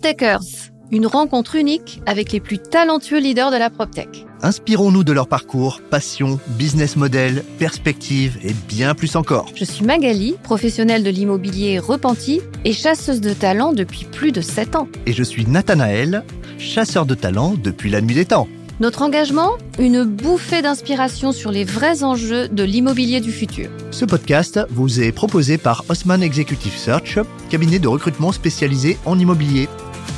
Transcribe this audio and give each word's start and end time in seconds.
PropTechers, 0.00 0.70
une 0.90 1.06
rencontre 1.06 1.56
unique 1.56 2.00
avec 2.06 2.32
les 2.32 2.40
plus 2.40 2.58
talentueux 2.58 3.20
leaders 3.20 3.50
de 3.50 3.56
la 3.56 3.68
PropTech. 3.68 4.26
Inspirons-nous 4.42 5.04
de 5.04 5.12
leur 5.12 5.28
parcours, 5.28 5.82
passion, 5.90 6.40
business 6.48 6.96
model, 6.96 7.44
perspective 7.58 8.38
et 8.42 8.54
bien 8.68 8.94
plus 8.94 9.14
encore. 9.14 9.46
Je 9.54 9.64
suis 9.64 9.84
Magali, 9.84 10.36
professionnelle 10.42 11.04
de 11.04 11.10
l'immobilier 11.10 11.78
repenti 11.78 12.40
et 12.64 12.72
chasseuse 12.72 13.20
de 13.20 13.34
talent 13.34 13.74
depuis 13.74 14.06
plus 14.06 14.32
de 14.32 14.40
7 14.40 14.76
ans. 14.76 14.88
Et 15.04 15.12
je 15.12 15.22
suis 15.22 15.46
Nathanaël, 15.46 16.24
chasseur 16.58 17.04
de 17.04 17.14
talent 17.14 17.54
depuis 17.62 17.90
la 17.90 18.00
nuit 18.00 18.14
des 18.14 18.24
temps. 18.24 18.48
Notre 18.80 19.02
engagement 19.02 19.58
Une 19.78 20.04
bouffée 20.04 20.62
d'inspiration 20.62 21.32
sur 21.32 21.50
les 21.50 21.64
vrais 21.64 22.02
enjeux 22.02 22.48
de 22.48 22.62
l'immobilier 22.62 23.20
du 23.20 23.30
futur. 23.30 23.68
Ce 23.90 24.06
podcast 24.06 24.58
vous 24.70 25.02
est 25.02 25.12
proposé 25.12 25.58
par 25.58 25.84
Osman 25.90 26.22
Executive 26.22 26.74
Search, 26.74 27.18
cabinet 27.50 27.78
de 27.78 27.88
recrutement 27.88 28.32
spécialisé 28.32 28.96
en 29.04 29.18
immobilier. 29.18 29.68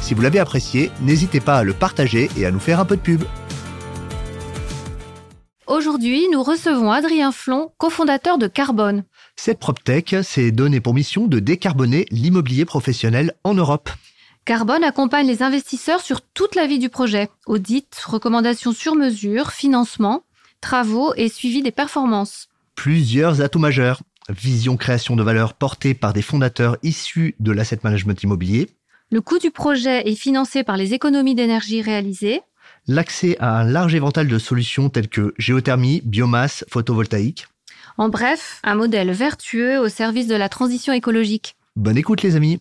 Si 0.03 0.15
vous 0.15 0.21
l'avez 0.21 0.41
apprécié, 0.41 0.91
n'hésitez 1.01 1.39
pas 1.39 1.59
à 1.59 1.63
le 1.63 1.73
partager 1.73 2.29
et 2.37 2.45
à 2.45 2.51
nous 2.51 2.59
faire 2.59 2.81
un 2.81 2.85
peu 2.85 2.97
de 2.97 3.01
pub. 3.01 3.23
Aujourd'hui, 5.69 6.27
nous 6.33 6.43
recevons 6.43 6.91
Adrien 6.91 7.31
Flon, 7.31 7.71
cofondateur 7.79 8.37
de 8.37 8.49
Carbone. 8.49 9.05
Cette 9.37 9.61
PropTech 9.61 10.17
s'est 10.25 10.51
donné 10.51 10.81
pour 10.81 10.93
mission 10.93 11.29
de 11.29 11.39
décarboner 11.39 12.07
l'immobilier 12.11 12.65
professionnel 12.65 13.33
en 13.45 13.55
Europe. 13.55 13.91
Carbone 14.45 14.83
accompagne 14.83 15.29
les 15.29 15.45
investisseurs 15.45 16.01
sur 16.01 16.21
toute 16.21 16.57
la 16.57 16.67
vie 16.67 16.81
du 16.81 16.89
projet. 16.89 17.31
Audit, 17.47 17.97
recommandations 18.05 18.73
sur 18.73 18.97
mesure, 18.97 19.53
financement, 19.53 20.25
travaux 20.61 21.15
et 21.17 21.29
suivi 21.29 21.63
des 21.63 21.71
performances. 21.71 22.49
Plusieurs 22.75 23.41
atouts 23.41 23.61
majeurs. 23.61 24.03
Vision 24.29 24.77
création 24.77 25.15
de 25.15 25.23
valeur 25.23 25.55
portée 25.55 25.95
par 25.95 26.13
des 26.13 26.23
fondateurs 26.23 26.77
issus 26.83 27.37
de 27.39 27.53
l'asset 27.53 27.79
management 27.85 28.21
immobilier. 28.23 28.69
Le 29.13 29.21
coût 29.21 29.39
du 29.39 29.51
projet 29.51 30.09
est 30.09 30.15
financé 30.15 30.65
par 30.65 30.79
les 30.79 30.95
économies 30.95 31.35
d'énergie 31.35 31.83
réalisées. 31.83 32.41
L'accès 32.87 33.37
à 33.41 33.59
un 33.59 33.65
large 33.65 33.95
éventail 33.95 34.27
de 34.27 34.39
solutions 34.39 34.89
telles 34.89 35.11
que 35.11 35.35
géothermie, 35.37 36.01
biomasse, 36.03 36.65
photovoltaïque. 36.71 37.47
En 37.99 38.09
bref, 38.09 38.59
un 38.65 38.75
modèle 38.75 39.11
vertueux 39.11 39.79
au 39.79 39.91
service 39.91 40.29
de 40.29 40.35
la 40.35 40.49
transition 40.49 40.95
écologique. 40.95 41.57
Bonne 41.77 41.99
écoute 41.99 42.23
les 42.23 42.37
amis. 42.37 42.59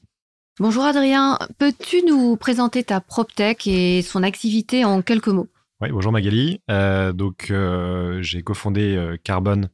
Bonjour 0.59 0.83
Adrien, 0.83 1.39
peux-tu 1.57 2.03
nous 2.05 2.35
présenter 2.35 2.83
ta 2.83 2.99
PropTech 2.99 3.65
et 3.65 4.01
son 4.01 4.21
activité 4.21 4.83
en 4.83 5.01
quelques 5.01 5.29
mots? 5.29 5.47
Oui, 5.79 5.87
bonjour 5.93 6.11
Magali. 6.11 6.59
Euh, 6.69 7.13
donc, 7.13 7.47
euh, 7.49 8.21
j'ai 8.21 8.43
cofondé 8.43 8.97
euh, 8.97 9.15
Carbone 9.23 9.69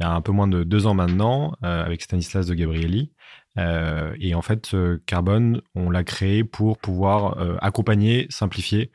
il 0.00 0.04
y 0.04 0.06
a 0.06 0.12
un 0.12 0.22
peu 0.22 0.32
moins 0.32 0.48
de 0.48 0.64
deux 0.64 0.86
ans 0.86 0.94
maintenant 0.94 1.54
avec 1.62 2.02
Stanislas 2.02 2.46
de 2.46 2.54
Gabrielli. 2.54 3.12
Et 3.56 4.34
en 4.34 4.42
fait, 4.42 4.74
Carbone, 5.06 5.62
on 5.74 5.90
l'a 5.90 6.04
créé 6.04 6.44
pour 6.44 6.78
pouvoir 6.78 7.38
accompagner, 7.62 8.26
simplifier 8.30 8.90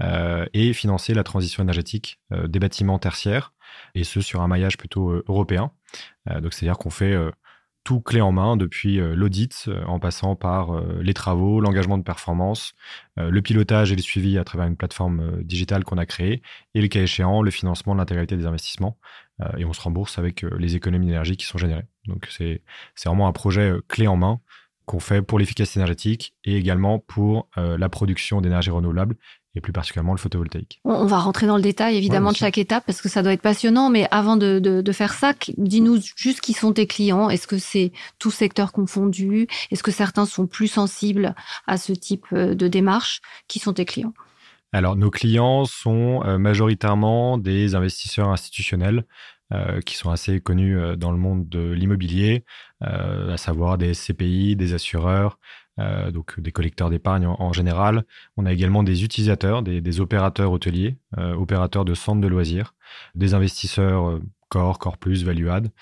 et 0.00 0.72
financer 0.72 1.14
la 1.14 1.24
transition 1.24 1.62
énergétique 1.62 2.20
des 2.30 2.58
bâtiments 2.58 2.98
tertiaires, 2.98 3.52
et 3.94 4.04
ce 4.04 4.20
sur 4.20 4.40
un 4.40 4.48
maillage 4.48 4.76
plutôt 4.76 5.22
européen. 5.28 5.72
donc, 6.26 6.52
c'est-à-dire 6.52 6.78
qu'on 6.78 6.90
fait 6.90 7.16
tout 7.84 8.00
clé 8.00 8.20
en 8.20 8.32
main 8.32 8.56
depuis 8.56 8.98
euh, 8.98 9.14
l'audit, 9.14 9.66
euh, 9.68 9.84
en 9.84 10.00
passant 10.00 10.34
par 10.34 10.74
euh, 10.74 11.00
les 11.02 11.14
travaux, 11.14 11.60
l'engagement 11.60 11.98
de 11.98 12.02
performance, 12.02 12.74
le 13.16 13.42
pilotage 13.42 13.92
et 13.92 13.96
le 13.96 14.02
suivi 14.02 14.38
à 14.38 14.44
travers 14.44 14.66
une 14.66 14.76
plateforme 14.76 15.42
digitale 15.42 15.84
qu'on 15.84 15.98
a 15.98 16.06
créée, 16.06 16.42
et 16.74 16.80
le 16.80 16.88
cas 16.88 17.02
échéant, 17.02 17.42
le 17.42 17.50
financement 17.50 17.94
de 17.94 18.00
l'intégralité 18.00 18.36
des 18.36 18.46
investissements. 18.46 18.98
et 19.56 19.64
on 19.64 19.72
se 19.72 19.80
rembourse 19.80 20.18
avec 20.18 20.42
les 20.42 20.74
économies 20.74 21.06
d'énergie 21.06 21.36
qui 21.36 21.46
sont 21.46 21.58
générées. 21.58 21.84
Donc 22.06 22.28
c'est 22.30 22.62
vraiment 23.04 23.28
un 23.28 23.32
projet 23.32 23.72
clé 23.88 24.06
en 24.06 24.16
main 24.16 24.40
qu'on 24.86 25.00
fait 25.00 25.22
pour 25.22 25.38
l'efficacité 25.38 25.80
énergétique 25.80 26.34
et 26.44 26.56
également 26.56 26.98
pour 26.98 27.48
la 27.56 27.88
production 27.88 28.42
d'énergie 28.42 28.68
renouvelable 28.70 29.16
et 29.56 29.60
plus 29.60 29.72
particulièrement 29.72 30.12
le 30.12 30.18
photovoltaïque. 30.18 30.80
On 30.84 31.06
va 31.06 31.18
rentrer 31.18 31.46
dans 31.46 31.56
le 31.56 31.62
détail 31.62 31.96
évidemment 31.96 32.32
de 32.32 32.36
chaque 32.36 32.58
étape 32.58 32.84
parce 32.86 33.00
que 33.00 33.08
ça 33.08 33.22
doit 33.22 33.32
être 33.32 33.42
passionnant, 33.42 33.88
mais 33.88 34.08
avant 34.10 34.36
de, 34.36 34.58
de, 34.58 34.92
faire 34.92 35.14
ça, 35.14 35.32
dis-nous 35.56 36.00
juste 36.16 36.40
qui 36.40 36.52
sont 36.52 36.72
tes 36.72 36.86
clients. 36.86 37.30
Est-ce 37.30 37.46
que 37.46 37.58
c'est 37.58 37.92
tout 38.18 38.30
secteur 38.30 38.72
confondu? 38.72 39.46
Est-ce 39.70 39.82
que 39.82 39.92
certains 39.92 40.26
sont 40.26 40.46
plus 40.46 40.68
sensibles 40.68 41.34
à 41.66 41.76
ce 41.76 41.92
type 41.92 42.26
euh, 42.32 42.54
de 42.54 42.68
démarche? 42.68 43.20
Qui 43.48 43.58
sont 43.58 43.72
tes 43.72 43.84
clients? 43.84 44.14
Alors, 44.72 44.96
nos 44.96 45.10
clients 45.10 45.64
sont 45.64 46.22
euh, 46.24 46.36
majoritairement 46.36 47.38
des 47.38 47.76
investisseurs 47.76 48.30
institutionnels 48.30 49.04
euh, 49.52 49.80
qui 49.80 49.96
sont 49.96 50.10
assez 50.10 50.40
connus 50.40 50.78
dans 50.96 51.12
le 51.12 51.18
monde 51.18 51.48
de 51.48 51.72
l'immobilier, 51.72 52.44
à 52.80 53.36
savoir 53.36 53.78
des 53.78 53.92
CPI, 53.92 54.56
des 54.56 54.74
assureurs, 54.74 55.38
euh, 55.80 56.12
donc 56.12 56.38
des 56.38 56.52
collecteurs 56.52 56.88
d'épargne 56.88 57.26
en, 57.26 57.52
général. 57.52 58.04
On 58.36 58.46
a 58.46 58.52
également 58.52 58.84
des 58.84 59.02
utilisateurs, 59.02 59.62
des, 59.62 60.00
opérateurs 60.00 60.52
hôteliers, 60.52 60.98
euh, 61.18 61.34
opérateurs 61.34 61.84
de 61.84 61.94
centres 61.94 62.20
de 62.20 62.28
loisirs, 62.28 62.74
des 63.16 63.34
investisseurs 63.34 64.08
euh, 64.08 64.22
Core, 64.50 64.78
Core 64.78 64.98
Plus, 64.98 65.24
Value 65.24 65.48
Add. 65.48 65.72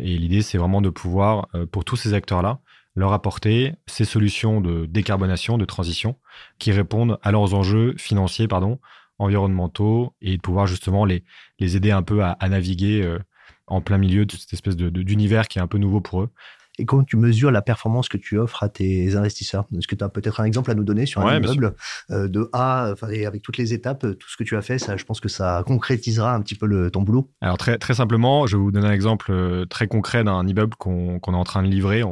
et 0.00 0.18
l'idée, 0.18 0.42
c'est 0.42 0.58
vraiment 0.58 0.80
de 0.80 0.90
pouvoir, 0.90 1.46
pour 1.70 1.84
tous 1.84 1.94
ces 1.94 2.14
acteurs-là, 2.14 2.58
leur 2.96 3.12
apporter 3.12 3.74
ces 3.86 4.04
solutions 4.04 4.60
de 4.60 4.86
décarbonation, 4.86 5.56
de 5.56 5.64
transition, 5.64 6.16
qui 6.58 6.72
répondent 6.72 7.20
à 7.22 7.30
leurs 7.30 7.54
enjeux 7.54 7.94
financiers, 7.96 8.48
pardon, 8.48 8.80
environnementaux, 9.18 10.14
et 10.20 10.36
de 10.36 10.42
pouvoir 10.42 10.66
justement 10.66 11.04
les, 11.04 11.24
les 11.58 11.76
aider 11.76 11.90
un 11.90 12.02
peu 12.02 12.22
à, 12.22 12.36
naviguer 12.48 13.18
en 13.66 13.80
plein 13.80 13.98
milieu 13.98 14.26
de 14.26 14.32
cette 14.32 14.52
espèce 14.52 14.76
d'univers 14.76 15.48
qui 15.48 15.58
est 15.58 15.62
un 15.62 15.66
peu 15.66 15.78
nouveau 15.78 16.00
pour 16.00 16.22
eux, 16.22 16.30
et 16.78 16.84
comment 16.84 17.04
tu 17.04 17.16
mesures 17.16 17.50
la 17.50 17.60
performance 17.60 18.08
que 18.08 18.16
tu 18.16 18.38
offres 18.38 18.62
à 18.62 18.68
tes 18.68 19.16
investisseurs? 19.16 19.66
Est-ce 19.76 19.88
que 19.88 19.96
tu 19.96 20.04
as 20.04 20.08
peut-être 20.08 20.40
un 20.40 20.44
exemple 20.44 20.70
à 20.70 20.74
nous 20.74 20.84
donner 20.84 21.06
sur 21.06 21.26
un 21.26 21.36
immeuble 21.36 21.74
euh, 22.10 22.28
de 22.28 22.48
A, 22.52 22.94
et 23.10 23.26
avec 23.26 23.42
toutes 23.42 23.56
les 23.56 23.74
étapes, 23.74 24.04
euh, 24.04 24.14
tout 24.14 24.28
ce 24.28 24.36
que 24.36 24.44
tu 24.44 24.56
as 24.56 24.62
fait, 24.62 24.78
ça, 24.78 24.96
je 24.96 25.04
pense 25.04 25.20
que 25.20 25.28
ça 25.28 25.64
concrétisera 25.66 26.34
un 26.34 26.40
petit 26.40 26.54
peu 26.54 26.66
le, 26.66 26.90
ton 26.90 27.02
boulot? 27.02 27.30
Alors 27.40 27.58
très, 27.58 27.78
très 27.78 27.94
simplement, 27.94 28.46
je 28.46 28.56
vais 28.56 28.62
vous 28.62 28.70
donner 28.70 28.86
un 28.86 28.92
exemple 28.92 29.32
euh, 29.32 29.66
très 29.66 29.88
concret 29.88 30.22
d'un 30.22 30.46
immeuble 30.46 30.76
qu'on 30.76 31.18
est 31.18 31.28
en 31.28 31.44
train 31.44 31.62
de 31.62 31.68
livrer. 31.68 32.02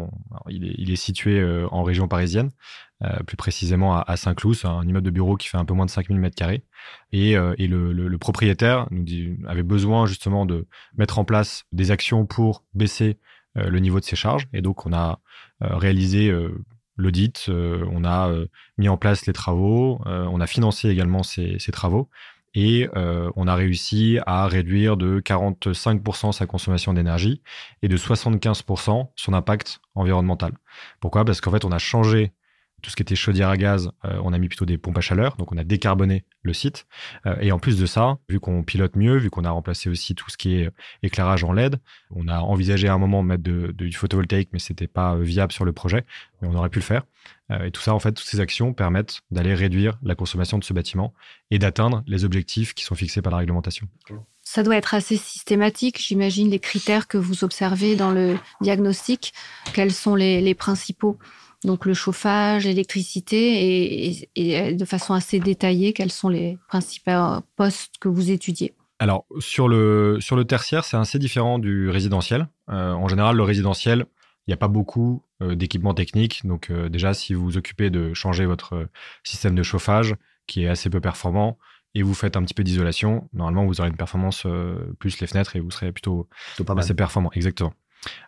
il, 0.48 0.90
est, 0.90 0.96
situé 0.96 1.44
en 1.70 1.82
région 1.82 2.08
parisienne. 2.08 2.50
Plus 3.26 3.36
précisément 3.36 4.00
à, 4.00 4.16
Saint-Cloud, 4.16 4.56
un 4.64 4.82
immeuble 4.86 5.04
de 5.04 5.10
bureau 5.10 5.36
qui 5.36 5.48
fait 5.48 5.58
un 5.58 5.64
peu 5.64 5.74
moins 5.74 5.86
de 5.86 5.90
5000 5.90 6.18
m2. 6.18 6.60
Et, 7.12 7.32
et 7.32 7.66
le, 7.66 8.16
propriétaire 8.18 8.86
nous 8.90 9.04
avait 9.46 9.62
besoin 9.62 10.06
justement 10.06 10.46
de 10.46 10.66
mettre 10.96 11.18
en 11.18 11.24
place 11.24 11.64
des 11.72 11.90
actions 11.90 12.24
pour 12.24 12.64
baisser 12.74 13.18
euh, 13.56 13.68
le 13.70 13.78
niveau 13.78 14.00
de 14.00 14.04
ses 14.04 14.16
charges. 14.16 14.48
Et 14.52 14.60
donc, 14.60 14.86
on 14.86 14.92
a 14.92 15.20
euh, 15.62 15.76
réalisé 15.76 16.28
euh, 16.28 16.64
l'audit, 16.96 17.48
on 17.48 18.04
a 18.04 18.32
mis 18.78 18.88
en 18.88 18.96
place 18.96 19.26
les 19.26 19.34
travaux, 19.34 20.00
on 20.06 20.40
a 20.40 20.46
financé 20.46 20.88
également 20.88 21.22
ces, 21.22 21.58
travaux 21.70 22.08
et 22.54 22.88
on 22.94 23.46
a 23.46 23.54
réussi 23.54 24.18
à 24.24 24.46
réduire 24.46 24.96
de 24.96 25.20
45% 25.20 26.32
sa 26.32 26.46
consommation 26.46 26.94
d'énergie 26.94 27.42
et 27.82 27.88
de 27.88 27.98
75% 27.98 29.10
son 29.14 29.32
impact 29.34 29.80
environnemental. 29.94 30.54
Pourquoi? 31.00 31.26
Parce 31.26 31.42
qu'en 31.42 31.50
fait, 31.50 31.66
on 31.66 31.70
a 31.70 31.76
changé 31.76 32.32
tout 32.86 32.90
ce 32.90 32.94
qui 32.94 33.02
était 33.02 33.16
chaudière 33.16 33.48
à 33.48 33.56
gaz, 33.56 33.90
euh, 34.04 34.20
on 34.22 34.32
a 34.32 34.38
mis 34.38 34.46
plutôt 34.46 34.64
des 34.64 34.78
pompes 34.78 34.96
à 34.96 35.00
chaleur, 35.00 35.34
donc 35.38 35.50
on 35.50 35.56
a 35.56 35.64
décarboné 35.64 36.24
le 36.42 36.52
site. 36.52 36.86
Euh, 37.26 37.34
et 37.40 37.50
en 37.50 37.58
plus 37.58 37.76
de 37.76 37.84
ça, 37.84 38.18
vu 38.28 38.38
qu'on 38.38 38.62
pilote 38.62 38.94
mieux, 38.94 39.16
vu 39.16 39.28
qu'on 39.28 39.44
a 39.44 39.50
remplacé 39.50 39.90
aussi 39.90 40.14
tout 40.14 40.30
ce 40.30 40.36
qui 40.36 40.54
est 40.54 40.70
éclairage 41.02 41.42
en 41.42 41.52
LED, 41.52 41.80
on 42.12 42.28
a 42.28 42.38
envisagé 42.38 42.86
à 42.86 42.94
un 42.94 42.98
moment 42.98 43.24
de 43.24 43.28
mettre 43.28 43.42
du 43.42 43.90
photovoltaïque, 43.90 44.50
mais 44.52 44.60
c'était 44.60 44.86
pas 44.86 45.16
euh, 45.16 45.22
viable 45.22 45.50
sur 45.50 45.64
le 45.64 45.72
projet, 45.72 46.04
mais 46.40 46.46
on 46.46 46.54
aurait 46.54 46.68
pu 46.68 46.78
le 46.78 46.84
faire. 46.84 47.02
et 47.50 47.72
tout 47.72 47.80
ça, 47.80 47.92
en 47.92 47.98
fait, 47.98 48.12
toutes 48.12 48.28
ces 48.28 48.38
actions 48.38 48.72
permettent 48.72 49.22
d'aller 49.32 49.54
réduire 49.54 49.98
la 50.04 50.14
consommation 50.14 50.56
de 50.56 50.62
ce 50.62 50.72
bâtiment 50.72 51.12
et 51.50 51.58
d'atteindre 51.58 52.04
les 52.06 52.24
objectifs 52.24 52.72
qui 52.72 52.84
sont 52.84 52.94
fixés 52.94 53.20
par 53.20 53.32
la 53.32 53.38
réglementation. 53.38 53.88
Ça 54.44 54.62
doit 54.62 54.76
être 54.76 54.94
assez 54.94 55.16
systématique, 55.16 56.00
j'imagine, 56.00 56.50
les 56.50 56.60
critères 56.60 57.08
que 57.08 57.18
vous 57.18 57.42
observez 57.42 57.96
dans 57.96 58.12
le 58.12 58.38
diagnostic. 58.60 59.32
Quels 59.74 59.92
sont 59.92 60.14
les 60.14 60.54
principaux? 60.54 61.18
Donc 61.66 61.84
le 61.84 61.94
chauffage, 61.94 62.64
l'électricité, 62.64 64.28
et, 64.36 64.72
de 64.72 64.84
façon 64.84 65.12
assez 65.12 65.40
détaillée, 65.40 65.92
quels 65.92 66.12
sont 66.12 66.28
les 66.28 66.58
principaux 66.68 67.40
postes 67.56 67.98
que 68.00 68.08
vous 68.08 68.30
étudiez? 68.30 68.72
Alors, 68.98 69.26
sur 69.40 69.68
le, 69.68 70.18
sur 70.20 70.36
le 70.36 70.44
tertiaire, 70.44 70.84
c'est 70.84 70.96
assez 70.96 71.18
différent 71.18 71.58
du 71.58 71.90
résidentiel. 71.90 72.48
Euh, 72.70 72.92
en 72.92 73.08
général, 73.08 73.36
le 73.36 73.42
résidentiel, 73.42 74.06
il 74.46 74.50
n'y 74.50 74.54
a 74.54 74.56
pas 74.56 74.68
beaucoup 74.68 75.22
euh, 75.42 75.54
d'équipements 75.54 75.92
techniques. 75.92 76.46
Donc, 76.46 76.70
euh, 76.70 76.88
déjà, 76.88 77.12
si 77.12 77.34
vous 77.34 77.44
vous 77.44 77.56
occupez 77.58 77.90
de 77.90 78.14
changer 78.14 78.46
votre 78.46 78.88
système 79.22 79.54
de 79.54 79.62
chauffage, 79.62 80.14
qui 80.46 80.62
est 80.62 80.68
assez 80.68 80.88
peu 80.88 81.00
performant, 81.00 81.58
et 81.94 82.02
vous 82.02 82.14
faites 82.14 82.36
un 82.36 82.42
petit 82.42 82.54
peu 82.54 82.62
d'isolation, 82.62 83.28
normalement, 83.34 83.66
vous 83.66 83.80
aurez 83.80 83.90
une 83.90 83.96
performance 83.96 84.46
plus 84.98 85.18
les 85.18 85.26
fenêtres 85.26 85.56
et 85.56 85.60
vous 85.60 85.70
serez 85.70 85.92
plutôt, 85.92 86.28
plutôt 86.54 86.78
assez 86.78 86.94
performant. 86.94 87.30
Exactement. 87.32 87.72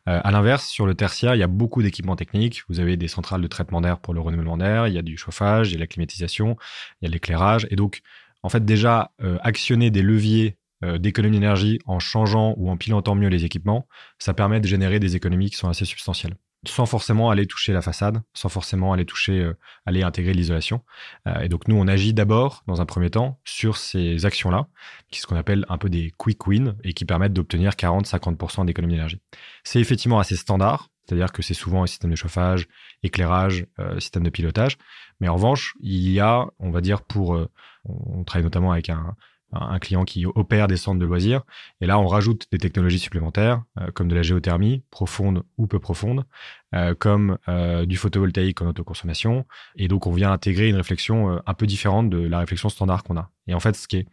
Euh, 0.09 0.21
à 0.23 0.31
l'inverse, 0.31 0.67
sur 0.67 0.87
le 0.87 0.95
tertiaire, 0.95 1.35
il 1.35 1.39
y 1.39 1.43
a 1.43 1.49
beaucoup 1.49 1.83
d'équipements 1.83 2.17
techniques. 2.17 2.63
Vous 2.69 2.81
avez 2.81 2.97
des 2.97 3.09
centrales 3.09 3.43
de 3.43 3.47
traitement 3.47 3.81
d'air 3.81 3.99
pour 3.99 4.15
le 4.15 4.21
renouvellement 4.21 4.57
d'air, 4.57 4.89
il 4.89 4.95
y 4.95 4.99
a 4.99 5.03
du 5.03 5.17
chauffage, 5.17 5.71
il 5.71 5.75
y 5.75 5.77
a 5.77 5.81
la 5.81 5.87
climatisation, 5.87 6.57
il 7.01 7.07
y 7.07 7.09
a 7.09 7.13
l'éclairage. 7.13 7.67
Et 7.71 7.77
donc, 7.77 8.03
en 8.43 8.49
fait, 8.49 8.65
déjà, 8.65 9.13
euh, 9.23 9.39
actionner 9.43 9.91
des 9.91 10.03
leviers 10.03 10.57
euh, 10.85 10.99
d'économie 10.99 11.37
d'énergie 11.37 11.81
en 11.87 11.99
changeant 11.99 12.55
ou 12.57 12.71
en 12.71 12.77
pilotant 12.77 13.15
mieux 13.17 13.29
les 13.29 13.45
équipements, 13.45 13.89
ça 14.19 14.33
permet 14.33 14.61
de 14.61 14.67
générer 14.67 15.01
des 15.01 15.17
économies 15.17 15.51
qui 15.51 15.57
sont 15.57 15.69
assez 15.69 15.85
substantielles. 15.85 16.37
Sans 16.69 16.87
forcément 16.87 17.31
aller 17.31 17.47
toucher 17.47 17.73
la 17.73 17.83
façade, 17.83 18.23
sans 18.35 18.49
forcément 18.49 18.93
aller 18.93 19.05
toucher, 19.05 19.41
euh, 19.41 19.57
aller 19.87 20.03
intégrer 20.03 20.33
l'isolation. 20.33 20.83
Euh, 21.27 21.41
et 21.41 21.49
donc 21.49 21.69
nous, 21.69 21.77
on 21.77 21.87
agit 21.89 22.15
d'abord, 22.15 22.63
dans 22.67 22.81
un 22.81 22.87
premier 22.87 23.11
temps, 23.11 23.41
sur 23.45 23.77
ces 23.77 24.25
actions-là, 24.27 24.69
qui 25.11 25.21
sont 25.21 25.23
ce 25.23 25.27
qu'on 25.27 25.37
appelle 25.37 25.67
un 25.69 25.79
peu 25.79 25.89
des 25.89 26.13
quick 26.17 26.47
wins 26.47 26.77
et 26.85 26.93
qui 26.93 27.05
permettent 27.05 27.33
d'obtenir 27.33 27.73
40-50% 27.73 28.65
d'économie 28.67 28.95
d'énergie. 28.95 29.21
C'est 29.65 29.81
effectivement 29.81 30.19
assez 30.19 30.37
standard, 30.37 30.89
c'est-à-dire 31.05 31.33
que 31.33 31.43
c'est 31.43 31.55
souvent 31.55 31.83
un 31.83 31.87
système 31.87 32.11
de 32.11 32.17
chauffage, 32.17 32.69
éclairage, 33.03 33.67
euh, 33.79 33.99
système 34.01 34.23
de 34.23 34.31
pilotage. 34.31 34.79
Mais 35.21 35.29
en 35.29 35.35
revanche, 35.35 35.75
il 35.81 36.11
y 36.11 36.21
a, 36.21 36.47
on 36.59 36.71
va 36.71 36.81
dire, 36.81 37.03
pour, 37.03 37.39
on 37.85 38.25
travaille 38.25 38.45
notamment 38.45 38.73
avec 38.73 38.89
un, 38.91 39.17
un 39.53 39.79
client 39.79 40.05
qui 40.05 40.27
opère 40.27 40.69
des 40.69 40.77
centres 40.77 40.99
de 40.99 41.07
loisirs. 41.07 41.43
Et 41.81 41.87
là, 41.87 41.99
on 41.99 42.07
rajoute 42.07 42.47
des 42.53 42.59
technologies 42.59 42.99
supplémentaires, 42.99 43.63
euh, 43.81 43.91
comme 43.93 44.09
de 44.09 44.15
la 44.15 44.23
géothermie, 44.23 44.83
profonde 44.91 45.43
ou 45.57 45.67
peu 45.67 45.79
profonde, 45.79 46.25
euh, 46.75 46.95
comme 46.95 47.39
euh, 47.49 47.87
du 47.87 47.97
photovoltaïque 47.97 48.61
en 48.61 48.67
autoconsommation. 48.67 49.47
Et 49.77 49.89
donc, 49.89 50.07
on 50.07 50.13
vient 50.13 50.33
intégrer 50.33 50.69
une 50.69 50.77
réflexion 50.77 51.41
un 51.45 51.55
peu 51.55 51.67
différente 51.67 52.11
de 52.11 52.19
la 52.19 52.41
réflexion 52.41 52.69
standard 52.69 53.03
qu'on 53.05 53.17
a. 53.17 53.31
Et 53.47 53.55
en 53.55 53.61
fait, 53.61 53.77
ce 53.77 53.89
qui 53.89 53.99
est, 53.99 54.07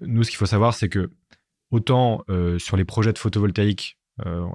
nous, 0.00 0.22
ce 0.22 0.30
qu'il 0.30 0.38
faut 0.38 0.46
savoir, 0.46 0.74
c'est 0.74 0.88
que 0.88 1.10
autant 1.70 2.24
sur 2.58 2.76
les 2.76 2.84
projets 2.84 3.12
de 3.12 3.18
photovoltaïque, 3.18 3.98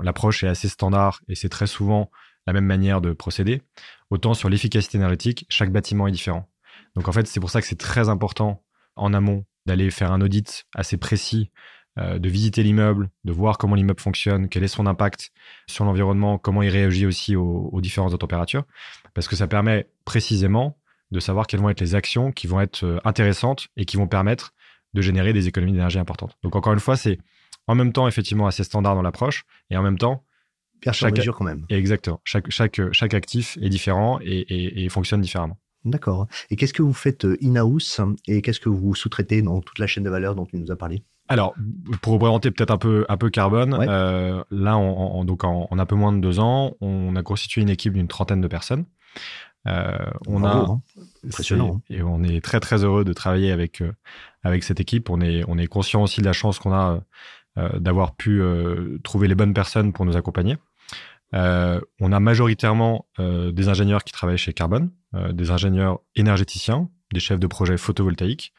l'approche 0.02 0.44
est 0.44 0.48
assez 0.48 0.70
standard 0.70 1.22
et 1.28 1.36
c'est 1.36 1.50
très 1.50 1.68
souvent 1.68 2.10
la 2.46 2.54
même 2.54 2.66
manière 2.66 3.02
de 3.02 3.12
procéder, 3.12 3.62
autant 4.10 4.34
sur 4.34 4.50
l'efficacité 4.50 4.98
énergétique, 4.98 5.46
chaque 5.50 5.72
bâtiment 5.72 6.08
est 6.08 6.12
différent. 6.12 6.48
Donc 6.96 7.08
en 7.08 7.12
fait, 7.12 7.28
c'est 7.28 7.40
pour 7.40 7.50
ça 7.50 7.60
que 7.60 7.68
c'est 7.68 7.78
très 7.78 8.08
important 8.08 8.64
en 8.96 9.14
amont 9.14 9.46
d'aller 9.68 9.92
faire 9.92 10.12
un 10.12 10.22
audit 10.22 10.66
assez 10.74 10.98
précis, 10.98 11.52
euh, 12.00 12.18
de 12.18 12.30
visiter 12.30 12.64
l'immeuble, 12.64 13.10
de 13.26 13.32
voir 13.32 13.58
comment 13.58 13.76
l'immeuble 13.76 14.00
fonctionne, 14.00 14.50
quel 14.50 14.64
est 14.64 14.70
son 14.70 14.88
impact 14.88 15.32
sur 15.68 15.84
l'environnement, 15.86 16.38
comment 16.38 16.64
il 16.64 16.70
réagit 16.70 17.06
aussi 17.06 17.36
aux, 17.36 17.80
différentes 17.82 18.18
températures, 18.18 18.64
parce 19.14 19.28
que 19.28 19.36
ça 19.36 19.48
permet 19.48 19.88
précisément 20.06 20.78
de 21.12 21.20
savoir 21.20 21.48
quelles 21.48 21.60
vont 21.60 21.70
être 21.70 21.82
les 21.82 21.96
actions 21.96 22.32
qui 22.32 22.48
vont 22.48 22.62
être 22.62 22.84
euh, 22.84 23.00
intéressantes 23.04 23.68
et 23.78 23.86
qui 23.86 23.98
vont 23.98 24.08
permettre 24.08 24.54
de 24.94 25.02
générer 25.02 25.34
des 25.34 25.48
économies 25.48 25.74
d'énergie 25.74 26.00
importantes. 26.00 26.38
Donc 26.44 26.56
encore 26.56 26.74
une 26.74 26.80
fois, 26.80 26.96
c'est 26.96 27.20
en 27.68 27.76
même 27.76 27.92
temps 27.92 28.08
effectivement 28.08 28.48
assez 28.48 28.64
standard 28.64 28.96
dans 28.96 29.02
l'approche 29.02 29.44
et 29.70 29.78
en 29.78 29.84
même 29.84 29.98
temps 29.98 30.24
chaque 30.92 31.18
mesure 31.18 31.36
quand 31.36 31.44
même. 31.44 31.66
Exactement. 31.70 32.22
Chaque, 32.24 32.50
chaque, 32.52 32.80
chaque 32.94 33.14
actif 33.14 33.58
est 33.62 33.70
différent 33.70 34.20
et 34.22 34.88
fonctionne 34.90 35.22
différemment. 35.22 35.58
D'accord. 35.86 36.28
Et 36.50 36.56
qu'est-ce 36.56 36.74
que 36.74 36.82
vous 36.82 36.94
faites 36.94 37.26
euh, 37.26 37.38
in-house 37.42 38.02
et 38.28 38.42
qu'est-ce 38.42 38.60
que 38.60 38.70
vous 38.70 38.96
sous-traitez 38.96 39.42
dans 39.42 39.62
toute 39.62 39.80
la 39.80 39.88
chaîne 39.88 40.04
de 40.04 40.10
valeur 40.10 40.36
dont 40.36 40.46
tu 40.46 40.58
nous 40.58 40.72
as 40.72 40.76
parlé? 40.76 41.04
Alors, 41.30 41.56
pour 42.02 42.14
représenter 42.14 42.52
peut-être 42.52 42.72
un 42.72 42.78
peu, 42.78 43.06
un 43.10 43.18
peu 43.18 43.30
carbone, 43.30 43.74
euh, 43.74 44.44
là, 44.50 44.78
on, 44.78 45.26
donc 45.26 45.44
en, 45.44 45.68
un 45.72 45.86
peu 45.86 45.96
moins 45.96 46.14
de 46.14 46.20
deux 46.20 46.40
ans, 46.40 46.76
on 46.80 47.16
a 47.18 47.24
constitué 47.24 47.62
une 47.62 47.70
équipe 47.70 47.94
d'une 47.94 48.08
trentaine 48.08 48.40
de 48.40 48.48
personnes. 48.48 48.86
Euh, 49.68 49.98
on 50.28 50.46
a, 50.46 50.56
hein. 50.56 50.82
impressionnant. 51.26 51.82
Hein. 51.90 51.94
Et 51.94 52.02
on 52.02 52.24
est 52.24 52.40
très 52.42 52.62
très 52.62 52.86
heureux 52.86 53.04
de 53.04 53.12
travailler 53.12 53.52
avec 53.52 53.84
avec 54.44 54.64
cette 54.64 54.80
équipe. 54.80 55.10
On 55.10 55.20
est 55.20 55.44
on 55.50 55.58
est 55.58 55.68
conscient 55.68 56.02
aussi 56.02 56.22
de 56.22 56.26
la 56.26 56.32
chance 56.32 56.60
qu'on 56.60 56.72
a 56.72 57.02
d'avoir 57.74 58.16
pu 58.16 58.42
trouver 59.04 59.28
les 59.28 59.36
bonnes 59.36 59.54
personnes 59.54 59.92
pour 59.92 60.06
nous 60.06 60.16
accompagner. 60.16 60.56
On 61.34 62.12
a 62.12 62.20
majoritairement 62.20 63.08
des 63.20 63.68
ingénieurs 63.70 64.04
qui 64.04 64.14
travaillent 64.14 64.38
chez 64.38 64.54
Carbone, 64.54 64.92
euh, 65.16 65.32
des 65.32 65.52
ingénieurs 65.52 66.00
énergéticiens, 66.16 66.90
des 67.14 67.22
chefs 67.22 67.40
de 67.40 67.48
projet 67.48 67.78
photovoltaïques. 67.78 68.52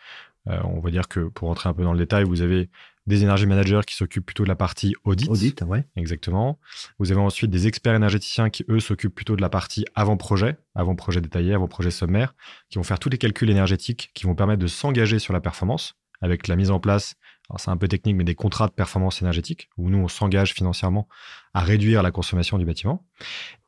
Euh, 0.48 0.58
on 0.64 0.80
va 0.80 0.90
dire 0.90 1.08
que 1.08 1.28
pour 1.28 1.48
rentrer 1.48 1.68
un 1.68 1.74
peu 1.74 1.82
dans 1.82 1.92
le 1.92 1.98
détail, 1.98 2.24
vous 2.24 2.40
avez 2.40 2.70
des 3.06 3.22
énergie 3.22 3.46
managers 3.46 3.80
qui 3.86 3.94
s'occupent 3.94 4.24
plutôt 4.24 4.44
de 4.44 4.48
la 4.48 4.56
partie 4.56 4.94
audit. 5.04 5.28
Audit, 5.28 5.60
ouais. 5.62 5.84
Exactement. 5.96 6.58
Vous 6.98 7.12
avez 7.12 7.20
ensuite 7.20 7.50
des 7.50 7.66
experts 7.66 7.94
énergéticiens 7.94 8.48
qui, 8.48 8.64
eux, 8.70 8.80
s'occupent 8.80 9.14
plutôt 9.14 9.36
de 9.36 9.42
la 9.42 9.50
partie 9.50 9.84
avant-projet, 9.94 10.56
avant-projet 10.74 11.20
détaillé, 11.20 11.52
avant-projet 11.52 11.90
sommaire, 11.90 12.34
qui 12.70 12.78
vont 12.78 12.82
faire 12.82 12.98
tous 12.98 13.10
les 13.10 13.18
calculs 13.18 13.50
énergétiques 13.50 14.10
qui 14.14 14.24
vont 14.24 14.34
permettre 14.34 14.60
de 14.60 14.66
s'engager 14.66 15.18
sur 15.18 15.34
la 15.34 15.40
performance 15.40 15.94
avec 16.20 16.48
la 16.48 16.56
mise 16.56 16.70
en 16.70 16.80
place, 16.80 17.14
c'est 17.56 17.70
un 17.70 17.76
peu 17.76 17.88
technique, 17.88 18.16
mais 18.16 18.24
des 18.24 18.34
contrats 18.34 18.66
de 18.66 18.72
performance 18.72 19.22
énergétique, 19.22 19.70
où 19.76 19.88
nous, 19.88 19.98
on 19.98 20.08
s'engage 20.08 20.52
financièrement 20.52 21.08
à 21.54 21.60
réduire 21.60 22.02
la 22.02 22.10
consommation 22.10 22.58
du 22.58 22.64
bâtiment. 22.64 23.04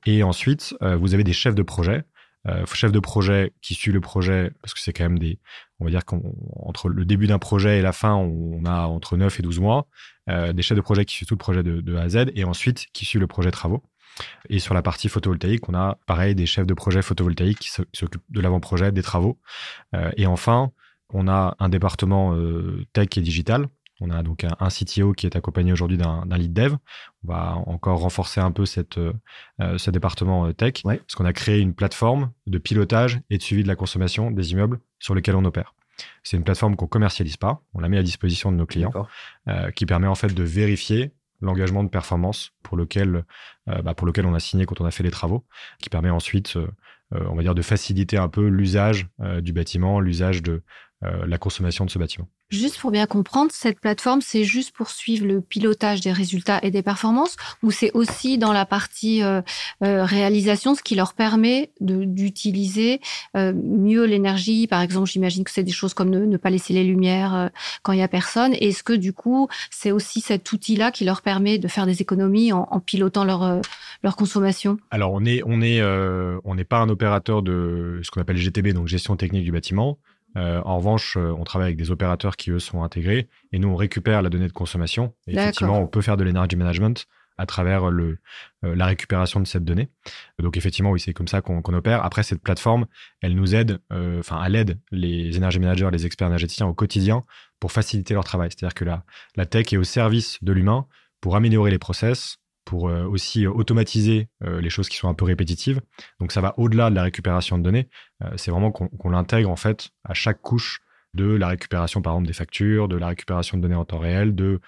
Et 0.07 0.23
ensuite, 0.23 0.75
euh, 0.83 0.97
vous 0.97 1.15
avez 1.15 1.25
des 1.25 1.33
chefs 1.33 1.55
de 1.55 1.63
projet 1.63 2.05
euh, 2.49 2.65
chef 2.73 2.91
de 2.91 3.01
projet 3.01 3.53
qui 3.61 3.75
suit 3.75 3.93
le 3.93 4.01
projet, 4.01 4.51
parce 4.63 4.73
que 4.73 4.81
c'est 4.81 4.95
quand 4.95 5.05
même 5.05 5.19
des, 5.19 5.39
on 5.79 5.85
va 5.85 5.91
dire 5.91 6.07
qu'entre 6.07 6.89
le 6.89 7.05
début 7.05 7.27
d'un 7.27 7.39
projet 7.39 7.79
et 7.79 7.83
la 7.83 7.93
fin, 7.93 8.15
on 8.15 8.65
a 8.65 8.87
entre 8.87 9.19
9 9.19 9.41
et 9.41 9.43
12 9.43 9.61
mois, 9.61 9.89
euh, 10.31 10.53
des 10.55 10.63
chefs 10.63 10.77
de 10.77 10.83
projet 10.83 11.05
qui 11.05 11.15
suivent 11.17 11.29
tout 11.29 11.35
le 11.35 11.39
projet 11.39 11.63
de, 11.63 11.97
A 11.97 12.03
à 12.03 12.09
Z, 12.09 12.31
et 12.35 12.45
ensuite 12.45 12.87
qui 12.95 13.05
suivent 13.05 13.21
le 13.21 13.27
projet 13.27 13.51
travaux. 13.51 13.83
Et 14.49 14.59
sur 14.59 14.75
la 14.75 14.83
partie 14.83 15.09
photovoltaïque, 15.09 15.69
on 15.69 15.75
a 15.75 15.99
pareil 16.07 16.35
des 16.35 16.47
chefs 16.47 16.67
de 16.67 16.75
projet 16.75 17.03
photovoltaïque 17.03 17.59
qui 17.59 17.71
s'occupent 17.71 18.23
de 18.31 18.41
l'avant-projet, 18.41 18.91
des 18.91 19.03
travaux. 19.03 19.39
Et 20.17 20.27
enfin, 20.27 20.73
on 21.11 21.27
a 21.27 21.57
un 21.59 21.69
département 21.71 22.37
tech 22.93 23.09
et 23.17 23.21
digital 23.23 23.69
on 24.01 24.11
a 24.11 24.23
donc 24.23 24.45
un, 24.45 24.69
CTO 24.69 25.13
qui 25.13 25.27
est 25.27 25.37
accompagné 25.37 25.73
aujourd'hui 25.73 25.99
d'un 25.99 26.25
lead 26.37 26.53
dev. 26.53 26.75
On 27.25 27.33
va 27.33 27.57
encore 27.67 28.01
renforcer 28.01 28.41
un 28.41 28.51
peu 28.51 28.65
cette, 28.65 28.99
euh, 28.99 29.13
euh, 29.61 29.79
ce 29.79 29.91
département 29.91 30.47
euh, 30.47 30.53
tech, 30.53 30.83
parce 30.83 31.15
qu'on 31.15 31.27
a 31.27 31.33
créé 31.33 31.61
une 31.61 31.75
plateforme 31.75 32.33
de 32.47 32.59
pilotage 32.59 33.21
et 33.29 33.37
de 33.37 33.43
suivi 33.43 33.63
de 33.63 33.69
la 33.69 33.77
consommation 33.77 34.31
des 34.31 34.53
immeubles 34.53 34.81
sur 34.99 35.15
lesquels 35.15 35.37
on 35.37 35.45
opère. 35.45 35.75
C'est 36.23 36.39
une 36.39 36.45
plateforme 36.45 36.77
qu'on 36.77 36.87
commercialise 36.87 37.37
pas, 37.37 37.63
on 37.75 37.81
la 37.81 37.91
met 37.91 37.99
à 37.99 38.03
disposition 38.03 38.51
de 38.51 38.57
nos 38.57 38.65
clients, 38.65 38.93
qui 39.77 39.85
permet 39.85 40.07
en 40.07 40.15
fait 40.15 40.33
de 40.33 40.43
vérifier 40.43 41.13
l'engagement 41.43 41.85
de 41.85 41.91
performance 41.91 42.53
pour 42.63 42.79
lequel, 42.79 43.27
bah, 43.67 43.93
pour 43.93 44.07
lequel 44.07 44.25
on 44.25 44.33
a 44.33 44.41
signé 44.41 44.65
quand 44.65 44.81
on 44.81 44.87
a 44.87 44.91
fait 44.91 45.03
les 45.03 45.11
travaux, 45.11 45.45
qui 45.79 45.91
permet 45.91 46.09
ensuite, 46.09 46.57
on 47.11 47.35
va 47.35 47.43
dire, 47.43 47.55
de 47.55 47.61
faciliter 47.61 48.17
un 48.17 48.31
peu 48.31 48.49
l'usage 48.49 49.09
du 49.43 49.53
bâtiment, 49.53 50.01
l'usage 50.01 50.43
de 50.43 50.63
la 51.03 51.39
consommation 51.39 51.85
de 51.85 51.91
ce 51.91 51.99
bâtiment. 51.99 52.29
Juste 52.51 52.81
pour 52.81 52.91
bien 52.91 53.07
comprendre, 53.07 53.53
cette 53.55 53.79
plateforme, 53.79 54.21
c'est 54.21 54.43
juste 54.43 54.73
pour 54.73 54.91
suivre 54.91 55.25
le 55.25 55.41
pilotage 55.41 56.01
des 56.01 56.11
résultats 56.11 56.59
et 56.65 56.73
des 56.73 56.83
performances, 56.83 57.37
ou 57.63 57.71
c'est 57.71 57.93
aussi 57.93 58.39
dans 58.39 58.53
la 58.53 58.67
partie 58.67 59.23
euh, 59.23 59.41
euh, 59.85 60.05
réalisation, 60.05 60.75
ce 60.75 60.83
qui 60.83 60.97
leur 60.97 61.15
permet 61.15 61.71
d'utiliser 61.81 63.01
euh, 63.37 63.53
mieux 63.55 64.05
l'énergie? 64.05 64.67
Par 64.67 64.83
exemple, 64.83 65.09
j'imagine 65.09 65.45
que 65.45 65.53
c'est 65.53 65.63
des 65.63 65.71
choses 65.71 65.95
comme 65.95 66.11
ne, 66.11 66.37
pas 66.37 66.51
laisser 66.51 66.73
les 66.73 66.83
lumières 66.83 67.51
quand 67.83 67.93
il 67.93 68.01
y 68.01 68.03
a 68.03 68.09
personne. 68.09 68.53
Est-ce 68.55 68.83
que 68.83 68.95
du 68.95 69.13
coup, 69.13 69.49
c'est 69.71 69.93
aussi 69.93 70.21
cet 70.21 70.51
outil-là 70.51 70.91
qui 70.91 71.05
leur 71.05 71.23
permet 71.23 71.59
de 71.59 71.69
faire 71.69 71.87
des 71.87 72.03
économies 72.03 72.53
en, 72.53 72.67
en 72.69 72.81
pilotant 72.81 73.25
leur 73.25 73.61
leur 74.03 74.17
consommation? 74.17 74.79
Alors, 74.91 75.13
on 75.13 75.25
est 75.25 75.43
on 75.45 75.63
est 75.63 75.81
on 75.83 76.55
n'est 76.55 76.65
pas 76.65 76.79
un 76.79 76.89
opérateur 76.89 77.43
de 77.43 78.01
ce 78.03 78.11
qu'on 78.11 78.21
appelle 78.21 78.39
GTB, 78.39 78.69
donc 78.73 78.89
gestion 78.89 79.17
technique 79.17 79.45
du 79.45 79.53
bâtiment. 79.53 79.99
Euh, 80.37 80.61
en 80.65 80.77
revanche, 80.77 81.17
euh, 81.17 81.35
on 81.37 81.45
travaille 81.45 81.69
avec 81.69 81.77
des 81.77 81.91
opérateurs 81.91 82.37
qui, 82.37 82.51
eux, 82.51 82.59
sont 82.59 82.83
intégrés 82.83 83.29
et 83.53 83.59
nous, 83.59 83.69
on 83.69 83.77
récupère 83.77 84.23
la 84.23 84.29
donnée 84.29 84.49
de 84.49 84.53
consommation. 84.53 85.15
Et 85.27 85.35
effectivement, 85.35 85.79
on 85.79 85.87
peut 85.87 86.03
faire 86.03 86.17
de 86.17 86.25
l'energy 86.25 86.57
management 86.57 87.07
à 87.37 87.47
travers 87.47 87.91
le, 87.91 88.19
euh, 88.65 88.75
la 88.77 88.87
récupération 88.87 89.41
de 89.41 89.47
cette 89.47 89.65
donnée. 89.65 89.89
Donc, 90.39 90.57
effectivement, 90.57 90.91
oui, 90.91 91.01
c'est 91.01 91.15
comme 91.15 91.29
ça 91.29 91.41
qu'on 91.41 91.63
opère. 91.75 92.05
Après, 92.05 92.23
cette 92.23 92.43
plateforme, 92.43 92.87
elle 93.23 93.35
nous 93.35 93.55
aide, 93.55 93.79
enfin, 93.91 94.43
elle 94.45 94.57
aide 94.57 94.79
les 94.91 95.37
énergie 95.37 95.59
managers, 95.59 95.89
les 95.91 96.05
experts 96.05 96.29
énergéticiens 96.29 96.67
au 96.67 96.75
quotidien 96.75 97.25
pour 97.59 97.73
faciliter 97.73 98.15
leur 98.15 98.25
travail. 98.25 98.51
C'est-à-dire 98.51 98.75
que 98.75 98.85
la, 98.85 99.05
la 99.37 99.47
tech 99.47 99.73
est 99.73 99.79
au 99.79 99.85
service 99.85 100.39
de 100.43 100.53
l'humain 100.53 100.87
pour 101.21 101.35
améliorer 101.35 101.71
les 101.71 101.79
process, 101.79 102.39
pour 102.71 102.89
euh, 102.89 103.05
aussi 103.05 103.45
euh, 103.45 103.51
automatiser 103.51 104.29
euh, 104.45 104.61
les 104.61 104.71
choses 104.71 104.89
qui 104.89 104.97
sont 104.97 105.09
un 105.09 105.15
peu 105.15 105.25
répétitives. 105.25 105.81
Donc 106.21 106.31
ça 106.31 106.41
va 106.41 106.55
au-delà 106.57 106.89
de 106.89 106.95
la 106.95 107.03
récupération 107.03 107.59
de 107.59 107.65
données. 107.65 107.89
c'est 108.37 108.53
vraiment 108.53 108.71
qu'on 108.71 109.11
l'intègre 109.11 109.51
en 109.51 109.57
fait 109.57 109.91
à 110.05 110.15
chaque 110.15 110.41
couche 110.41 110.79
de 111.15 111.25
la 111.25 111.49
récupération 111.49 112.03
par 112.03 112.15
exemple 112.15 112.29
des 112.29 112.33
factures, 112.33 112.89
de 112.89 112.97
la 112.97 113.09
récupération 113.09 113.57
de 113.57 113.63
données 113.63 113.75
en 113.75 113.85
temps 113.85 113.99
réel, 113.99 114.35
de 114.35 114.61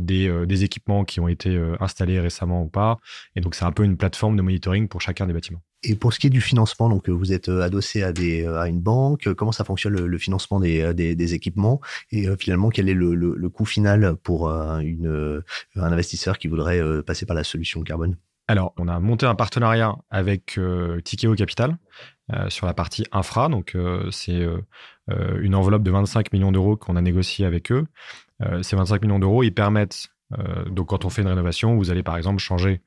des, 0.00 0.46
des, 0.46 0.64
équipements 0.64 1.04
qui 1.04 1.18
ont 1.18 1.28
été 1.28 1.58
installés 1.80 2.20
récemment 2.20 2.62
ou 2.62 2.68
pas. 2.68 2.98
Et 3.36 3.40
donc 3.40 3.54
c'est 3.54 3.64
un 3.64 3.72
peu 3.72 3.84
une 3.84 3.96
plateforme 3.96 4.36
de 4.36 4.42
monitoring 4.42 4.86
pour 4.86 5.00
chacun 5.00 5.26
des 5.26 5.32
bâtiments. 5.32 5.62
Et 5.84 5.96
pour 5.96 6.12
ce 6.12 6.20
qui 6.20 6.28
est 6.28 6.30
du 6.30 6.40
financement, 6.40 6.88
donc 6.88 7.08
vous 7.08 7.32
êtes 7.32 7.48
euh, 7.48 7.62
adossé 7.62 8.04
à, 8.04 8.12
des, 8.12 8.46
euh, 8.46 8.60
à 8.60 8.68
une 8.68 8.80
banque, 8.80 9.32
comment 9.34 9.50
ça 9.50 9.64
fonctionne 9.64 9.94
le, 9.94 10.18
financement 10.18 10.60
des, 10.60 10.80
euh, 10.80 10.92
des, 10.92 11.16
des, 11.16 11.34
équipements? 11.34 11.80
Et 12.12 12.28
finalement 12.38 12.70
quel 12.70 12.88
est 12.88 12.94
le, 12.94 13.14
le, 13.14 13.48
coût 13.48 13.64
final 13.64 14.14
pour 14.22 14.48
une, 14.48 15.42
un 15.76 15.92
investisseur 15.92 16.38
qui 16.38 16.48
voudrait 16.48 16.80
passer 17.02 17.26
par 17.26 17.34
la 17.34 17.44
solution 17.44 17.82
carbone? 17.82 18.16
Alors, 18.48 18.74
on 18.78 18.88
a 18.88 18.98
monté 19.00 19.26
un 19.26 19.34
partenariat 19.34 19.94
avec 20.10 20.58
euh, 20.58 21.00
Tikeo 21.00 21.34
Capital 21.34 21.76
sur 22.48 22.66
la 22.66 22.72
partie 22.72 23.04
infra. 23.12 23.50
Donc, 23.50 23.76
c'est 24.10 24.46
une 25.08 25.54
enveloppe 25.54 25.82
de 25.82 25.90
25 25.90 26.32
millions 26.32 26.52
d'euros 26.52 26.76
qu'on 26.76 26.96
a 26.96 27.00
négocié 27.00 27.44
avec 27.44 27.72
eux. 27.72 27.86
ces 28.62 28.76
25 28.76 29.02
millions 29.02 29.18
d'euros, 29.18 29.42
ils 29.42 29.52
permettent 29.52 30.08
donc 30.70 30.88
quand 30.88 31.04
on 31.04 31.10
fait 31.10 31.22
une 31.22 31.28
rénovation, 31.28 31.76
vous 31.76 31.90
allez 31.90 32.02
par 32.02 32.16
exemple 32.16 32.40
changer 32.40 32.80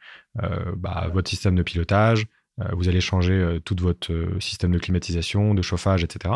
bah, 0.78 1.10
votre 1.14 1.30
système 1.30 1.56
de 1.56 1.64
pilotage, 1.64 2.26
euh, 2.62 2.70
vous 2.74 2.88
allez 2.88 3.02
changer 3.02 3.34
euh, 3.34 3.60
tout 3.60 3.76
votre 3.80 4.14
euh, 4.14 4.40
système 4.40 4.72
de 4.72 4.80
climatisation, 4.80 5.54
de 5.54 5.62
chauffage, 5.62 6.04
etc. 6.04 6.36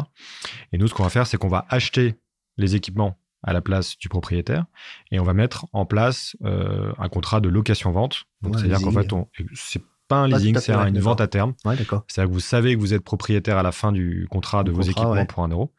Et 0.74 0.78
nous, 0.78 0.88
ce 0.88 0.94
qu'on 0.94 1.04
va 1.04 1.10
faire, 1.10 1.28
c'est 1.28 1.38
qu'on 1.38 1.48
va 1.48 1.66
acheter 1.70 2.16
les 2.58 2.76
équipements 2.76 3.18
à 3.42 3.54
la 3.54 3.62
place 3.62 3.98
du 3.98 4.10
propriétaire 4.10 4.66
et 5.12 5.20
on 5.20 5.24
va 5.24 5.34
mettre 5.34 5.66
en 5.72 5.86
place 5.86 6.36
un 6.44 7.08
contrat 7.08 7.40
de 7.40 7.48
location-vente. 7.48 8.26
Donc, 8.42 8.60
c'est-à-dire 8.60 8.82
qu'en 8.82 8.92
fait, 8.92 9.14
pas 10.10 10.18
un 10.18 10.28
leasing, 10.28 10.58
c'est 10.58 10.74
un- 10.74 10.88
une 10.88 11.00
vente 11.00 11.22
à 11.22 11.28
terme. 11.28 11.54
Ouais, 11.64 11.78
d'accord. 11.78 12.04
C'est-à-dire 12.08 12.30
que 12.30 12.34
vous 12.34 12.40
savez 12.42 12.76
que 12.76 12.80
vous 12.82 12.94
êtes 12.94 13.04
propriétaire 13.04 13.58
à 13.58 13.64
la 13.64 13.72
fin 13.72 13.94
du 13.94 14.28
contrat 14.30 14.64
de 14.66 14.72
vos 14.72 14.78
contrat, 14.80 14.92
équipements 14.92 15.12
ouais. 15.12 15.26
pour 15.26 15.44
un 15.44 15.48
euro. 15.50 15.72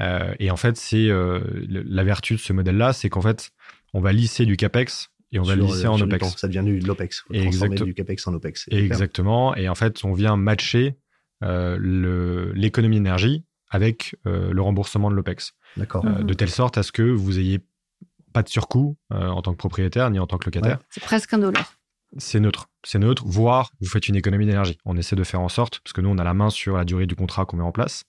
Euh, 0.00 0.32
et 0.38 0.50
en 0.50 0.56
fait, 0.56 0.76
c'est 0.78 1.08
euh, 1.10 1.40
la 1.68 2.04
vertu 2.04 2.34
de 2.34 2.38
ce 2.40 2.52
modèle-là, 2.54 2.94
c'est 2.94 3.10
qu'en 3.10 3.20
fait, 3.20 3.50
on 3.92 4.00
va 4.00 4.12
lisser 4.12 4.46
du 4.46 4.56
capex 4.56 5.10
et 5.32 5.38
on 5.38 5.42
va 5.42 5.54
le 5.56 5.66
Sur, 5.66 5.74
lisser 5.74 5.86
euh, 5.86 5.90
en 5.90 6.00
OPEX. 6.00 6.36
Ça 6.36 6.46
devient 6.48 6.62
du, 6.64 6.78
de 6.78 6.86
l'OPEX. 6.86 7.24
Exact- 7.32 7.82
du 7.82 7.92
CAPEX 7.94 8.26
en 8.26 8.34
OPEX. 8.34 8.68
Exactement. 8.70 9.54
Et 9.56 9.68
en 9.68 9.74
fait, 9.74 10.04
on 10.04 10.12
vient 10.14 10.36
matcher 10.36 10.96
euh, 11.42 11.76
l'économie 12.54 12.96
d'énergie 12.96 13.44
avec 13.70 14.16
euh, 14.26 14.52
le 14.52 14.62
remboursement 14.62 15.10
de 15.10 15.16
l'OPEX. 15.16 15.54
D'accord. 15.76 16.04
Euh, 16.06 16.10
Mhm. 16.20 16.24
de 16.26 16.34
telle 16.34 16.50
sorte 16.50 16.78
à 16.78 16.82
ce 16.82 16.92
que 16.92 17.02
vous 17.02 17.38
ayez 17.38 17.60
pas 18.32 18.42
de 18.42 18.48
surcoût 18.48 18.96
euh, 19.12 19.28
en 19.28 19.42
tant 19.42 19.52
que 19.52 19.56
propriétaire 19.58 20.10
ni 20.10 20.18
en 20.18 20.26
tant 20.26 20.38
que 20.38 20.44
locataire. 20.46 20.78
C'est 20.90 21.02
presque 21.02 21.32
un 21.34 21.38
dollar. 21.38 21.74
C'est 22.18 22.40
neutre. 22.40 22.68
C'est 22.84 22.98
neutre, 22.98 23.22
voire 23.26 23.70
vous 23.80 23.88
faites 23.88 24.08
une 24.08 24.16
économie 24.16 24.44
d'énergie. 24.44 24.76
On 24.84 24.96
essaie 24.96 25.16
de 25.16 25.24
faire 25.24 25.40
en 25.40 25.48
sorte, 25.48 25.80
parce 25.84 25.92
que 25.92 26.00
nous, 26.00 26.10
on 26.10 26.18
a 26.18 26.24
la 26.24 26.34
main 26.34 26.50
sur 26.50 26.76
la 26.76 26.84
durée 26.84 27.06
du 27.06 27.14
contrat 27.16 27.46
qu'on 27.46 27.56
met 27.56 27.62
en 27.62 27.72
place. 27.72 28.04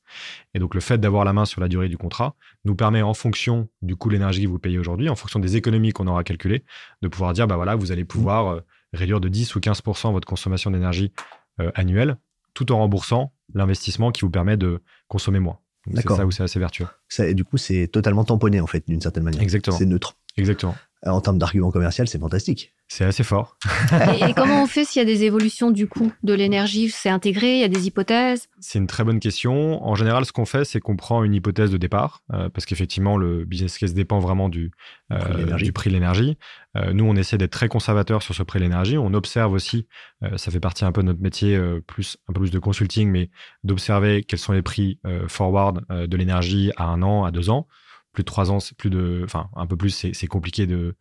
Et 0.53 0.59
donc, 0.59 0.75
le 0.75 0.81
fait 0.81 0.97
d'avoir 0.97 1.23
la 1.25 1.31
main 1.33 1.45
sur 1.45 1.61
la 1.61 1.67
durée 1.69 1.87
du 1.89 1.97
contrat 1.97 2.35
nous 2.65 2.75
permet, 2.75 3.01
en 3.01 3.13
fonction 3.13 3.69
du 3.81 3.95
coût 3.95 4.09
de 4.09 4.13
l'énergie 4.13 4.43
que 4.43 4.49
vous 4.49 4.59
payez 4.59 4.77
aujourd'hui, 4.79 5.09
en 5.09 5.15
fonction 5.15 5.39
des 5.39 5.55
économies 5.55 5.91
qu'on 5.93 6.07
aura 6.07 6.23
calculées, 6.23 6.65
de 7.01 7.07
pouvoir 7.07 7.33
dire, 7.33 7.47
bah 7.47 7.55
voilà, 7.55 7.75
vous 7.75 7.91
allez 7.91 8.03
pouvoir 8.03 8.47
euh, 8.47 8.61
réduire 8.93 9.21
de 9.21 9.29
10 9.29 9.55
ou 9.55 9.59
15% 9.59 10.11
votre 10.11 10.27
consommation 10.27 10.69
d'énergie 10.71 11.13
euh, 11.61 11.71
annuelle, 11.75 12.17
tout 12.53 12.71
en 12.71 12.79
remboursant 12.79 13.31
l'investissement 13.53 14.11
qui 14.11 14.21
vous 14.21 14.29
permet 14.31 14.57
de 14.57 14.81
consommer 15.07 15.39
moins. 15.39 15.59
C'est 15.95 16.07
ça 16.17 16.25
où 16.25 16.31
c'est 16.31 16.43
assez 16.43 16.59
vertueux. 16.59 16.87
Ça- 17.09 17.27
et 17.27 17.33
du 17.33 17.43
coup, 17.43 17.57
c'est 17.57 17.87
totalement 17.87 18.23
tamponné, 18.23 18.59
en 18.59 18.67
fait, 18.67 18.85
d'une 18.87 19.01
certaine 19.01 19.23
manière. 19.23 19.41
Exactement. 19.41 19.77
C'est 19.77 19.85
neutre. 19.85 20.17
Exactement. 20.37 20.75
En 21.05 21.19
termes 21.19 21.37
d'argument 21.37 21.69
commercial, 21.71 22.07
c'est 22.07 22.17
fantastique. 22.19 22.73
C'est 22.95 23.05
assez 23.05 23.23
fort. 23.23 23.57
et, 24.21 24.29
et 24.29 24.33
comment 24.35 24.61
on 24.61 24.67
fait 24.67 24.85
s'il 24.85 24.99
y 24.99 25.01
a 25.01 25.05
des 25.05 25.23
évolutions 25.23 25.71
du 25.71 25.87
coût 25.87 26.11
de 26.21 26.31
l'énergie? 26.31 26.91
C'est 26.91 27.09
intégré 27.09 27.55
Il 27.55 27.59
y 27.61 27.63
a 27.63 27.67
des 27.67 27.87
hypothèses? 27.87 28.49
C'est 28.59 28.77
une 28.77 28.85
très 28.85 29.03
bonne 29.03 29.19
question. 29.19 29.83
En 29.83 29.95
général, 29.95 30.25
ce 30.25 30.31
qu'on 30.31 30.45
fait, 30.45 30.63
c'est 30.63 30.79
qu'on 30.79 30.95
prend 30.95 31.23
une 31.23 31.33
hypothèse 31.33 31.71
de 31.71 31.77
départ, 31.77 32.21
euh, 32.33 32.49
parce 32.49 32.67
qu'effectivement, 32.67 33.17
le 33.17 33.45
business 33.45 33.79
case 33.79 33.95
dépend 33.95 34.19
vraiment 34.19 34.47
du, 34.47 34.69
euh, 35.11 35.17
prix 35.17 35.33
de 35.33 35.37
l'énergie. 35.39 35.65
du 35.65 35.73
prix 35.73 35.89
de 35.89 35.95
l'énergie. 35.95 36.37
Euh, 36.77 36.93
nous, 36.93 37.05
on 37.05 37.15
essaie 37.15 37.39
d'être 37.39 37.51
très 37.51 37.67
conservateur 37.67 38.21
sur 38.21 38.35
ce 38.35 38.43
prix 38.43 38.59
de 38.59 38.65
l'énergie. 38.65 38.99
On 38.99 39.15
observe 39.15 39.53
aussi, 39.53 39.87
euh, 40.23 40.37
ça 40.37 40.51
fait 40.51 40.59
partie 40.59 40.85
un 40.85 40.91
peu 40.91 41.01
de 41.01 41.07
notre 41.07 41.21
métier, 41.21 41.55
euh, 41.55 41.81
plus 41.87 42.17
un 42.29 42.33
peu 42.33 42.41
plus 42.41 42.51
de 42.51 42.59
consulting, 42.59 43.09
mais 43.09 43.31
d'observer 43.63 44.23
quels 44.23 44.37
sont 44.37 44.53
les 44.53 44.61
prix 44.61 44.99
euh, 45.07 45.27
forward 45.27 45.83
euh, 45.89 46.05
de 46.05 46.15
l'énergie 46.15 46.71
à 46.77 46.85
un 46.85 47.01
an, 47.01 47.23
à 47.23 47.31
deux 47.31 47.49
ans. 47.49 47.67
Plus 48.13 48.21
de 48.23 48.27
trois 48.27 48.51
ans, 48.51 48.59
plus 48.77 48.91
de, 48.91 49.21
enfin 49.25 49.49
un 49.55 49.65
peu 49.65 49.75
plus, 49.75 49.89
c'est 50.13 50.27
compliqué 50.27 50.67
de 50.67 50.95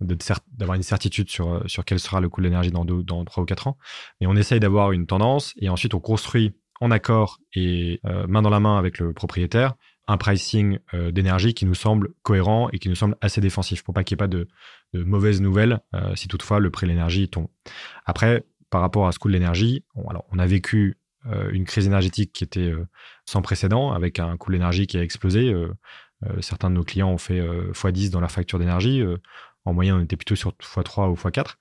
d'avoir 0.00 0.76
une 0.76 0.82
certitude 0.82 1.30
sur 1.30 1.52
euh, 1.52 1.62
sur 1.66 1.84
quel 1.84 1.98
sera 1.98 2.20
le 2.20 2.28
coût 2.28 2.40
de 2.40 2.46
l'énergie 2.46 2.70
dans 2.70 2.84
deux, 2.84 3.02
dans 3.02 3.24
trois 3.24 3.42
ou 3.42 3.46
quatre 3.46 3.66
ans. 3.66 3.78
Et 4.20 4.26
on 4.26 4.36
essaye 4.36 4.60
d'avoir 4.60 4.92
une 4.92 5.06
tendance 5.06 5.54
et 5.56 5.68
ensuite 5.68 5.94
on 5.94 6.00
construit 6.00 6.54
en 6.80 6.90
accord 6.90 7.38
et 7.54 8.00
euh, 8.06 8.26
main 8.26 8.42
dans 8.42 8.50
la 8.50 8.60
main 8.60 8.78
avec 8.78 8.98
le 8.98 9.12
propriétaire 9.12 9.74
un 10.10 10.16
pricing 10.16 10.78
euh, 10.94 11.10
d'énergie 11.10 11.52
qui 11.52 11.66
nous 11.66 11.74
semble 11.74 12.10
cohérent 12.22 12.70
et 12.72 12.78
qui 12.78 12.88
nous 12.88 12.94
semble 12.94 13.16
assez 13.20 13.40
défensif 13.40 13.82
pour 13.82 13.92
pas 13.92 14.04
qu'il 14.04 14.14
n'y 14.14 14.18
ait 14.18 14.24
pas 14.24 14.28
de, 14.28 14.48
mauvaises 14.94 15.42
nouvelles 15.42 15.80
si 16.14 16.28
toutefois 16.28 16.60
le 16.60 16.70
prix 16.70 16.86
de 16.86 16.92
l'énergie 16.92 17.28
tombe. 17.28 17.48
Après, 18.06 18.46
par 18.70 18.80
rapport 18.80 19.06
à 19.06 19.12
ce 19.12 19.18
coût 19.18 19.28
de 19.28 19.34
l'énergie, 19.34 19.84
on, 19.94 20.38
a 20.38 20.46
vécu 20.46 20.96
une 21.52 21.66
crise 21.66 21.86
énergétique 21.86 22.32
qui 22.32 22.42
était 22.42 22.72
sans 23.26 23.42
précédent 23.42 23.92
avec 23.92 24.18
un 24.18 24.38
coût 24.38 24.48
de 24.48 24.54
l'énergie 24.54 24.86
qui 24.86 24.96
a 24.96 25.02
explosé. 25.02 25.54
Euh, 26.26 26.40
certains 26.40 26.70
de 26.70 26.74
nos 26.74 26.84
clients 26.84 27.10
ont 27.10 27.18
fait 27.18 27.40
euh, 27.40 27.70
x10 27.72 28.10
dans 28.10 28.20
leur 28.20 28.30
facture 28.30 28.58
d'énergie. 28.58 29.00
Euh, 29.02 29.16
en 29.64 29.72
moyenne, 29.72 29.94
on 29.96 30.00
était 30.02 30.16
plutôt 30.16 30.34
sur 30.36 30.52
x3 30.52 31.10
ou 31.10 31.14
x4. 31.14 31.54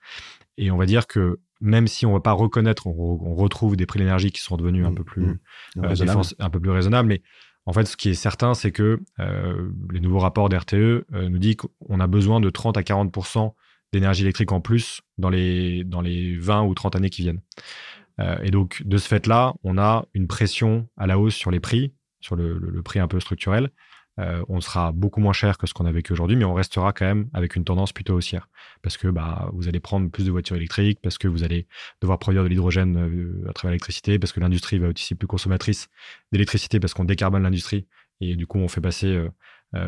Et 0.57 0.71
on 0.71 0.77
va 0.77 0.85
dire 0.85 1.07
que 1.07 1.39
même 1.61 1.87
si 1.87 2.05
on 2.05 2.09
ne 2.09 2.15
va 2.15 2.21
pas 2.21 2.31
reconnaître, 2.31 2.87
on, 2.87 2.91
re- 2.91 3.19
on 3.23 3.35
retrouve 3.35 3.75
des 3.75 3.85
prix 3.85 3.99
de 3.99 4.03
l'énergie 4.03 4.31
qui 4.31 4.41
sont 4.41 4.57
devenus 4.57 4.85
un 4.85 4.91
Mmh, 4.91 4.95
peu 4.95 5.03
plus 5.03 5.21
mmh. 5.23 5.39
euh, 5.83 5.87
défense- 6.05 6.35
un 6.39 6.49
peu 6.49 6.59
plus 6.59 6.71
raisonnable. 6.71 7.07
Mais 7.09 7.21
en 7.65 7.73
fait, 7.73 7.85
ce 7.85 7.97
qui 7.97 8.09
est 8.09 8.13
certain, 8.13 8.53
c'est 8.53 8.71
que 8.71 8.99
euh, 9.19 9.69
les 9.91 9.99
nouveaux 9.99 10.19
rapports 10.19 10.49
d'RTE 10.49 10.73
euh, 10.73 11.03
nous 11.29 11.37
disent 11.39 11.57
qu'on 11.57 11.99
a 11.99 12.07
besoin 12.07 12.39
de 12.39 12.49
30 12.49 12.77
à 12.77 12.81
40% 12.81 13.53
d'énergie 13.93 14.23
électrique 14.23 14.51
en 14.51 14.61
plus 14.61 15.01
dans 15.17 15.29
les, 15.29 15.83
dans 15.83 16.01
les 16.01 16.37
20 16.37 16.63
ou 16.63 16.73
30 16.73 16.95
années 16.95 17.09
qui 17.09 17.21
viennent. 17.21 17.41
Et 18.43 18.49
donc, 18.49 18.81
de 18.83 18.97
ce 18.97 19.07
fait-là, 19.07 19.53
on 19.63 19.77
a 19.77 20.05
une 20.15 20.25
pression 20.27 20.87
à 20.97 21.05
la 21.05 21.19
hausse 21.19 21.35
sur 21.35 21.51
les 21.51 21.59
prix, 21.59 21.93
sur 22.19 22.35
le, 22.35 22.57
le- 22.57 22.71
le 22.71 22.81
prix 22.81 22.97
un 22.99 23.07
peu 23.07 23.19
structurel. 23.19 23.69
Euh, 24.19 24.43
on 24.49 24.61
sera 24.61 24.91
beaucoup 24.91 25.19
moins 25.19 25.33
cher 25.33 25.57
que 25.57 25.67
ce 25.67 25.73
qu'on 25.73 25.85
a 25.85 25.91
vécu 25.91 26.13
aujourd'hui, 26.13 26.35
mais 26.35 26.45
on 26.45 26.53
restera 26.53 26.91
quand 26.93 27.05
même 27.05 27.29
avec 27.33 27.55
une 27.55 27.63
tendance 27.63 27.93
plutôt 27.93 28.15
haussière. 28.15 28.49
Parce 28.81 28.97
que 28.97 29.07
bah, 29.07 29.49
vous 29.53 29.67
allez 29.67 29.79
prendre 29.79 30.09
plus 30.09 30.25
de 30.25 30.31
voitures 30.31 30.55
électriques, 30.55 30.99
parce 31.01 31.17
que 31.17 31.27
vous 31.27 31.43
allez 31.43 31.67
devoir 32.01 32.19
produire 32.19 32.43
de 32.43 32.47
l'hydrogène 32.47 32.97
euh, 32.97 33.49
à 33.49 33.53
travers 33.53 33.71
l'électricité, 33.71 34.19
parce 34.19 34.31
que 34.31 34.39
l'industrie 34.39 34.79
va 34.79 34.87
être 34.87 34.97
aussi 34.97 35.15
plus 35.15 35.27
consommatrice 35.27 35.89
d'électricité, 36.31 36.79
parce 36.79 36.93
qu'on 36.93 37.05
décarbone 37.05 37.43
l'industrie. 37.43 37.85
Et 38.19 38.35
du 38.35 38.47
coup, 38.47 38.57
on 38.57 38.67
fait 38.67 38.81
passer, 38.81 39.07
euh, 39.07 39.29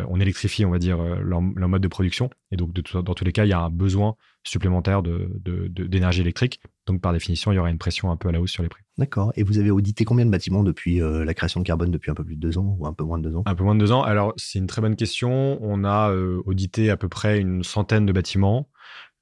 on 0.07 0.19
électrifie, 0.19 0.65
on 0.65 0.69
va 0.69 0.77
dire, 0.77 1.01
leur, 1.01 1.41
mode 1.41 1.81
de 1.81 1.87
production. 1.87 2.29
Et 2.51 2.57
donc, 2.57 2.73
dans 2.73 3.15
tous 3.15 3.25
les 3.25 3.31
cas, 3.31 3.45
il 3.45 3.49
y 3.49 3.53
a 3.53 3.59
un 3.59 3.71
besoin 3.71 4.15
supplémentaire 4.43 5.01
d'énergie 5.01 6.21
électrique. 6.21 6.61
Donc, 6.85 7.01
par 7.01 7.13
définition, 7.13 7.51
il 7.51 7.55
y 7.55 7.57
aura 7.57 7.71
une 7.71 7.79
pression 7.79 8.11
un 8.11 8.17
peu 8.17 8.29
à 8.29 8.31
la 8.31 8.39
hausse 8.39 8.51
sur 8.51 8.61
les 8.61 8.69
prix. 8.69 8.83
D'accord. 8.99 9.31
Et 9.37 9.43
vous 9.43 9.59
avez 9.59 9.71
audité 9.71 10.03
combien 10.03 10.25
de 10.25 10.29
bâtiments 10.29 10.61
depuis 10.61 11.01
euh, 11.01 11.23
la 11.23 11.33
création 11.33 11.61
de 11.61 11.65
carbone 11.65 11.89
depuis 11.89 12.11
un 12.11 12.13
peu 12.13 12.25
plus 12.25 12.35
de 12.35 12.41
deux 12.41 12.57
ans 12.57 12.75
ou 12.77 12.85
un 12.85 12.91
peu 12.91 13.05
moins 13.05 13.17
de 13.17 13.29
deux 13.29 13.35
ans? 13.37 13.43
Un 13.45 13.55
peu 13.55 13.63
moins 13.63 13.73
de 13.73 13.79
deux 13.79 13.93
ans. 13.93 14.03
Alors, 14.03 14.33
c'est 14.35 14.59
une 14.59 14.67
très 14.67 14.81
bonne 14.81 14.97
question. 14.97 15.57
On 15.61 15.85
a 15.85 16.11
euh, 16.11 16.41
audité 16.45 16.89
à 16.89 16.97
peu 16.97 17.07
près 17.07 17.39
une 17.39 17.63
centaine 17.63 18.05
de 18.05 18.11
bâtiments. 18.11 18.67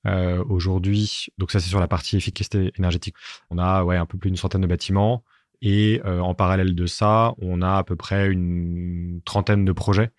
Euh, 0.08 0.44
Aujourd'hui, 0.50 1.28
donc 1.38 1.52
ça, 1.52 1.60
c'est 1.60 1.70
sur 1.70 1.80
la 1.80 1.88
partie 1.88 2.18
efficacité 2.18 2.72
énergétique. 2.80 3.14
On 3.52 3.60
a 3.60 3.84
ouais, 3.84 3.98
un 3.98 4.08
peu 4.08 4.18
plus 4.18 4.32
d'une 4.32 4.38
centaine 4.38 4.62
de 4.62 4.68
bâtiments. 4.68 5.24
Et 5.62 6.02
en 6.04 6.36
parallèle 6.36 6.76
de 6.76 6.86
ça, 6.86 7.34
on 7.40 7.64
a 7.64 7.78
à 7.78 7.84
peu 7.84 7.96
près 7.96 8.30
une 8.30 9.22
trentaine 9.26 9.66
de 9.66 9.72
projets, 9.72 10.12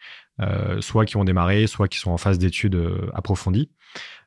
soit 0.80 1.04
qui 1.04 1.16
ont 1.16 1.22
démarré, 1.22 1.68
soit 1.68 1.86
qui 1.86 1.98
sont 1.98 2.10
en 2.10 2.18
phase 2.18 2.40
d'études 2.40 2.76
approfondies. 3.14 3.70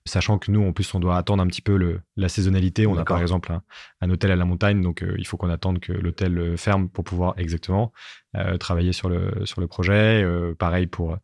Sachant 0.05 0.39
que 0.39 0.49
nous, 0.51 0.67
en 0.67 0.73
plus, 0.73 0.93
on 0.95 0.99
doit 0.99 1.15
attendre 1.15 1.43
un 1.43 1.47
petit 1.47 1.61
peu 1.61 1.77
le, 1.77 2.01
la 2.17 2.27
saisonnalité. 2.27 2.87
On 2.87 2.93
a 2.97 3.05
par 3.05 3.21
exemple 3.21 3.51
un, 3.51 3.61
un 4.01 4.09
hôtel 4.09 4.31
à 4.31 4.35
la 4.35 4.45
montagne, 4.45 4.81
donc 4.81 5.03
euh, 5.03 5.15
il 5.19 5.27
faut 5.27 5.37
qu'on 5.37 5.49
attende 5.51 5.79
que 5.79 5.93
l'hôtel 5.93 6.37
euh, 6.39 6.57
ferme 6.57 6.89
pour 6.89 7.03
pouvoir 7.03 7.35
exactement 7.37 7.91
euh, 8.35 8.57
travailler 8.57 8.93
sur 8.93 9.09
le, 9.09 9.45
sur 9.45 9.61
le 9.61 9.67
projet. 9.67 10.23
Euh, 10.23 10.55
pareil 10.55 10.87
pour 10.87 11.17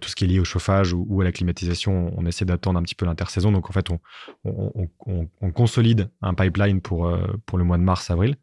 tout 0.00 0.08
ce 0.08 0.16
qui 0.16 0.24
est 0.24 0.26
lié 0.28 0.40
au 0.40 0.44
chauffage 0.44 0.92
ou, 0.94 1.06
ou 1.08 1.20
à 1.20 1.24
la 1.24 1.30
climatisation, 1.30 2.12
on 2.16 2.26
essaie 2.26 2.44
d'attendre 2.44 2.78
un 2.78 2.82
petit 2.82 2.94
peu 2.96 3.04
l'intersaison. 3.06 3.52
Donc 3.52 3.70
en 3.70 3.72
fait, 3.72 3.90
on, 3.90 4.00
on, 4.44 4.72
on- 4.74 4.88
on- 5.06 5.28
on 5.40 5.52
consolide 5.52 6.10
un 6.22 6.34
pipeline 6.34 6.80
pour, 6.80 7.16
pour 7.46 7.58
le 7.58 7.64
mois 7.64 7.76
de 7.78 7.82
mars-avril. 7.82 8.36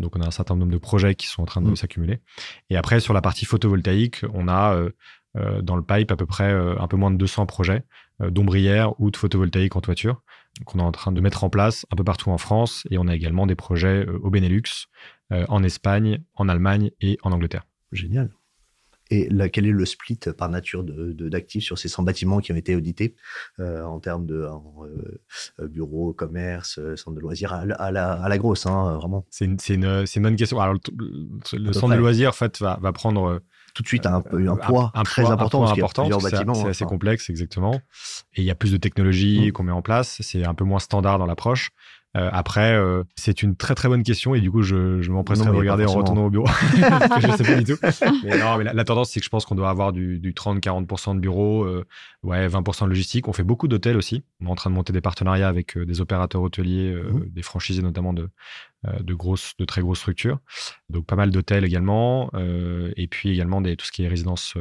Donc 0.00 0.16
on 0.16 0.20
a 0.22 0.26
un 0.26 0.30
certain 0.30 0.56
nombre 0.56 0.72
de 0.72 0.78
projets 0.78 1.14
qui 1.14 1.26
sont 1.26 1.42
en 1.42 1.46
train 1.46 1.60
de 1.60 1.68
Mm. 1.70 1.76
s'accumuler. 1.76 2.20
Et 2.70 2.76
après, 2.76 3.00
sur 3.00 3.12
la 3.14 3.20
partie 3.20 3.44
photovoltaïque, 3.44 4.22
on 4.32 4.48
a 4.48 4.80
dans 5.60 5.76
le 5.76 5.82
pipe 5.82 6.10
à 6.12 6.16
peu 6.16 6.24
près 6.26 6.50
un 6.52 6.86
peu 6.88 6.96
moins 6.96 7.10
de 7.10 7.16
200 7.16 7.44
projets 7.46 7.82
d'ombrières 8.20 8.98
ou 9.00 9.10
de 9.10 9.16
photovoltaïque 9.16 9.76
en 9.76 9.80
toiture 9.80 10.22
qu'on 10.64 10.78
est 10.78 10.82
en 10.82 10.92
train 10.92 11.12
de 11.12 11.20
mettre 11.20 11.44
en 11.44 11.50
place 11.50 11.84
un 11.92 11.96
peu 11.96 12.04
partout 12.04 12.30
en 12.30 12.38
France. 12.38 12.86
Et 12.90 12.96
on 12.98 13.08
a 13.08 13.14
également 13.14 13.46
des 13.46 13.54
projets 13.54 14.06
euh, 14.06 14.18
au 14.22 14.30
Benelux, 14.30 14.62
euh, 15.32 15.44
en 15.48 15.62
Espagne, 15.62 16.22
en 16.34 16.48
Allemagne 16.48 16.90
et 17.00 17.18
en 17.22 17.32
Angleterre. 17.32 17.66
Génial. 17.92 18.30
Et 19.10 19.28
là, 19.28 19.48
quel 19.48 19.66
est 19.66 19.70
le 19.70 19.84
split 19.86 20.18
par 20.36 20.48
nature 20.48 20.82
de- 20.82 21.12
de- 21.12 21.28
d'actifs 21.28 21.62
sur 21.62 21.78
ces 21.78 21.88
100 21.88 22.02
bâtiments 22.02 22.40
qui 22.40 22.50
ont 22.52 22.56
été 22.56 22.74
audités 22.74 23.14
euh, 23.60 23.84
en 23.84 24.00
termes 24.00 24.26
de 24.26 24.34
euh, 24.34 24.48
euh, 25.60 25.68
bureaux, 25.68 26.12
commerce, 26.12 26.78
euh, 26.78 26.96
centre 26.96 27.14
de 27.14 27.20
loisirs 27.20 27.52
à, 27.52 27.64
la- 27.66 27.76
à 27.76 27.92
la, 27.92 28.12
à 28.14 28.28
la 28.28 28.38
grosse, 28.38 28.66
hein, 28.66 28.96
vraiment? 28.96 29.24
C'est 29.30 29.44
une, 29.44 29.58
une, 29.68 30.04
une 30.16 30.22
bonne 30.22 30.34
question. 30.36 30.58
Alors, 30.58 30.74
le, 30.74 31.72
centre 31.72 31.86
près. 31.86 31.96
de 31.96 32.00
loisirs, 32.00 32.30
en 32.30 32.32
fait, 32.32 32.58
va, 32.58 32.78
va 32.82 32.92
prendre 32.92 33.26
euh, 33.28 33.38
tout 33.76 33.82
de 33.82 33.88
suite 33.88 34.06
un, 34.06 34.22
peu- 34.22 34.48
un 34.48 34.52
un- 34.52 34.56
poids 34.56 34.90
un 34.94 35.02
très 35.02 35.22
poids- 35.22 35.32
important 35.32 35.58
poids 35.58 35.66
parce 35.66 35.72
qu'il 35.74 35.80
y 35.80 35.82
a 35.82 35.84
important, 35.84 36.02
plusieurs 36.02 36.20
parce 36.20 36.58
que 36.58 36.64
c'est- 36.64 36.68
assez 36.70 36.84
complexe, 36.86 37.30
exactement. 37.30 37.74
Et 38.34 38.40
il 38.40 38.44
y 38.44 38.50
a 38.50 38.54
plus 38.54 38.72
de 38.72 38.78
technologies 38.78 39.48
Mm. 39.48 39.52
qu'on 39.52 39.62
met 39.64 39.72
en 39.72 39.82
place. 39.82 40.16
C'est 40.20 40.44
un 40.44 40.54
peu 40.54 40.64
moins 40.64 40.78
standard 40.80 41.18
dans 41.18 41.26
l'approche. 41.26 41.70
Euh, 42.16 42.30
après, 42.32 42.72
euh, 42.74 43.02
c'est 43.14 43.42
une 43.42 43.56
très 43.56 43.74
très 43.74 43.88
bonne 43.88 44.02
question 44.02 44.34
et 44.34 44.40
du 44.40 44.50
coup, 44.50 44.62
je, 44.62 45.02
je 45.02 45.10
m'empresserai 45.10 45.50
de 45.50 45.54
regarder 45.54 45.84
en 45.84 45.92
retournant 45.92 46.24
au 46.24 46.30
bureau 46.30 46.46
parce 46.80 47.20
que 47.26 47.30
je 47.30 47.36
sais 47.36 47.44
pas 47.44 47.60
du 47.60 47.64
tout. 47.64 47.78
Mais 48.24 48.38
non, 48.38 48.56
mais 48.56 48.64
la, 48.64 48.72
la 48.72 48.84
tendance, 48.84 49.10
c'est 49.10 49.20
que 49.20 49.24
je 49.24 49.28
pense 49.28 49.44
qu'on 49.44 49.54
doit 49.54 49.68
avoir 49.68 49.92
du, 49.92 50.18
du 50.18 50.32
30-40% 50.32 51.14
de 51.16 51.20
bureaux, 51.20 51.64
euh, 51.64 51.84
ouais, 52.22 52.48
20% 52.48 52.84
de 52.84 52.88
logistique. 52.88 53.28
On 53.28 53.34
fait 53.34 53.42
beaucoup 53.42 53.68
d'hôtels 53.68 53.98
aussi. 53.98 54.24
On 54.40 54.46
est 54.46 54.50
en 54.50 54.54
train 54.54 54.70
de 54.70 54.74
monter 54.74 54.94
des 54.94 55.02
partenariats 55.02 55.48
avec 55.48 55.76
euh, 55.76 55.84
des 55.84 56.00
opérateurs 56.00 56.40
hôteliers, 56.40 56.90
euh, 56.90 57.10
Mhm. 57.12 57.28
des 57.28 57.42
franchisés 57.42 57.82
notamment 57.82 58.14
de, 58.14 58.30
de 58.84 59.14
grosses, 59.14 59.52
de 59.58 59.64
très 59.64 59.80
grosses 59.80 59.98
structures. 60.00 60.38
Donc 60.90 61.06
pas 61.06 61.16
mal 61.16 61.30
d'hôtels 61.30 61.64
également, 61.64 62.30
et 62.96 63.08
puis 63.08 63.30
également 63.30 63.60
des, 63.60 63.76
tout 63.76 63.86
ce 63.86 63.92
qui 63.92 64.04
est 64.04 64.08
résidence, 64.08 64.54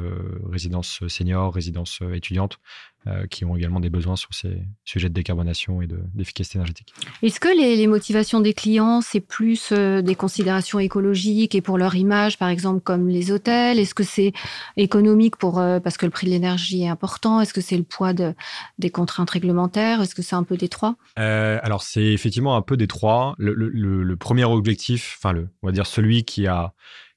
résidence 0.49 1.07
senior, 1.07 1.53
résidence 1.53 1.99
étudiante, 2.13 2.59
euh, 3.07 3.27
qui 3.27 3.45
ont 3.45 3.55
également 3.55 3.79
des 3.79 3.91
besoins 3.91 4.15
sur 4.15 4.33
ces 4.33 4.63
sujets 4.83 5.09
de 5.09 5.13
décarbonation 5.13 5.79
et 5.79 5.87
d'efficacité 6.15 6.57
énergétique. 6.57 6.91
Est-ce 7.21 7.39
que 7.39 7.49
les, 7.55 7.85
motivations 7.85 8.41
des 8.41 8.55
clients, 8.55 8.99
c'est 8.99 9.19
plus 9.19 9.69
euh, 9.71 10.01
des 10.01 10.15
considérations 10.15 10.79
écologiques 10.79 11.53
et 11.53 11.61
pour 11.61 11.77
leur 11.77 11.93
image, 11.93 12.39
par 12.39 12.49
exemple, 12.49 12.81
comme 12.81 13.07
les 13.07 13.31
hôtels? 13.31 13.77
Est-ce 13.77 13.93
que 13.93 14.01
c'est 14.01 14.33
économique 14.75 15.35
pour, 15.35 15.59
euh, 15.59 15.79
parce 15.79 15.97
que 15.97 16.07
le 16.07 16.09
prix 16.09 16.25
de 16.25 16.31
l'énergie 16.31 16.81
est 16.81 16.87
important? 16.87 17.39
Est-ce 17.41 17.53
que 17.53 17.61
c'est 17.61 17.77
le 17.77 17.83
poids 17.83 18.13
de, 18.13 18.33
des 18.79 18.89
contraintes 18.89 19.29
réglementaires? 19.29 20.01
Est-ce 20.01 20.15
que 20.15 20.23
c'est 20.23 20.35
un 20.35 20.43
peu 20.43 20.57
des 20.57 20.69
trois? 20.69 20.95
Alors, 21.15 21.83
c'est 21.83 22.05
effectivement 22.05 22.55
un 22.55 22.63
peu 22.63 22.75
des 22.75 22.87
trois. 22.87 23.35
Le, 23.37 23.53
le 23.53 24.04
premier 24.13 24.45
objectif, 24.45 25.17
enfin, 25.17 25.33
le, 25.33 25.49
on 25.61 25.67
va 25.67 25.71
dire 25.71 25.85
celui 25.85 26.23
qui 26.23 26.47
a, 26.47 26.73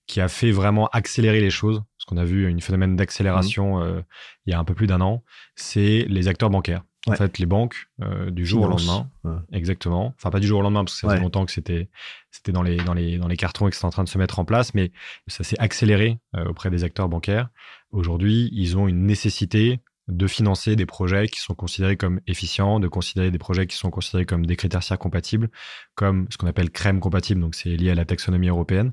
qui 0.06 0.20
a 0.20 0.28
fait 0.28 0.50
vraiment 0.50 0.88
accélérer 0.88 1.40
les 1.40 1.50
choses, 1.50 1.82
qu'on 2.08 2.16
a 2.16 2.24
vu 2.24 2.50
un 2.50 2.58
phénomène 2.58 2.96
d'accélération 2.96 3.78
mmh. 3.78 3.82
euh, 3.82 4.02
il 4.46 4.52
y 4.52 4.54
a 4.54 4.58
un 4.58 4.64
peu 4.64 4.74
plus 4.74 4.86
d'un 4.86 5.02
an, 5.02 5.22
c'est 5.54 6.06
les 6.08 6.26
acteurs 6.26 6.50
bancaires. 6.50 6.82
En 7.06 7.12
fait, 7.12 7.38
les 7.38 7.46
banques, 7.46 7.88
euh, 8.02 8.30
du 8.30 8.44
jour 8.44 8.64
au 8.64 8.68
lendemain, 8.68 9.08
exactement. 9.50 10.12
Enfin, 10.18 10.30
pas 10.30 10.40
du 10.40 10.46
jour 10.46 10.60
au 10.60 10.62
lendemain, 10.62 10.84
parce 10.84 11.00
que 11.00 11.06
ça 11.06 11.14
fait 11.14 11.22
longtemps 11.22 11.46
que 11.46 11.52
c'était 11.52 11.88
c'était 12.30 12.52
dans 12.52 12.62
les, 12.62 12.76
dans, 12.76 12.92
les, 12.92 13.16
dans 13.16 13.28
les 13.28 13.36
cartons 13.38 13.66
et 13.66 13.70
que 13.70 13.76
c'était 13.76 13.86
en 13.86 13.90
train 13.90 14.04
de 14.04 14.10
se 14.10 14.18
mettre 14.18 14.38
en 14.38 14.44
place, 14.44 14.74
mais 14.74 14.92
ça 15.26 15.42
s'est 15.42 15.58
accéléré 15.58 16.18
euh, 16.36 16.44
auprès 16.44 16.68
des 16.68 16.84
acteurs 16.84 17.08
bancaires. 17.08 17.48
Aujourd'hui, 17.92 18.50
ils 18.52 18.76
ont 18.76 18.88
une 18.88 19.06
nécessité 19.06 19.80
de 20.08 20.26
financer 20.26 20.74
des 20.74 20.86
projets 20.86 21.28
qui 21.28 21.38
sont 21.38 21.54
considérés 21.54 21.96
comme 21.96 22.20
efficients, 22.26 22.80
de 22.80 22.88
considérer 22.88 23.30
des 23.30 23.38
projets 23.38 23.66
qui 23.66 23.76
sont 23.76 23.90
considérés 23.90 24.24
comme 24.24 24.46
des 24.46 24.56
critères 24.56 24.82
compatibles, 24.98 25.50
comme 25.94 26.26
ce 26.30 26.38
qu'on 26.38 26.46
appelle 26.46 26.70
crème 26.70 27.00
compatible, 27.00 27.40
donc 27.40 27.54
c'est 27.54 27.76
lié 27.76 27.90
à 27.90 27.94
la 27.94 28.06
taxonomie 28.06 28.48
européenne, 28.48 28.92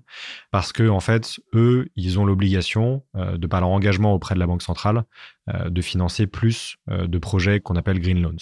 parce 0.52 0.74
que 0.74 0.88
en 0.90 1.00
fait, 1.00 1.40
eux, 1.54 1.88
ils 1.96 2.20
ont 2.20 2.26
l'obligation, 2.26 3.04
euh, 3.16 3.38
de 3.38 3.48
par 3.48 3.62
leur 3.62 3.70
engagement 3.70 4.14
auprès 4.14 4.36
de 4.36 4.40
la 4.40 4.48
Banque 4.48 4.62
centrale, 4.62 5.04
euh, 5.54 5.70
de 5.70 5.82
financer 5.82 6.28
plus 6.28 6.78
euh, 6.90 7.08
de 7.08 7.18
projets 7.18 7.62
qu'on 7.62 7.76
appelle 7.76 8.00
green 8.00 8.22
loans. 8.22 8.36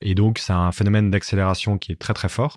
Et 0.00 0.14
donc, 0.14 0.38
c'est 0.38 0.52
un 0.52 0.72
phénomène 0.72 1.10
d'accélération 1.10 1.78
qui 1.78 1.92
est 1.92 1.96
très 1.96 2.14
très 2.14 2.30
fort. 2.30 2.56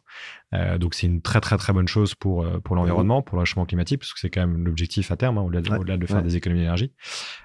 donc, 0.79 0.93
c'est 0.93 1.07
une 1.07 1.21
très 1.21 1.41
très 1.41 1.57
très 1.57 1.73
bonne 1.73 1.89
chose 1.89 2.15
pour 2.15 2.45
pour 2.61 2.75
l'environnement, 2.75 3.21
pour 3.21 3.35
le 3.35 3.41
réchauffement 3.41 3.65
climatique, 3.65 3.99
parce 3.99 4.13
que 4.13 4.19
c'est 4.19 4.29
quand 4.29 4.41
même 4.41 4.63
l'objectif 4.65 5.11
à 5.11 5.17
terme, 5.17 5.37
hein, 5.37 5.41
au-delà 5.41 5.61
de, 5.97 6.05
faire 6.05 6.23
des 6.23 6.37
économies 6.37 6.61
d'énergie. 6.61 6.93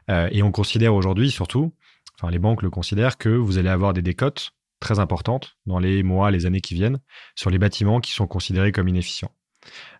et 0.08 0.42
on 0.42 0.52
considère 0.52 0.94
aujourd'hui 0.94 1.30
surtout 1.32 1.72
enfin 2.18 2.30
les 2.30 2.38
banques 2.38 2.62
le 2.62 2.70
considèrent, 2.70 3.18
que 3.18 3.28
vous 3.28 3.58
allez 3.58 3.68
avoir 3.68 3.92
des 3.92 4.02
décotes 4.02 4.52
très 4.80 4.98
importantes 4.98 5.56
dans 5.66 5.78
les 5.78 6.02
mois, 6.02 6.30
les 6.30 6.46
années 6.46 6.60
qui 6.60 6.74
viennent 6.74 7.00
sur 7.34 7.50
les 7.50 7.58
bâtiments 7.58 8.00
qui 8.00 8.12
sont 8.12 8.26
considérés 8.26 8.72
comme 8.72 8.88
inefficients 8.88 9.32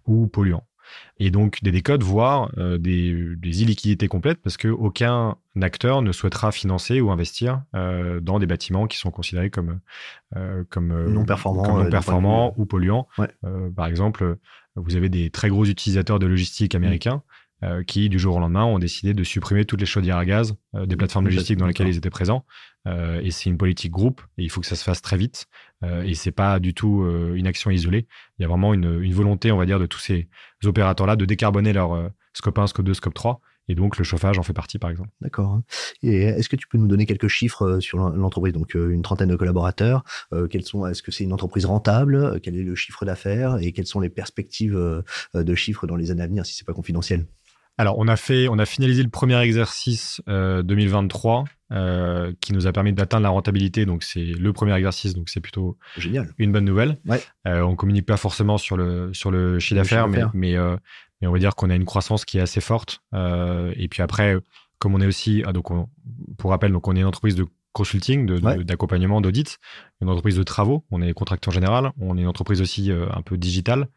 ou 0.06 0.26
polluants. 0.26 0.64
Et 1.18 1.30
donc 1.30 1.62
des 1.62 1.70
décotes, 1.70 2.02
voire 2.02 2.50
euh, 2.56 2.78
des, 2.78 3.62
illiquidités 3.62 4.08
complètes, 4.08 4.40
parce 4.42 4.56
qu'aucun 4.56 5.36
acteur 5.60 6.00
ne 6.02 6.12
souhaitera 6.12 6.52
financer 6.52 7.00
ou 7.00 7.10
investir 7.10 7.62
euh, 7.74 8.20
dans 8.20 8.38
des 8.38 8.46
bâtiments 8.46 8.86
qui 8.86 8.96
sont 8.96 9.10
considérés 9.10 9.50
comme, 9.50 9.80
euh, 10.36 10.64
comme 10.70 11.12
non 11.12 11.24
performants, 11.24 11.82
non 11.82 11.90
performants 11.90 12.54
ou 12.56 12.64
polluants. 12.64 13.08
par 13.76 13.86
exemple, 13.86 14.38
vous 14.76 14.96
avez 14.96 15.08
des 15.08 15.30
très 15.30 15.48
gros 15.48 15.64
utilisateurs 15.64 16.18
de 16.18 16.26
logistique 16.26 16.74
américains 16.74 17.22
euh, 17.64 17.82
qui, 17.82 18.08
du 18.08 18.20
jour 18.20 18.36
au 18.36 18.38
lendemain, 18.38 18.64
ont 18.64 18.78
décidé 18.78 19.14
de 19.14 19.24
supprimer 19.24 19.64
toutes 19.64 19.80
les 19.80 19.86
chaudières 19.86 20.16
à 20.16 20.24
gaz 20.24 20.54
euh, 20.76 20.86
des 20.86 20.96
plateformes 20.96 21.24
logistiques 21.24 21.58
dans 21.58 21.66
lesquelles 21.66 21.88
ils 21.88 21.96
étaient 21.96 22.08
présents. 22.08 22.44
Euh, 22.86 23.20
et 23.20 23.32
c'est 23.32 23.50
une 23.50 23.58
politique 23.58 23.90
groupe, 23.90 24.22
et 24.38 24.44
il 24.44 24.50
faut 24.50 24.60
que 24.60 24.66
ça 24.66 24.76
se 24.76 24.84
fasse 24.84 25.02
très 25.02 25.16
vite. 25.16 25.46
et 25.82 26.14
c'est 26.14 26.32
pas 26.32 26.60
du 26.60 26.74
tout 26.74 27.04
une 27.34 27.46
action 27.46 27.70
isolée. 27.70 28.06
Il 28.38 28.42
y 28.42 28.44
a 28.44 28.48
vraiment 28.48 28.74
une, 28.74 29.00
une, 29.02 29.12
volonté, 29.12 29.50
on 29.52 29.56
va 29.56 29.66
dire, 29.66 29.78
de 29.78 29.86
tous 29.86 29.98
ces 29.98 30.28
opérateurs-là 30.64 31.16
de 31.16 31.24
décarboner 31.24 31.72
leur 31.72 32.10
scope 32.32 32.58
1, 32.58 32.68
scope 32.68 32.86
2, 32.86 32.94
scope 32.94 33.14
3. 33.14 33.40
Et 33.70 33.74
donc, 33.74 33.98
le 33.98 34.04
chauffage 34.04 34.38
en 34.38 34.42
fait 34.42 34.54
partie, 34.54 34.78
par 34.78 34.90
exemple. 34.90 35.10
D'accord. 35.20 35.60
Et 36.02 36.22
est-ce 36.22 36.48
que 36.48 36.56
tu 36.56 36.66
peux 36.66 36.78
nous 36.78 36.86
donner 36.88 37.06
quelques 37.06 37.28
chiffres 37.28 37.80
sur 37.80 37.98
l'entreprise? 37.98 38.54
Donc, 38.54 38.74
une 38.74 39.02
trentaine 39.02 39.28
de 39.28 39.36
collaborateurs. 39.36 40.04
quels 40.50 40.64
sont 40.64 40.86
Est-ce 40.86 41.02
que 41.02 41.12
c'est 41.12 41.24
une 41.24 41.32
entreprise 41.32 41.66
rentable? 41.66 42.40
Quel 42.42 42.56
est 42.56 42.64
le 42.64 42.74
chiffre 42.74 43.04
d'affaires? 43.04 43.58
Et 43.60 43.72
quelles 43.72 43.86
sont 43.86 44.00
les 44.00 44.10
perspectives 44.10 45.04
de 45.34 45.54
chiffres 45.54 45.86
dans 45.86 45.96
les 45.96 46.10
années 46.10 46.22
à 46.22 46.26
venir, 46.28 46.46
si 46.46 46.54
c'est 46.54 46.66
pas 46.66 46.72
confidentiel? 46.72 47.26
Alors, 47.78 47.96
on 47.98 48.08
a 48.08 48.16
fait, 48.16 48.48
on 48.48 48.58
a 48.58 48.66
finalisé 48.66 49.04
le 49.04 49.08
premier 49.08 49.40
exercice 49.40 50.20
2023 50.26 51.44
euh, 51.44 51.76
euh, 51.76 52.32
qui 52.40 52.52
nous 52.52 52.66
a 52.66 52.72
permis 52.72 52.92
d'atteindre 52.92 53.22
la 53.22 53.28
rentabilité. 53.28 53.86
Donc, 53.86 54.02
c'est 54.02 54.24
le 54.24 54.52
premier 54.52 54.74
exercice, 54.74 55.14
donc 55.14 55.28
c'est 55.28 55.40
plutôt 55.40 55.78
génial, 55.96 56.28
une 56.38 56.50
bonne 56.50 56.64
nouvelle. 56.64 56.98
Ouais. 57.06 57.22
Euh, 57.46 57.60
on 57.60 57.76
communique 57.76 58.04
pas 58.04 58.16
forcément 58.16 58.58
sur 58.58 58.76
le 58.76 59.14
sur 59.14 59.30
le 59.30 59.60
chiffre 59.60 59.76
d'affaires, 59.76 60.08
mais 60.08 60.22
mais, 60.34 60.56
mais 61.20 61.28
on 61.28 61.32
va 61.32 61.38
dire 61.38 61.54
qu'on 61.54 61.70
a 61.70 61.76
une 61.76 61.84
croissance 61.84 62.24
qui 62.24 62.38
est 62.38 62.40
assez 62.42 62.60
forte. 62.60 63.00
et 63.14 63.88
puis 63.88 64.02
après, 64.02 64.36
comme 64.80 64.94
on 64.96 65.00
est 65.00 65.06
aussi, 65.06 65.44
ah, 65.46 65.52
donc 65.52 65.66
pour 66.36 66.50
rappel, 66.50 66.72
donc 66.72 66.88
on 66.88 66.96
est 66.96 67.00
une 67.00 67.06
entreprise 67.06 67.36
de 67.36 67.46
consulting, 67.72 68.26
d'accompagnement, 68.64 69.20
d'audit, 69.20 69.58
une 70.00 70.08
entreprise 70.08 70.36
de 70.36 70.42
travaux. 70.42 70.84
On 70.90 71.00
est 71.00 71.12
contracteur 71.12 71.54
général. 71.54 71.92
On 72.00 72.18
est 72.18 72.22
une 72.22 72.28
entreprise 72.28 72.60
aussi 72.60 72.90
un 72.90 73.22
peu 73.22 73.36
digitale. 73.36 73.88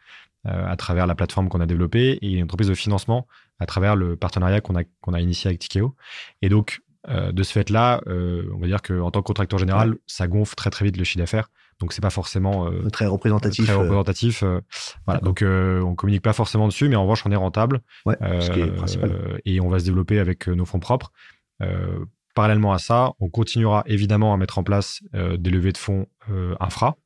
À 0.46 0.76
travers 0.76 1.06
la 1.06 1.16
plateforme 1.16 1.50
qu'on 1.50 1.62
a 1.62 1.66
développée 1.66 2.18
et 2.22 2.32
une 2.32 2.44
entreprise 2.44 2.70
de 2.70 2.74
financement 2.74 3.28
à 3.60 3.66
travers 3.68 3.96
le 3.96 4.16
partenariat 4.16 4.60
qu'on 4.60 4.76
a, 4.76 4.84
qu'on 5.02 5.14
a 5.14 5.22
initié 5.22 5.48
avec 5.48 5.60
Tikeo. 5.60 5.96
Et 6.42 6.50
donc, 6.50 6.82
euh, 7.10 7.32
de 7.32 7.42
ce 7.42 7.52
fait-là, 7.52 8.02
euh, 8.08 8.44
on 8.54 8.60
va 8.60 8.68
dire 8.68 8.82
qu'en 8.82 9.10
tant 9.10 9.22
que 9.22 9.26
contracteur 9.26 9.58
général, 9.58 9.96
ça 10.06 10.28
gonfle 10.28 10.54
très 10.56 10.70
très 10.70 10.86
vite 10.86 10.98
le 10.98 11.04
chiffre 11.04 11.20
d'affaires. 11.20 11.50
Donc 11.80 11.94
c'est 11.94 12.02
pas 12.02 12.12
forcément 12.12 12.68
euh, 12.68 12.88
très 12.90 13.08
représentatif. 13.08 13.66
Très 13.66 13.74
représentatif. 13.74 14.44
voilà. 15.06 15.20
Donc 15.22 15.44
on 15.44 15.96
communique 15.96 16.22
pas 16.22 16.34
forcément 16.34 16.68
dessus, 16.68 16.90
mais 16.90 16.96
en 16.96 17.04
revanche 17.04 17.26
on 17.26 17.32
est 17.32 17.36
rentable. 17.36 17.82
Ouais, 18.06 18.18
ce 18.22 18.52
qui 18.52 18.60
est 18.60 18.68
principal. 18.68 19.42
et 19.46 19.60
on 19.62 19.70
va 19.70 19.80
se 19.80 19.86
développer 19.86 20.20
avec 20.20 20.48
nos 20.48 20.66
fonds 20.66 20.80
propres. 20.80 21.12
parallèlement 22.36 22.72
à 22.72 22.78
ça, 22.78 23.14
on 23.20 23.30
continuera 23.30 23.84
évidemment 23.88 24.34
à 24.34 24.38
mettre 24.38 24.60
en 24.60 24.64
place 24.64 25.02
des 25.14 25.50
levées 25.50 25.72
de 25.72 25.78
fonds 25.80 26.06
infra. 26.60 26.98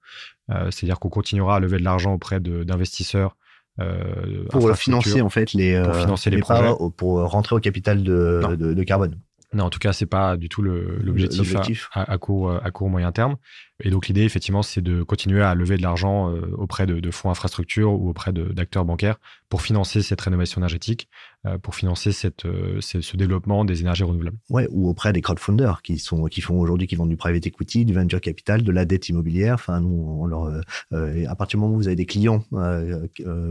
C'est-à-dire 0.49 0.99
qu'on 0.99 1.09
continuera 1.09 1.55
à 1.55 1.59
lever 1.59 1.77
de 1.77 1.83
l'argent 1.83 2.13
auprès 2.13 2.39
d'investisseurs 2.39 3.35
euh, 3.81 4.45
pour 4.49 4.73
financer 4.77 5.19
en 5.19 5.29
fait 5.29 5.51
les, 5.53 5.77
pour 5.81 5.89
euh, 5.89 6.01
financer 6.01 6.29
les, 6.29 6.39
projets. 6.39 6.71
pour 6.95 7.29
rentrer 7.29 7.55
au 7.55 7.59
capital 7.59 8.03
de, 8.03 8.55
de, 8.55 8.83
carbone. 8.83 9.19
Non, 9.53 9.65
en 9.65 9.69
tout 9.69 9.79
cas, 9.79 9.91
c'est 9.91 10.05
pas 10.05 10.37
du 10.37 10.47
tout 10.47 10.61
l'objectif 10.61 11.89
à, 11.91 12.09
à, 12.11 12.17
court, 12.17 12.51
à 12.63 12.71
court 12.71 12.89
moyen 12.89 13.11
terme. 13.11 13.35
Et 13.83 13.89
donc 13.89 14.07
l'idée, 14.07 14.23
effectivement, 14.23 14.63
c'est 14.63 14.81
de 14.81 15.03
continuer 15.03 15.43
à 15.43 15.53
lever 15.53 15.75
de 15.75 15.81
l'argent 15.81 16.31
euh, 16.31 16.49
auprès 16.57 16.85
de, 16.85 17.01
de, 17.01 17.11
fonds 17.11 17.29
infrastructures 17.29 17.91
ou 17.91 18.09
auprès 18.09 18.31
d'acteurs 18.31 18.85
bancaires 18.85 19.17
pour 19.49 19.61
financer 19.61 20.01
cette 20.01 20.21
rénovation 20.21 20.59
énergétique, 20.59 21.09
euh, 21.45 21.57
pour 21.57 21.75
financer 21.75 22.13
cette, 22.13 22.45
euh, 22.45 22.79
ce 22.79 23.17
développement 23.17 23.65
des 23.65 23.81
énergies 23.81 24.03
renouvelables. 24.03 24.37
Ouais, 24.49 24.67
ou 24.71 24.87
auprès 24.87 25.11
des 25.11 25.21
crowdfunders 25.21 25.81
qui 25.83 25.99
sont 25.99 26.23
qui 26.25 26.39
font 26.39 26.57
aujourd'hui 26.59 26.87
qui 26.87 26.95
vendent 26.95 27.09
du 27.09 27.17
private 27.17 27.45
equity, 27.47 27.83
du 27.83 27.93
venture 27.93 28.21
capital, 28.21 28.63
de 28.63 28.71
la 28.71 28.85
dette 28.85 29.09
immobilière. 29.09 29.55
Enfin, 29.55 29.81
nous, 29.81 30.19
on 30.21 30.25
leur, 30.25 30.61
à 30.91 31.35
partir 31.35 31.57
du 31.57 31.61
moment 31.61 31.75
où 31.75 31.77
vous 31.77 31.87
avez 31.87 31.97
des 31.97 32.05
clients 32.05 32.43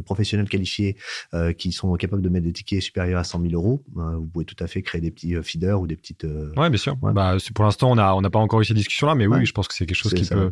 professionnels 0.07 0.49
qualifiés 0.49 0.97
qui 1.59 1.73
sont 1.73 1.95
capables 1.95 2.23
de 2.23 2.29
mettre 2.29 2.47
des 2.47 2.53
tickets 2.53 2.83
supérieurs 2.83 3.21
à 3.21 3.25
100 3.25 3.43
000 3.43 3.55
euros, 3.55 3.85
vous 3.95 4.27
pouvez 4.27 4.45
tout 4.45 4.57
à 4.59 4.67
fait 4.67 4.83
créer 4.83 5.01
des 5.01 5.11
petits 5.11 5.35
feeders 5.43 5.81
ou 5.81 5.87
des 5.87 5.97
petites. 5.97 6.27
Ouais, 6.57 6.71
bien 6.71 6.79
sûr. 6.79 6.97
Bah, 6.97 7.37
pour 7.55 7.65
l'instant, 7.65 7.93
on 7.93 7.95
n'a 7.97 8.17
on 8.17 8.21
n'a 8.21 8.31
pas 8.31 8.39
encore 8.39 8.61
eu 8.61 8.65
ces 8.65 8.75
discussions-là, 8.75 9.15
mais 9.15 9.27
oui, 9.27 9.45
je 9.45 9.53
pense 9.53 9.69
que 9.69 9.75
c'est 9.75 9.87
quelque 9.87 9.97
chose 9.97 10.14
qui, 10.15 10.29
peut, 10.29 10.51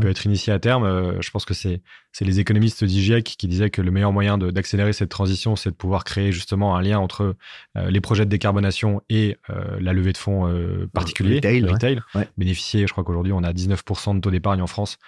peut, 0.00 0.08
être 0.08 0.26
initié 0.26 0.52
à 0.52 0.58
terme. 0.58 0.84
Euh, 0.84 1.20
je 1.20 1.30
pense 1.30 1.44
que 1.44 1.54
c'est 1.54 1.80
les 2.20 2.40
économistes 2.40 2.84
d'IGIEC 2.84 3.24
qui 3.24 3.46
disaient 3.48 3.70
que 3.70 3.82
le 3.82 3.90
meilleur 3.90 4.12
moyen 4.12 4.38
d'accélérer 4.38 4.92
cette 4.92 5.08
transition, 5.08 5.56
c'est 5.56 5.70
de 5.70 5.74
pouvoir 5.74 6.04
créer 6.04 6.32
justement 6.32 6.76
un 6.76 6.82
lien 6.82 6.98
entre 6.98 7.36
euh, 7.76 7.90
les 7.90 8.00
projets 8.00 8.24
de 8.24 8.30
décarbonation 8.30 9.02
et 9.08 9.36
euh, 9.50 9.78
la 9.80 9.92
levée 9.92 10.12
de 10.12 10.18
fonds 10.18 10.52
particuliers, 10.92 11.36
retail. 11.36 11.64
retail. 11.64 12.00
Bénéficier, 12.36 12.86
je 12.86 12.92
crois 12.92 13.04
qu'aujourd'hui 13.04 13.32
on 13.32 13.42
a 13.42 13.52
19% 13.52 14.16
de 14.16 14.20
taux 14.20 14.30
d'épargne 14.30 14.62
en 14.62 14.66
France. 14.66 14.98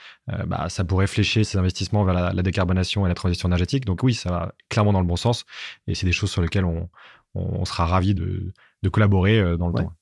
bah, 0.46 0.68
ça 0.68 0.84
pourrait 0.84 1.06
flécher 1.06 1.44
ces 1.44 1.58
investissements 1.58 2.04
vers 2.04 2.14
la, 2.14 2.42
décarbonation 2.42 3.06
et 3.06 3.08
la 3.08 3.14
transition 3.14 3.48
énergétique. 3.48 3.84
Donc 3.84 4.02
oui, 4.02 4.14
ça 4.14 4.30
va 4.30 4.54
clairement 4.68 4.92
dans 4.92 5.00
le 5.00 5.06
bon 5.06 5.16
sens. 5.16 5.44
Et 5.86 5.94
c'est 5.94 6.06
des 6.06 6.12
choses 6.12 6.30
sur 6.30 6.42
lesquelles 6.42 6.64
on, 6.64 6.88
on, 7.34 7.64
sera 7.64 7.86
ravi 7.86 8.14
de, 8.14 8.52
de 8.82 8.88
collaborer 8.88 9.56
dans 9.56 9.68
le 9.68 9.74
temps 9.74 9.92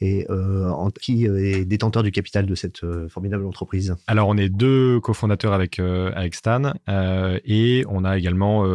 et 0.00 0.26
euh, 0.30 0.72
qui 1.00 1.26
est 1.26 1.64
détenteur 1.64 2.02
du 2.02 2.10
capital 2.10 2.46
de 2.46 2.54
cette 2.54 2.84
euh, 2.84 3.08
formidable 3.08 3.46
entreprise 3.46 3.96
Alors, 4.06 4.28
on 4.28 4.36
est 4.36 4.48
deux 4.48 5.00
cofondateurs 5.00 5.52
avec, 5.52 5.78
euh, 5.78 6.12
avec 6.14 6.34
Stan 6.34 6.72
et 6.88 7.84
on 7.88 8.04
a 8.04 8.18
également 8.18 8.66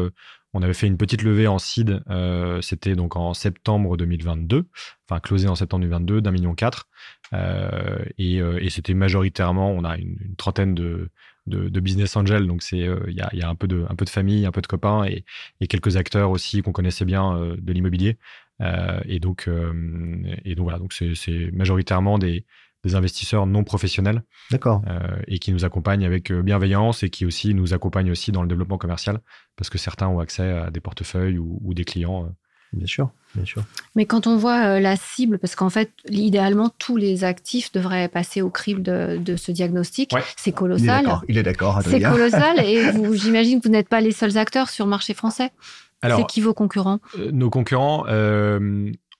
on 0.53 0.61
avait 0.61 0.73
fait 0.73 0.87
une 0.87 0.97
petite 0.97 1.21
levée 1.21 1.47
en 1.47 1.59
seed, 1.59 2.01
c'était 2.61 2.95
donc 2.95 3.15
en 3.15 3.33
septembre 3.33 3.97
2022, 3.97 4.65
enfin 5.07 5.19
closé 5.19 5.47
en 5.47 5.55
septembre 5.55 5.81
2022 5.81 6.21
d'un 6.21 6.31
million 6.31 6.55
quatre. 6.55 6.87
et, 8.17 8.69
c'était 8.69 8.93
majoritairement, 8.93 9.71
on 9.71 9.83
a 9.83 9.97
une, 9.97 10.17
trentaine 10.37 10.73
de, 10.73 11.09
de, 11.47 11.79
business 11.79 12.15
angels, 12.15 12.47
donc 12.47 12.63
c'est 12.63 12.77
il 12.77 13.13
y, 13.13 13.21
a, 13.21 13.29
y, 13.33 13.41
a, 13.41 13.49
un 13.49 13.55
peu 13.55 13.67
de 13.67 13.85
un 13.89 13.95
peu 13.95 14.05
de 14.05 14.09
famille, 14.09 14.45
un 14.45 14.51
peu 14.51 14.61
de 14.61 14.67
copains 14.67 15.03
et, 15.03 15.25
et 15.59 15.67
quelques 15.67 15.97
acteurs 15.97 16.31
aussi 16.31 16.61
qu'on 16.61 16.71
connaissait 16.71 17.05
bien 17.05 17.37
de 17.57 17.73
l'immobilier. 17.73 18.17
Euh, 18.61 18.99
et 19.05 19.19
donc, 19.19 19.47
euh, 19.47 19.73
et 20.45 20.55
donc 20.55 20.65
voilà, 20.65 20.79
donc 20.79 20.93
c'est 20.93 21.51
majoritairement 21.51 22.17
des 22.17 22.45
des 22.83 22.93
investisseurs 22.93 23.47
non 23.47 23.63
professionnels. 23.63 24.21
D'accord. 24.51 24.83
et 25.25 25.39
qui 25.39 25.51
nous 25.51 25.65
accompagnent 25.65 26.05
avec 26.05 26.31
bienveillance 26.31 27.01
et 27.01 27.09
qui 27.09 27.25
aussi 27.25 27.55
nous 27.55 27.73
accompagnent 27.73 28.11
aussi 28.11 28.31
dans 28.31 28.43
le 28.43 28.47
développement 28.47 28.77
commercial 28.77 29.21
parce 29.55 29.71
que 29.71 29.79
certains 29.79 30.07
ont 30.07 30.19
accès 30.19 30.51
à 30.51 30.69
des 30.69 30.81
portefeuilles 30.81 31.39
ou, 31.39 31.73
des 31.73 31.83
clients. 31.83 32.31
Bien 32.73 32.85
sûr, 32.85 33.09
bien 33.33 33.43
sûr. 33.43 33.63
Mais 33.95 34.05
quand 34.05 34.27
on 34.27 34.37
voit 34.37 34.79
la 34.79 34.97
cible, 34.97 35.39
parce 35.39 35.55
qu'en 35.55 35.71
fait, 35.71 35.93
idéalement, 36.09 36.69
tous 36.77 36.95
les 36.95 37.23
actifs 37.23 37.71
devraient 37.71 38.07
passer 38.07 38.43
au 38.43 38.51
crible 38.51 38.83
de, 38.83 39.35
ce 39.35 39.51
diagnostic, 39.51 40.11
c'est 40.37 40.51
colossal. 40.51 41.07
Il 41.27 41.39
est 41.39 41.43
d'accord, 41.43 41.81
C'est 41.81 42.01
colossal 42.01 42.59
et 42.59 42.91
j'imagine 43.13 43.61
que 43.61 43.67
vous 43.67 43.73
n'êtes 43.73 43.89
pas 43.89 44.01
les 44.01 44.11
seuls 44.11 44.37
acteurs 44.37 44.69
sur 44.69 44.85
le 44.85 44.91
marché 44.91 45.15
français. 45.15 45.51
C'est 46.17 46.27
qui 46.27 46.41
vos 46.41 46.53
concurrents? 46.53 46.99
Nos 47.31 47.49
concurrents, 47.49 48.05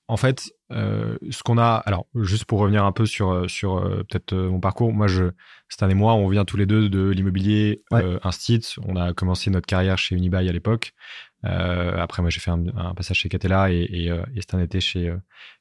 en 0.08 0.18
fait, 0.18 0.52
euh, 0.72 1.18
ce 1.32 1.42
qu'on 1.42 1.58
a, 1.58 1.76
alors 1.86 2.08
juste 2.16 2.46
pour 2.46 2.60
revenir 2.60 2.86
un 2.86 2.92
peu 2.92 3.06
sur 3.06 3.32
euh, 3.32 3.48
sur 3.48 3.78
euh, 3.78 4.04
peut-être 4.10 4.36
mon 4.36 4.60
parcours, 4.60 4.94
moi 4.94 5.08
je 5.08 5.26
Stan 5.68 5.90
et 5.90 5.96
moi, 5.96 6.14
on 6.14 6.28
vient 6.28 6.46
tous 6.46 6.58
les 6.58 6.68
deux 6.68 6.90
de 6.90 7.10
l'immobilier 7.10 7.84
ouais. 7.92 8.04
Instit. 8.24 8.76
On 8.84 8.96
a 8.96 9.14
commencé 9.14 9.50
notre 9.50 9.66
carrière 9.66 9.98
chez 9.98 10.16
Unibail 10.16 10.48
à 10.48 10.52
l'époque. 10.52 10.94
après, 11.44 12.22
moi 12.22 12.30
j'ai 12.30 12.40
fait 12.40 12.52
un, 12.52 12.94
passage 12.96 13.18
chez 13.18 13.30
Catella 13.30 13.72
et, 13.72 14.12
et, 14.36 14.42
Stan 14.42 14.60
était 14.60 14.80
chez 14.80 15.12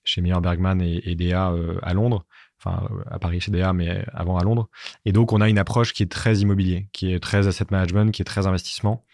chez 0.04 0.20
Meyer 0.20 0.40
Bergman 0.42 0.80
et, 0.82 1.00
et 1.10 1.14
DA 1.14 1.54
à 1.82 1.94
Londres. 1.94 2.26
Enfin, 2.64 2.88
à 3.11 3.18
Paris 3.18 3.40
chez 3.40 3.50
DA, 3.50 3.72
mais 3.72 4.05
avant 4.14 4.38
à 4.38 4.42
Londres. 4.42 4.68
Et 5.05 5.12
donc, 5.12 5.33
on 5.33 5.40
a 5.40 5.48
une 5.48 5.59
approche 5.59 5.92
qui 5.92 6.03
est 6.03 6.11
très 6.11 6.38
immobilier, 6.38 6.88
qui 6.92 7.12
est 7.12 7.20
très 7.20 7.46
asset 7.46 7.66
management, 7.70 8.11
qui 8.11 8.22
est 8.22 8.24
très 8.24 8.46
investissement. 8.46 9.05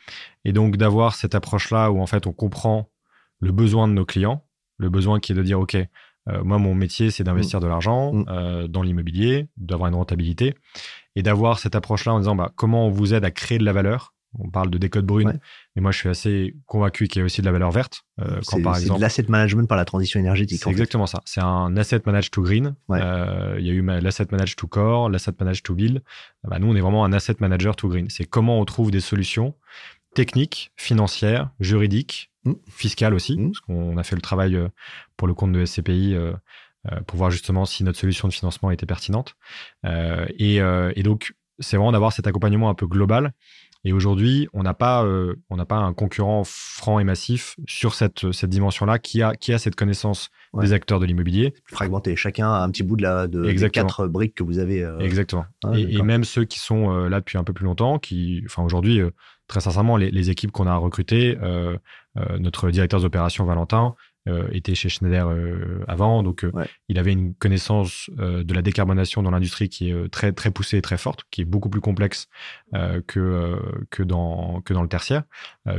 Et 0.44 0.52
donc, 0.52 0.76
d'avoir 0.76 1.16
cette 1.16 1.34
approche-là 1.34 1.90
où 1.90 2.00
en 2.00 2.06
fait 2.06 2.26
on 2.26 2.32
comprend 2.32 2.88
le 3.40 3.50
besoin 3.52 3.88
de 3.88 3.92
nos 3.92 4.04
clients, 4.04 4.44
le 4.78 4.88
besoin 4.88 5.18
qui 5.18 5.32
est 5.32 5.34
de 5.34 5.42
dire, 5.42 5.58
OK, 5.58 5.74
euh, 5.74 6.44
moi, 6.44 6.58
mon 6.58 6.74
métier, 6.74 7.10
c'est 7.10 7.24
d'investir 7.24 7.58
mm. 7.58 7.62
de 7.62 7.68
l'argent 7.68 8.12
mm. 8.12 8.24
euh, 8.28 8.68
dans 8.68 8.82
l'immobilier, 8.82 9.48
d'avoir 9.56 9.88
une 9.88 9.96
rentabilité, 9.96 10.54
et 11.16 11.22
d'avoir 11.22 11.58
cette 11.58 11.74
approche-là 11.74 12.14
en 12.14 12.18
disant, 12.20 12.36
bah, 12.36 12.52
comment 12.54 12.86
on 12.86 12.90
vous 12.90 13.14
aide 13.14 13.24
à 13.24 13.30
créer 13.30 13.58
de 13.58 13.64
la 13.64 13.72
valeur 13.72 14.14
on 14.38 14.48
parle 14.48 14.70
de 14.70 14.78
décode 14.78 15.06
brune, 15.06 15.40
mais 15.76 15.82
moi 15.82 15.92
je 15.92 15.98
suis 15.98 16.08
assez 16.08 16.56
convaincu 16.66 17.06
qu'il 17.06 17.20
y 17.20 17.22
a 17.22 17.24
aussi 17.24 17.40
de 17.40 17.46
la 17.46 17.52
valeur 17.52 17.70
verte. 17.70 18.02
Euh, 18.20 18.40
c'est 18.42 18.60
de 18.60 19.00
l'asset 19.00 19.26
management 19.28 19.68
par 19.68 19.76
la 19.76 19.84
transition 19.84 20.18
énergétique. 20.18 20.60
C'est 20.62 20.70
exactement 20.70 21.06
ça. 21.06 21.20
C'est 21.24 21.40
un 21.40 21.76
asset 21.76 22.02
manage 22.06 22.30
to 22.30 22.42
green. 22.42 22.74
Euh, 22.90 23.56
il 23.58 23.66
y 23.66 23.70
a 23.70 23.72
eu 23.72 23.82
l'asset 23.82 24.26
manage 24.30 24.56
to 24.56 24.66
core, 24.66 25.08
l'asset 25.10 25.32
manage 25.38 25.62
to 25.62 25.74
build. 25.74 26.02
Bah, 26.44 26.58
nous, 26.58 26.68
on 26.68 26.74
est 26.74 26.80
vraiment 26.80 27.04
un 27.04 27.12
asset 27.12 27.36
manager 27.40 27.76
to 27.76 27.88
green. 27.88 28.08
C'est 28.10 28.24
comment 28.24 28.58
on 28.60 28.64
trouve 28.64 28.90
des 28.90 29.00
solutions 29.00 29.54
techniques, 30.14 30.72
financières, 30.76 31.50
juridiques, 31.60 32.30
mm. 32.44 32.52
fiscales 32.68 33.14
aussi, 33.14 33.38
mm. 33.38 33.50
parce 33.50 33.60
qu'on 33.60 33.96
a 33.96 34.02
fait 34.02 34.16
le 34.16 34.22
travail 34.22 34.56
euh, 34.56 34.68
pour 35.16 35.28
le 35.28 35.34
compte 35.34 35.52
de 35.52 35.64
SCPI 35.64 36.14
euh, 36.14 36.32
euh, 36.90 37.00
pour 37.06 37.18
voir 37.18 37.30
justement 37.30 37.64
si 37.64 37.84
notre 37.84 37.98
solution 37.98 38.28
de 38.28 38.32
financement 38.32 38.70
était 38.70 38.86
pertinente. 38.86 39.36
Et, 39.84 40.56
et, 40.56 41.02
donc, 41.02 41.34
c'est 41.58 41.76
vraiment 41.76 41.92
d'avoir 41.92 42.12
cet 42.12 42.26
accompagnement 42.26 42.70
un 42.70 42.74
peu 42.74 42.86
global. 42.86 43.32
Et 43.84 43.92
aujourd'hui, 43.92 44.48
on 44.52 44.62
n'a 44.62 44.74
pas, 44.74 45.06
on 45.48 45.56
n'a 45.56 45.64
pas 45.64 45.76
un 45.76 45.94
concurrent 45.94 46.42
franc 46.44 46.98
et 46.98 47.04
massif 47.04 47.56
sur 47.66 47.94
cette, 47.94 48.30
cette 48.32 48.50
dimension-là 48.50 48.98
qui 48.98 49.22
a, 49.22 49.34
qui 49.34 49.54
a 49.54 49.58
cette 49.58 49.74
connaissance 49.74 50.28
des 50.52 50.74
acteurs 50.74 51.00
de 51.00 51.06
l'immobilier. 51.06 51.54
Fragmenté. 51.64 52.14
Chacun 52.14 52.52
a 52.52 52.62
un 52.62 52.70
petit 52.70 52.82
bout 52.82 52.96
de 52.96 53.02
la 53.02 53.26
de, 53.26 53.42
des 53.42 53.70
quatre 53.70 54.06
briques 54.06 54.34
que 54.34 54.42
vous 54.42 54.58
avez. 54.58 54.86
Exactement. 55.00 55.46
Ah, 55.64 55.72
et, 55.74 55.96
et, 55.96 56.02
même 56.02 56.24
ceux 56.24 56.44
qui 56.44 56.58
sont 56.58 56.90
là 57.08 57.20
depuis 57.20 57.38
un 57.38 57.44
peu 57.44 57.54
plus 57.54 57.64
longtemps, 57.64 57.98
qui, 57.98 58.42
enfin 58.46 58.62
aujourd'hui, 58.62 59.00
très 59.50 59.60
sincèrement, 59.60 59.96
les, 59.96 60.30
équipes 60.30 60.52
qu'on 60.52 60.68
a 60.68 60.76
recrutées, 60.76 61.36
euh, 61.42 61.76
euh, 62.16 62.38
notre 62.38 62.70
directeur 62.70 63.00
d'opération 63.00 63.44
Valentin 63.44 63.86
euh, 63.88 63.92
était 64.52 64.74
chez 64.74 64.88
Schneider 64.88 65.28
avant, 65.88 66.22
donc 66.22 66.46
il 66.88 66.98
avait 66.98 67.12
une 67.12 67.34
connaissance 67.34 68.10
de 68.18 68.54
la 68.54 68.62
décarbonation 68.62 69.22
dans 69.22 69.30
l'industrie 69.30 69.68
qui 69.68 69.90
est 69.90 70.08
très 70.10 70.32
très 70.32 70.50
poussée 70.50 70.78
et 70.78 70.82
très 70.82 70.98
forte, 70.98 71.24
qui 71.30 71.42
est 71.42 71.44
beaucoup 71.44 71.70
plus 71.70 71.80
complexe 71.80 72.28
que 73.06 73.58
que 73.90 74.02
dans 74.02 74.60
que 74.62 74.74
dans 74.74 74.82
le 74.82 74.88
tertiaire. 74.88 75.24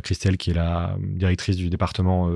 Christelle, 0.03 0.37
qui 0.37 0.51
est 0.51 0.53
la 0.53 0.97
directrice 0.99 1.57
du 1.57 1.69
département 1.69 2.29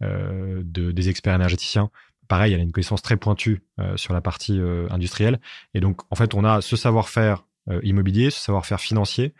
de, 0.00 0.62
des 0.92 1.08
experts 1.08 1.34
énergéticiens, 1.34 1.90
pareil, 2.28 2.52
elle 2.52 2.60
a 2.60 2.62
une 2.62 2.72
connaissance 2.72 3.02
très 3.02 3.16
pointue 3.16 3.62
sur 3.96 4.14
la 4.14 4.20
partie 4.20 4.60
industrielle. 4.90 5.40
Et 5.74 5.80
donc, 5.80 6.00
en 6.10 6.16
fait, 6.16 6.34
on 6.34 6.44
a 6.44 6.60
ce 6.60 6.76
savoir-faire 6.76 7.44
immobilier, 7.82 8.30
ce 8.30 8.40
savoir-faire 8.40 8.80
financier, 8.80 9.34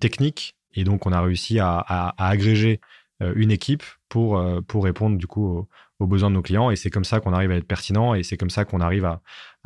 technique 0.00 0.56
et 0.76 0.84
donc, 0.84 1.06
on 1.06 1.12
a 1.12 1.20
réussi 1.20 1.58
à, 1.58 2.14
agréger 2.18 2.80
euh, 2.80 2.86
une 3.20 3.50
équipe 3.50 3.82
pour, 4.08 4.38
euh, 4.38 4.60
pour 4.60 4.84
répondre 4.84 5.16
du 5.16 5.26
coup 5.26 5.68
aux, 5.98 6.06
besoins 6.06 6.30
de 6.30 6.34
nos 6.34 6.42
clients. 6.42 6.70
Et 6.70 6.76
c'est 6.76 6.90
comme 6.90 7.04
ça 7.04 7.20
qu'on 7.20 7.32
arrive 7.32 7.50
à 7.50 7.56
être 7.56 7.66
pertinent 7.66 8.14
et 8.14 8.22
c'est 8.22 8.36
comme 8.36 8.50
ça 8.50 8.64
qu'on 8.64 8.80
arrive 8.80 9.04
à, 9.04 9.20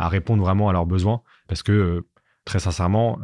répondre 0.08 0.42
vraiment 0.42 0.68
à 0.68 0.72
leurs 0.72 0.86
besoins. 0.86 1.22
Parce 1.48 1.62
que, 1.62 1.72
euh, 1.72 2.08
très 2.44 2.58
sincèrement, 2.58 3.20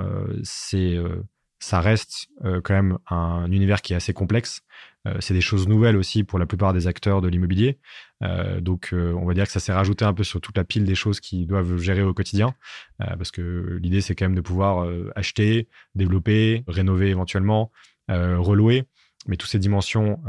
ça 1.59 1.81
reste 1.81 2.29
quand 2.43 2.75
même 2.75 2.99
un 3.09 3.51
univers 3.51 3.81
qui 3.81 3.95
est 3.95 3.97
assez 3.97 4.13
complexe. 4.13 4.61
c'est 5.21 5.35
des 5.35 5.41
choses 5.41 5.67
nouvelles 5.67 5.97
aussi 5.97 6.23
pour 6.23 6.39
la 6.39 6.47
plupart 6.47 6.75
des 6.75 6.87
acteurs 6.87 7.23
de 7.23 7.29
l'immobilier. 7.29 7.79
donc, 8.61 8.91
on 8.93 9.25
va 9.25 9.35
dire 9.35 9.47
que 9.47 9.53
ça 9.53 9.59
s'est 9.59 9.73
rajouté 9.73 10.05
un 10.05 10.13
peu 10.13 10.23
sur 10.23 10.41
toute 10.41 10.57
la 10.57 10.65
pile 10.65 10.85
des 10.85 10.95
choses 10.95 11.19
qu'ils 11.19 11.47
doivent 11.47 11.79
gérer 11.79 12.03
au 12.03 12.13
quotidien. 12.13 12.55
parce 12.99 13.31
que 13.31 13.79
l'idée, 13.83 14.03
c'est 14.03 14.15
quand 14.15 14.27
même 14.27 14.37
de 14.37 14.43
pouvoir 14.43 14.87
acheter, 15.17 15.67
développer, 15.95 16.63
rénover 16.69 17.09
éventuellement, 17.09 17.73
relouer. 18.09 18.85
Mais 19.29 19.37
toutes 19.37 19.51
ces 19.51 19.59
dimensions 19.59 20.21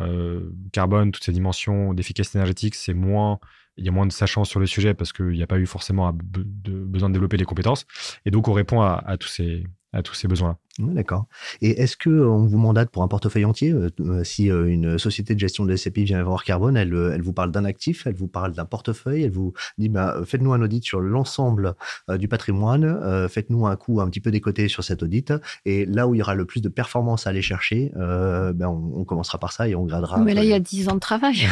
carbone, 0.72 1.12
toutes 1.12 1.24
ces 1.24 1.32
dimensions 1.32 1.94
d'efficacité 1.94 2.38
énergétique, 2.38 2.76
c'est 2.76 2.94
moins 2.94 3.40
il 3.78 3.86
y 3.86 3.90
a 3.90 3.92
moins 3.92 4.08
de 4.08 4.12
sachant 4.12 4.44
sur 4.44 4.60
le 4.60 4.66
sujet 4.66 4.96
parce 4.96 5.14
qu'il 5.14 5.30
n'y 5.30 5.44
a 5.44 5.48
pas 5.48 5.60
eu 5.60 5.68
forcément 5.68 6.12
besoin 6.12 7.10
de 7.10 7.14
développer 7.14 7.38
les 7.38 7.46
compétences. 7.46 7.86
Et 8.26 8.32
donc, 8.32 8.48
on 8.48 8.54
répond 8.54 8.82
à 8.82 9.18
tous 9.20 9.28
ces, 9.28 9.66
à 9.94 10.02
tous 10.04 10.14
ces 10.14 10.28
besoins-là. 10.28 10.58
D'accord. 10.80 11.26
Et 11.62 11.82
est-ce 11.82 11.98
que 11.98 12.10
on 12.10 12.46
vous 12.46 12.58
mandate 12.58 12.92
pour 12.92 13.02
un 13.02 13.08
portefeuille 13.08 13.46
entier 13.46 13.72
euh, 13.72 13.90
euh, 14.00 14.24
Si 14.24 14.52
euh, 14.52 14.68
une 14.68 15.00
société 15.00 15.34
de 15.34 15.40
gestion 15.40 15.66
de 15.66 15.76
SCPI 15.76 16.04
vient 16.04 16.22
voir 16.24 16.44
Carbone, 16.44 16.78
elle, 16.78 16.94
elle 17.14 17.22
vous 17.22 17.34
parle 17.34 17.52
d'un 17.52 17.66
actif, 17.66 18.06
elle 18.06 18.14
vous 18.14 18.28
parle 18.28 18.54
d'un 18.54 18.66
portefeuille, 18.66 19.24
elle 19.24 19.32
vous 19.32 19.54
dit 19.78 19.90
bah, 19.90 20.16
faites-nous 20.26 20.54
un 20.54 20.62
audit 20.62 20.84
sur 20.84 21.00
l'ensemble 21.00 21.74
du 22.18 22.28
patrimoine, 22.28 23.28
faites-nous 23.30 23.66
un 23.66 23.76
coup 23.76 24.02
un 24.02 24.10
petit 24.10 24.20
peu 24.20 24.32
décoté 24.32 24.68
sur 24.68 24.84
cet 24.84 25.04
audit, 25.04 25.34
et 25.66 25.86
là 25.86 26.08
où 26.08 26.14
il 26.14 26.20
y 26.20 26.22
aura 26.22 26.36
le 26.36 26.46
plus 26.46 26.62
de 26.62 26.70
performance 26.70 27.28
à 27.28 27.32
aller 27.32 27.42
chercher, 27.42 27.92
ben 27.96 28.68
on, 28.68 29.04
commencera 29.04 29.38
par 29.38 29.52
ça 29.52 29.68
et 29.68 29.76
on 29.76 29.86
gradera. 29.86 30.20
Mais 30.20 30.34
là, 30.34 30.44
il 30.44 30.50
y 30.50 30.54
a 30.54 30.60
10 30.60 30.90
ans 30.90 30.96
de 30.96 31.00
travail. 31.00 31.36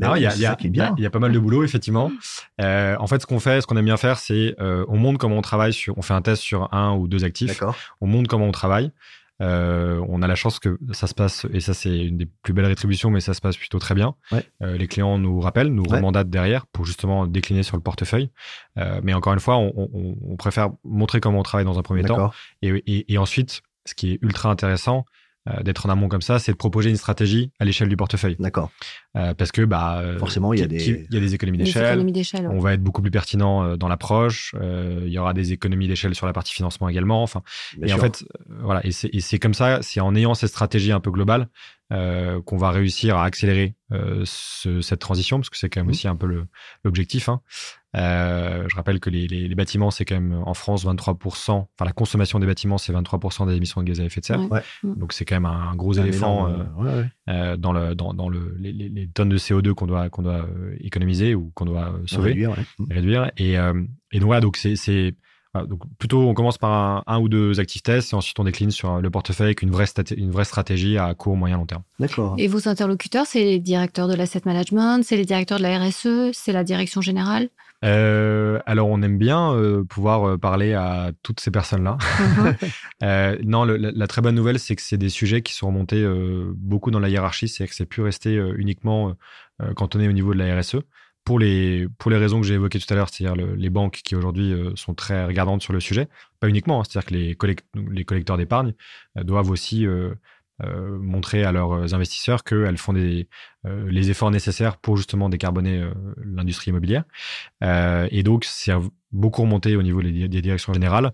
il 0.00 0.16
y, 0.16 1.02
y, 1.02 1.06
a 1.06 1.10
pas 1.10 1.18
mal 1.18 1.32
de 1.32 1.38
boulot, 1.38 1.64
effectivement. 1.64 2.10
en 2.58 3.06
fait, 3.06 3.22
ce 3.22 3.26
qu'on 3.26 3.40
fait, 3.40 3.60
ce 3.60 3.66
qu'on 3.66 3.76
aime 3.76 3.84
bien 3.84 3.96
faire, 3.96 4.18
c'est 4.18 4.54
on 4.58 4.96
montre 4.96 5.18
comment 5.18 5.38
on 5.38 5.42
travaille 5.42 5.72
sur, 5.72 5.96
on 5.96 6.02
fait 6.02 6.14
un 6.14 6.22
test 6.22 6.42
sur 6.42 6.72
un 6.74 6.94
ou 6.94 7.08
deux 7.08 7.24
actifs. 7.24 7.60
On 8.00 8.06
montre 8.06 8.28
comment 8.28 8.46
on 8.46 8.52
travail. 8.52 8.92
Euh, 9.40 10.04
on 10.08 10.22
a 10.22 10.26
la 10.26 10.34
chance 10.34 10.58
que 10.58 10.78
ça 10.92 11.06
se 11.06 11.14
passe, 11.14 11.46
et 11.52 11.60
ça 11.60 11.72
c'est 11.72 11.96
une 11.96 12.18
des 12.18 12.26
plus 12.26 12.52
belles 12.52 12.66
rétributions, 12.66 13.10
mais 13.10 13.20
ça 13.20 13.34
se 13.34 13.40
passe 13.40 13.56
plutôt 13.56 13.78
très 13.78 13.94
bien. 13.94 14.14
Euh, 14.62 14.76
les 14.76 14.88
clients 14.88 15.18
nous 15.18 15.40
rappellent, 15.40 15.68
nous 15.68 15.84
remandatent 15.84 16.30
derrière 16.30 16.66
pour 16.66 16.84
justement 16.84 17.26
décliner 17.26 17.62
sur 17.62 17.76
le 17.76 17.82
portefeuille. 17.82 18.30
Euh, 18.78 19.00
mais 19.02 19.14
encore 19.14 19.32
une 19.32 19.40
fois, 19.40 19.56
on, 19.56 20.36
préfère 20.36 20.70
montrer 20.84 21.20
comment 21.20 21.40
on 21.40 21.42
travaille 21.42 21.64
dans 21.64 21.78
un 21.78 21.82
premier 21.82 22.04
temps. 22.04 22.32
et, 22.62 23.18
ensuite, 23.18 23.62
ce 23.84 23.94
qui 23.94 24.12
est 24.12 24.18
ultra 24.22 24.50
intéressant, 24.50 25.04
d'être 25.62 25.86
en 25.86 25.90
amont 25.90 26.08
comme 26.08 26.22
ça, 26.22 26.38
c'est 26.38 26.52
de 26.52 26.56
proposer 26.56 26.90
une 26.90 26.96
stratégie 26.96 27.50
à 27.58 27.64
l'échelle 27.64 27.88
du 27.88 27.96
portefeuille. 27.96 28.36
D'accord. 28.38 28.70
Euh, 29.16 29.34
parce 29.34 29.52
que 29.52 29.62
bah 29.62 29.98
euh, 29.98 30.18
forcément 30.18 30.52
il 30.52 30.60
y 30.60 30.62
a 30.62 30.66
des 30.66 30.88
il 30.88 31.14
y 31.14 31.16
a 31.16 31.20
des 31.20 31.34
économies 31.34 31.58
d'échelle. 31.58 31.98
On 32.50 32.58
va 32.58 32.74
être 32.74 32.82
beaucoup 32.82 33.02
plus 33.02 33.10
pertinent 33.10 33.76
dans 33.76 33.88
l'approche. 33.88 34.54
il 34.60 35.08
y 35.08 35.18
aura 35.18 35.34
des 35.34 35.52
économies 35.52 35.88
d'échelle 35.88 36.14
sur 36.14 36.26
la 36.26 36.32
partie 36.32 36.54
financement 36.54 36.88
également. 36.88 37.22
Enfin, 37.22 37.42
et 37.82 37.92
en 37.92 37.98
fait 37.98 38.24
voilà 38.60 38.80
et 38.84 39.20
c'est 39.20 39.38
comme 39.38 39.54
ça, 39.54 39.80
c'est 39.82 40.00
en 40.00 40.14
ayant 40.14 40.34
cette 40.34 40.50
stratégie 40.50 40.92
un 40.92 41.00
peu 41.00 41.10
globale 41.10 41.48
qu'on 41.90 42.56
va 42.56 42.70
réussir 42.70 43.16
à 43.16 43.24
accélérer 43.24 43.74
cette 44.24 44.98
transition 44.98 45.38
parce 45.38 45.50
que 45.50 45.56
c'est 45.56 45.70
quand 45.70 45.80
même 45.80 45.86
mmh. 45.86 45.90
aussi 45.90 46.08
un 46.08 46.16
peu 46.16 46.44
l'objectif. 46.84 47.28
Hein. 47.28 47.40
Euh, 47.96 48.64
je 48.68 48.76
rappelle 48.76 49.00
que 49.00 49.08
les, 49.08 49.26
les, 49.26 49.54
bâtiments, 49.54 49.90
c'est 49.90 50.04
quand 50.04 50.14
même 50.14 50.42
en 50.44 50.52
France 50.52 50.84
23%, 50.84 51.50
enfin 51.50 51.66
la 51.80 51.92
consommation 51.92 52.38
des 52.38 52.46
bâtiments, 52.46 52.76
c'est 52.76 52.92
23% 52.92 53.48
des 53.48 53.56
émissions 53.56 53.80
de 53.80 53.86
gaz 53.86 54.00
à 54.00 54.04
effet 54.04 54.20
de 54.20 54.26
serre. 54.26 54.40
Donc 54.84 55.14
c'est 55.14 55.24
quand 55.24 55.36
même 55.36 55.46
un, 55.46 55.74
gros 55.74 55.94
éléphant 55.94 56.48
euh, 56.48 57.04
euh, 57.28 57.56
dans, 57.56 57.72
le, 57.72 57.94
dans, 57.94 58.12
dans 58.12 58.28
le, 58.28 58.54
les, 58.58 58.72
les, 58.72 59.08
tonnes 59.08 59.30
de 59.30 59.38
CO2 59.38 59.72
qu'on 59.72 59.86
doit, 59.86 60.10
qu'on 60.10 60.22
doit 60.22 60.46
économiser 60.80 61.34
ou 61.34 61.50
qu'on 61.54 61.64
doit 61.64 61.98
sauver, 62.06 62.30
réduire. 62.30 62.56
réduire. 62.90 63.30
Et, 63.38 63.54
et 63.54 64.20
donc 64.20 64.26
voilà, 64.26 64.42
donc 64.42 64.58
c'est 64.58 65.14
donc 65.54 65.80
plutôt, 65.98 66.20
on 66.20 66.34
commence 66.34 66.58
par 66.58 67.02
un, 67.06 67.20
ou 67.20 67.28
deux 67.28 67.58
actifs 67.58 67.82
tests 67.82 68.12
et 68.12 68.16
ensuite 68.16 68.38
on 68.38 68.44
décline 68.44 68.70
sur 68.70 69.00
le 69.00 69.10
portefeuille 69.10 69.46
avec 69.46 69.62
une 69.62 69.70
vraie, 69.70 69.86
une 70.16 70.30
vraie 70.30 70.44
stratégie 70.44 70.98
à 70.98 71.14
court, 71.14 71.36
moyen, 71.36 71.56
long 71.56 71.66
terme. 71.66 71.82
D'accord. 71.98 72.34
Et 72.38 72.48
vos 72.48 72.68
interlocuteurs, 72.68 73.26
c'est 73.26 73.42
les 73.42 73.58
directeurs 73.58 74.08
de 74.08 74.14
l'asset 74.14 74.42
management, 74.44 75.02
c'est 75.02 75.16
les 75.16 75.24
directeurs 75.24 75.58
de 75.58 75.62
la 75.62 75.78
RSE, 75.78 76.32
c'est 76.32 76.52
la 76.52 76.64
direction 76.64 77.00
générale? 77.00 77.48
Euh, 77.84 78.58
alors, 78.66 78.88
on 78.88 79.02
aime 79.02 79.18
bien 79.18 79.52
euh, 79.52 79.84
pouvoir 79.84 80.24
euh, 80.24 80.38
parler 80.38 80.74
à 80.74 81.12
toutes 81.22 81.40
ces 81.40 81.50
personnes-là. 81.50 81.98
Mhm. 83.00 83.38
non, 83.44 83.64
la, 83.64 84.06
très 84.06 84.20
bonne 84.20 84.34
nouvelle, 84.34 84.58
c'est 84.58 84.74
que 84.74 84.82
c'est 84.82 84.98
des 84.98 85.08
sujets 85.08 85.42
qui 85.42 85.54
sont 85.54 85.68
remontés 85.68 86.06
beaucoup 86.54 86.90
dans 86.90 87.00
la 87.00 87.08
hiérarchie, 87.08 87.48
c'est 87.48 87.66
que 87.66 87.74
c'est 87.74 87.86
plus 87.86 88.02
resté 88.02 88.34
uniquement 88.56 89.14
cantonné 89.76 90.08
au 90.08 90.12
niveau 90.12 90.34
de 90.34 90.38
la 90.38 90.58
RSE 90.58 90.76
pour 91.28 91.38
les, 91.38 91.86
pour 91.98 92.10
les 92.10 92.16
raisons 92.16 92.40
que 92.40 92.46
j'ai 92.46 92.54
évoquées 92.54 92.78
tout 92.78 92.90
à 92.90 92.96
l'heure, 92.96 93.10
c'est-à-dire 93.10 93.36
les 93.36 93.68
banques 93.68 94.00
qui 94.02 94.16
aujourd'hui 94.16 94.54
sont 94.76 94.94
très 94.94 95.26
regardantes 95.26 95.60
sur 95.60 95.74
le 95.74 95.80
sujet, 95.80 96.08
pas 96.40 96.48
uniquement, 96.48 96.80
hein, 96.80 96.84
c'est-à-dire 96.88 97.36
que 97.36 97.46
les, 97.76 98.04
collecteurs 98.06 98.38
d'épargne 98.38 98.72
doivent 99.14 99.50
aussi 99.50 99.86
euh, 100.64 100.98
montrer 100.98 101.44
à 101.44 101.52
leurs 101.52 101.94
investisseurs 101.94 102.42
qu'elles 102.42 102.78
font 102.78 102.92
euh, 102.96 103.24
les 103.64 104.10
efforts 104.10 104.32
nécessaires 104.32 104.76
pour 104.76 104.96
justement 104.96 105.28
décarboner 105.28 105.78
euh, 105.78 105.92
l'industrie 106.24 106.70
immobilière. 106.70 107.04
et 107.62 108.22
donc, 108.24 108.44
c'est 108.44 108.72
beaucoup 109.12 109.42
remonté 109.42 109.76
au 109.76 109.82
niveau 109.82 110.02
des, 110.02 110.28
directions 110.28 110.72
générales. 110.72 111.12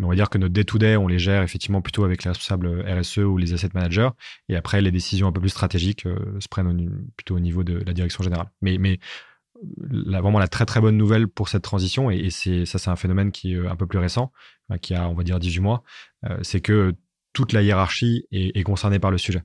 On 0.00 0.08
va 0.08 0.14
dire 0.14 0.30
que 0.30 0.38
notre 0.38 0.52
day-to-day, 0.52 0.96
on 0.96 1.08
les 1.08 1.18
gère 1.18 1.42
effectivement 1.42 1.82
plutôt 1.82 2.04
avec 2.04 2.22
les 2.22 2.30
responsables 2.30 2.84
RSE 2.88 3.18
ou 3.18 3.36
les 3.36 3.52
asset 3.52 3.70
managers. 3.74 4.10
Et 4.48 4.54
après, 4.54 4.80
les 4.80 4.92
décisions 4.92 5.26
un 5.26 5.32
peu 5.32 5.40
plus 5.40 5.50
stratégiques 5.50 6.02
se 6.02 6.48
prennent 6.48 7.04
plutôt 7.16 7.36
au 7.36 7.40
niveau 7.40 7.64
de 7.64 7.82
la 7.84 7.92
direction 7.92 8.22
générale. 8.22 8.50
Mais 8.62 9.00
la, 9.90 10.20
vraiment 10.20 10.38
la 10.38 10.48
très 10.48 10.66
très 10.66 10.80
bonne 10.80 10.96
nouvelle 10.96 11.28
pour 11.28 11.48
cette 11.48 11.62
transition, 11.62 12.10
et, 12.10 12.30
c'est 12.30 12.66
ça 12.66 12.78
c'est 12.78 12.90
un 12.90 12.96
phénomène 12.96 13.32
qui 13.32 13.54
est 13.54 13.66
un 13.66 13.76
peu 13.76 13.86
plus 13.86 13.98
récent, 13.98 14.32
qui 14.82 14.94
a 14.94 15.08
on 15.08 15.14
va 15.14 15.22
dire 15.22 15.38
18 15.38 15.60
mois, 15.60 15.82
c'est 16.42 16.60
que 16.60 16.94
toute 17.34 17.52
la 17.52 17.60
hiérarchie 17.60 18.26
est, 18.32 18.62
concernée 18.62 18.98
par 18.98 19.10
le 19.10 19.18
sujet. 19.18 19.42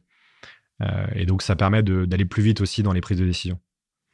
Euh, 0.82 1.08
et 1.14 1.26
donc, 1.26 1.42
ça 1.42 1.58
permet 1.58 1.84
d'aller 1.84 2.26
plus 2.26 2.44
vite 2.44 2.62
aussi 2.62 2.84
dans 2.84 2.94
les 2.94 3.02
prises 3.02 3.20
de 3.20 3.26
décision. 3.26 3.60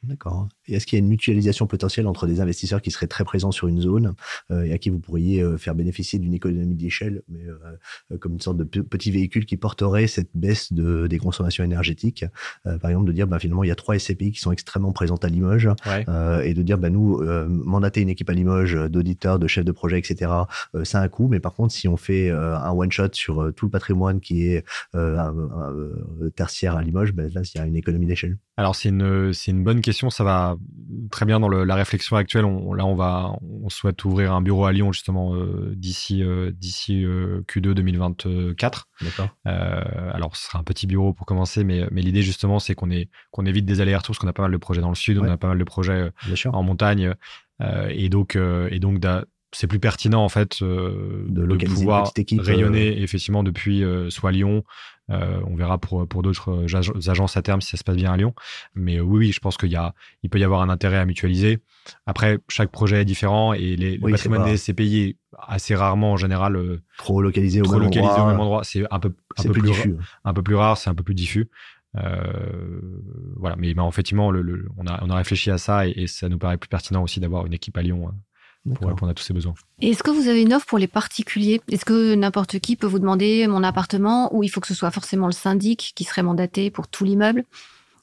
D'accord. 0.02 0.48
Et 0.68 0.74
est-ce 0.74 0.86
qu'il 0.86 0.98
y 0.98 1.00
a 1.00 1.04
une 1.04 1.08
mutualisation 1.08 1.66
potentielle 1.66 2.06
entre 2.06 2.26
des 2.26 2.40
investisseurs 2.40 2.80
qui 2.80 2.90
seraient 2.90 3.06
très 3.06 3.24
présents 3.24 3.50
sur 3.50 3.66
une 3.66 3.80
zone 3.80 4.14
euh, 4.50 4.62
et 4.62 4.72
à 4.72 4.78
qui 4.78 4.90
vous 4.90 5.00
pourriez 5.00 5.42
euh, 5.42 5.56
faire 5.58 5.74
bénéficier 5.74 6.18
d'une 6.18 6.34
économie 6.34 6.76
d'échelle, 6.76 7.22
mais 7.28 7.44
euh, 7.44 8.18
comme 8.18 8.34
une 8.34 8.40
sorte 8.40 8.58
de 8.58 8.64
petit 8.64 9.10
véhicule 9.10 9.46
qui 9.46 9.56
porterait 9.56 10.06
cette 10.06 10.30
baisse 10.34 10.72
de, 10.72 11.06
des 11.06 11.18
consommations 11.18 11.64
énergétiques 11.64 12.24
Par 12.64 12.90
exemple, 12.90 13.06
de 13.06 13.12
dire 13.12 13.26
bah, 13.26 13.38
finalement, 13.38 13.64
il 13.64 13.68
y 13.68 13.72
a 13.72 13.74
trois 13.74 13.98
SCPI 13.98 14.32
qui 14.32 14.40
sont 14.40 14.52
extrêmement 14.52 14.92
présentes 14.92 15.24
à 15.24 15.28
Limoges 15.28 15.70
et 15.96 16.54
de 16.54 16.62
dire 16.62 16.78
bah, 16.78 16.90
nous, 16.90 17.22
mandater 17.48 18.00
une 18.00 18.08
équipe 18.08 18.30
à 18.30 18.32
Limoges 18.32 18.74
d'auditeurs, 18.74 19.38
de 19.38 19.46
chefs 19.46 19.64
de 19.64 19.72
projet, 19.72 19.98
etc., 19.98 20.30
ça 20.84 21.00
a 21.00 21.02
un 21.02 21.08
coût, 21.08 21.28
mais 21.28 21.40
par 21.40 21.54
contre, 21.54 21.72
si 21.72 21.88
on 21.88 21.96
fait 21.96 22.30
un 22.30 22.70
one-shot 22.70 23.10
sur 23.12 23.52
tout 23.54 23.66
le 23.66 23.70
patrimoine 23.70 24.20
qui 24.20 24.46
est 24.46 24.64
tertiaire 26.34 26.76
à 26.76 26.82
Limoges, 26.82 27.12
bah, 27.12 27.24
là, 27.32 27.42
il 27.42 27.58
y 27.58 27.60
a 27.60 27.66
une 27.66 27.76
économie 27.76 28.06
d'échelle. 28.06 28.38
Alors, 28.56 28.74
c'est 28.74 28.88
une, 28.88 29.32
une 29.46 29.64
bonne 29.64 29.80
question. 29.86 30.10
Ça 30.10 30.24
va 30.24 30.56
très 31.10 31.24
bien 31.24 31.40
dans 31.40 31.48
la 31.48 31.74
réflexion 31.74 32.16
actuelle. 32.16 32.44
On, 32.44 32.74
là, 32.74 32.84
on 32.84 32.94
va, 32.94 33.32
on 33.62 33.68
souhaite 33.70 34.04
ouvrir 34.04 34.32
un 34.32 34.42
bureau 34.42 34.66
à 34.66 34.72
Lyon 34.72 34.92
justement 34.92 35.34
euh, 35.34 35.72
d'ici 35.74 36.22
euh, 36.22 36.50
d'ici 36.52 37.04
euh, 37.04 37.42
Q2 37.48 37.72
2024. 37.72 38.88
D'accord. 39.00 39.28
alors, 39.44 40.36
ce 40.36 40.46
sera 40.46 40.58
un 40.58 40.64
petit 40.64 40.86
bureau 40.86 41.12
pour 41.12 41.26
commencer, 41.26 41.64
mais, 41.64 41.86
mais 41.90 42.02
l'idée 42.02 42.22
justement, 42.22 42.58
c'est 42.58 42.74
qu'on 42.74 42.90
qu'on 43.30 43.46
évite 43.46 43.64
des 43.64 43.80
allers-retours 43.80 44.14
parce 44.14 44.18
qu'on 44.18 44.28
a 44.28 44.32
pas 44.32 44.42
mal 44.42 44.52
de 44.52 44.56
projets 44.56 44.80
dans 44.80 44.90
le 44.90 44.94
sud, 44.94 45.18
on 45.18 45.24
a 45.24 45.36
pas 45.36 45.48
mal 45.48 45.58
de 45.58 45.64
projets 45.64 46.10
en 46.52 46.62
montagne, 46.62 47.14
et 47.88 48.08
donc 48.08 48.36
et 48.36 48.78
donc 48.78 49.00
c'est 49.52 49.66
plus 49.66 49.78
pertinent 49.78 50.22
en 50.22 50.28
fait 50.28 50.62
de, 50.62 51.26
de 51.28 51.66
pouvoir 51.66 52.12
rayonner 52.38 53.02
effectivement 53.02 53.42
depuis 53.42 53.84
soit 54.10 54.32
Lyon, 54.32 54.64
euh, 55.10 55.40
on 55.46 55.54
verra 55.54 55.78
pour, 55.78 56.06
pour 56.08 56.22
d'autres 56.22 56.50
euh, 56.50 57.10
agences 57.10 57.36
à 57.36 57.42
terme 57.42 57.60
si 57.60 57.70
ça 57.70 57.76
se 57.76 57.84
passe 57.84 57.96
bien 57.96 58.12
à 58.12 58.16
Lyon. 58.16 58.34
Mais 58.74 58.96
euh, 58.96 59.02
oui, 59.02 59.18
oui, 59.26 59.32
je 59.32 59.40
pense 59.40 59.56
qu'il 59.56 59.70
y 59.70 59.76
a, 59.76 59.94
il 60.22 60.30
peut 60.30 60.38
y 60.38 60.44
avoir 60.44 60.62
un 60.62 60.68
intérêt 60.68 60.98
à 60.98 61.04
mutualiser. 61.04 61.60
Après, 62.06 62.38
chaque 62.48 62.70
projet 62.70 63.02
est 63.02 63.04
différent 63.04 63.52
et 63.52 63.76
les, 63.76 63.98
le 63.98 64.10
patrimoine 64.10 64.44
des 64.44 64.56
SCPI 64.56 65.02
est 65.02 65.16
assez 65.38 65.74
rarement 65.76 66.12
en 66.12 66.16
général 66.16 66.80
trop 66.98 67.22
localisé, 67.22 67.60
au, 67.62 67.70
même 67.70 67.82
localisé 67.82 68.10
endroit. 68.10 68.24
au 68.24 68.28
même 68.28 68.40
endroit. 68.40 68.64
C'est 68.64 68.84
un 68.90 68.98
peu, 68.98 69.14
un 69.38 69.42
peu 69.44 69.52
plus, 69.52 69.62
diffus. 69.62 69.96
un 70.24 70.34
peu 70.34 70.42
plus 70.42 70.56
rare, 70.56 70.76
c'est 70.76 70.90
un 70.90 70.94
peu 70.94 71.04
plus 71.04 71.14
diffus. 71.14 71.48
voilà, 71.94 73.54
mais, 73.56 73.74
mais 73.74 73.86
effectivement, 73.86 74.32
le, 74.32 74.66
on, 74.76 74.86
a, 74.86 74.98
on 75.04 75.10
a 75.10 75.14
réfléchi 75.14 75.50
à 75.52 75.58
ça 75.58 75.86
et, 75.86 75.92
et, 75.96 76.06
ça 76.08 76.28
nous 76.28 76.38
paraît 76.38 76.56
plus 76.56 76.68
pertinent 76.68 77.02
aussi 77.04 77.20
d'avoir 77.20 77.46
une 77.46 77.54
équipe 77.54 77.76
à 77.78 77.82
Lyon 77.82 78.10
pour 78.74 78.88
répondre 78.88 79.10
à 79.10 79.14
tous 79.14 79.22
ces 79.22 79.34
besoins. 79.34 79.54
Est-ce 79.80 80.02
que 80.02 80.10
vous 80.10 80.28
avez 80.28 80.42
une 80.42 80.54
offre 80.54 80.66
pour 80.66 80.78
les 80.78 80.86
particuliers? 80.86 81.60
Est-ce 81.70 81.84
que 81.84 82.14
n'importe 82.14 82.58
qui 82.58 82.76
peut 82.76 82.86
vous 82.86 82.98
demander 82.98 83.46
mon 83.46 83.62
appartement 83.62 84.34
ou 84.34 84.42
il 84.42 84.48
faut 84.48 84.60
que 84.60 84.66
ce 84.66 84.74
soit 84.74 84.90
forcément 84.90 85.26
le 85.26 85.32
syndic 85.32 85.92
qui 85.94 86.04
serait 86.04 86.22
mandaté 86.22 86.70
pour 86.70 86.88
tout 86.88 87.04
l'immeuble? 87.04 87.44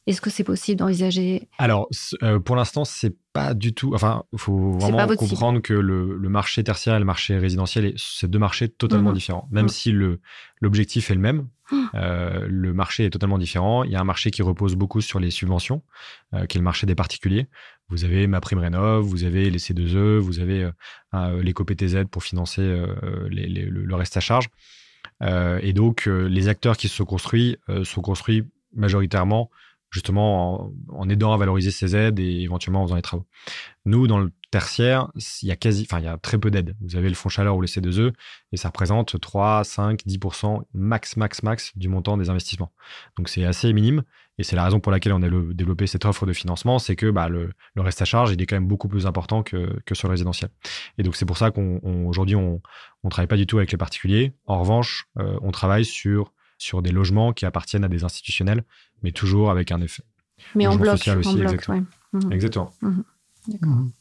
Est-ce 0.05 0.19
que 0.19 0.29
c'est 0.29 0.43
possible 0.43 0.79
d'envisager? 0.79 1.47
Alors, 1.57 1.87
euh, 2.23 2.37
pour 2.37 2.57
l'instant, 2.57 2.83
c'est 2.83 3.15
pas 3.31 3.53
du 3.53 3.73
tout. 3.73 3.93
Enfin, 3.95 4.23
il 4.33 4.39
faut 4.39 4.73
vraiment 4.73 5.07
comprendre 5.15 5.61
que 5.61 5.73
le, 5.73 6.17
marché 6.27 6.61
tertiaire 6.63 6.95
et 6.95 6.99
le 6.99 7.05
marché 7.05 7.37
résidentiel, 7.37 7.93
c'est 7.95 8.29
deux 8.29 8.39
marchés 8.39 8.67
totalement 8.67 9.09
mhm. 9.09 9.15
différents. 9.15 9.47
Même 9.51 9.63
mhm. 9.63 9.69
si 9.69 9.91
le 9.91 10.19
l'objectif 10.59 11.09
est 11.09 11.15
le 11.15 11.21
même. 11.21 11.47
Euh, 11.95 12.47
le 12.49 12.73
marché 12.73 13.05
est 13.05 13.09
totalement 13.09 13.37
différent. 13.37 13.83
Il 13.83 13.91
y 13.91 13.95
a 13.95 14.01
un 14.01 14.05
marché 14.05 14.31
qui 14.31 14.41
repose 14.41 14.75
beaucoup 14.75 15.01
sur 15.01 15.19
les 15.19 15.31
subventions, 15.31 15.81
euh, 16.33 16.45
qui 16.45 16.57
est 16.57 16.59
le 16.59 16.63
marché 16.63 16.85
des 16.85 16.95
particuliers. 16.95 17.47
Vous 17.89 18.05
avez 18.05 18.27
ma 18.27 18.41
prime 18.41 18.59
rénov, 18.59 19.03
vous 19.03 19.23
avez 19.23 19.49
les 19.49 19.59
C2E, 19.59 20.17
vous 20.17 20.39
avez 20.39 20.69
euh, 21.13 21.43
l'éco-PTZ 21.43 22.05
pour 22.09 22.23
financer 22.23 22.61
le, 22.61 23.95
reste 23.95 24.17
à 24.17 24.21
charge. 24.21 24.49
et 25.21 25.73
donc, 25.73 26.05
les 26.05 26.47
acteurs 26.47 26.77
qui 26.77 26.87
se 26.87 27.03
construits 27.03 27.57
sont 27.83 28.01
construits 28.01 28.43
majoritairement 28.73 29.51
justement 29.93 30.73
en, 30.89 31.09
aidant 31.09 31.33
à 31.33 31.37
valoriser 31.37 31.71
ces 31.71 31.95
aides 31.95 32.19
et 32.19 32.41
éventuellement 32.41 32.81
en 32.81 32.85
faisant 32.85 32.95
les 32.95 33.01
travaux. 33.03 33.25
Nous, 33.85 34.07
dans 34.07 34.19
le 34.19 34.31
tertiaire, 34.49 35.11
il 35.41 35.47
y 35.47 35.51
a 35.51 35.55
quasi, 35.55 35.87
enfin, 35.89 36.17
très 36.17 36.39
peu 36.39 36.49
d'aides. 36.49 36.75
Vous 36.81 36.95
avez 36.95 37.09
le 37.09 37.15
fonds 37.15 37.29
chaleur 37.29 37.55
ou 37.55 37.61
le 37.61 37.67
C2E 37.67 38.11
et 38.51 38.57
ça 38.57 38.69
représente 38.69 39.19
3, 39.19 39.63
5, 39.63 40.01
10% 40.05 40.63
max, 40.73 41.15
max, 41.15 41.43
max 41.43 41.71
du 41.77 41.89
montant 41.89 42.17
des 42.17 42.29
investissements. 42.29 42.71
Donc 43.17 43.29
c'est 43.29 43.45
assez 43.45 43.71
minime 43.71 44.03
et 44.39 44.43
c'est 44.43 44.55
la 44.55 44.63
raison 44.63 44.79
pour 44.79 44.91
laquelle 44.91 45.13
on 45.13 45.21
a 45.21 45.29
développé 45.53 45.85
cette 45.85 46.05
offre 46.05 46.25
de 46.25 46.33
financement, 46.33 46.79
c'est 46.79 46.95
que 46.95 47.11
bah, 47.11 47.29
le, 47.29 47.51
reste 47.77 48.01
à 48.01 48.05
charge, 48.05 48.31
il 48.31 48.41
est 48.41 48.47
quand 48.47 48.55
même 48.55 48.67
beaucoup 48.67 48.87
plus 48.87 49.05
important 49.05 49.43
que, 49.43 49.79
que 49.85 49.93
sur 49.93 50.07
le 50.07 50.13
résidentiel. 50.13 50.49
Et 50.97 51.03
donc 51.03 51.15
c'est 51.15 51.25
pour 51.25 51.37
ça 51.37 51.51
qu'aujourd'hui, 51.51 52.35
on 52.35 52.59
ne 53.03 53.09
travaille 53.09 53.27
pas 53.27 53.37
du 53.37 53.45
tout 53.45 53.57
avec 53.57 53.71
les 53.71 53.77
particuliers. 53.77 54.33
En 54.47 54.59
revanche, 54.59 55.05
euh, 55.19 55.37
on 55.43 55.51
travaille 55.51 55.85
sur 55.85 56.33
sur 56.63 56.81
des 56.81 56.91
logements 56.91 57.33
qui 57.33 57.45
appartiennent 57.45 57.83
à 57.83 57.89
des 57.89 58.03
institutionnels, 58.03 58.63
mais 59.03 59.11
toujours 59.11 59.51
avec 59.51 59.71
un 59.71 59.81
effet. 59.81 60.03
Mais 60.55 60.65
en 60.65 60.75
bloc, 60.75 60.97
social 60.97 61.19
aussi, 61.19 61.41
exactement. 61.41 61.85
Mhm. 62.13 62.31
Exactement. 62.31 62.71
Mhm. 62.81 63.03
D'accord. 63.49 63.73
Mhm. 63.73 63.91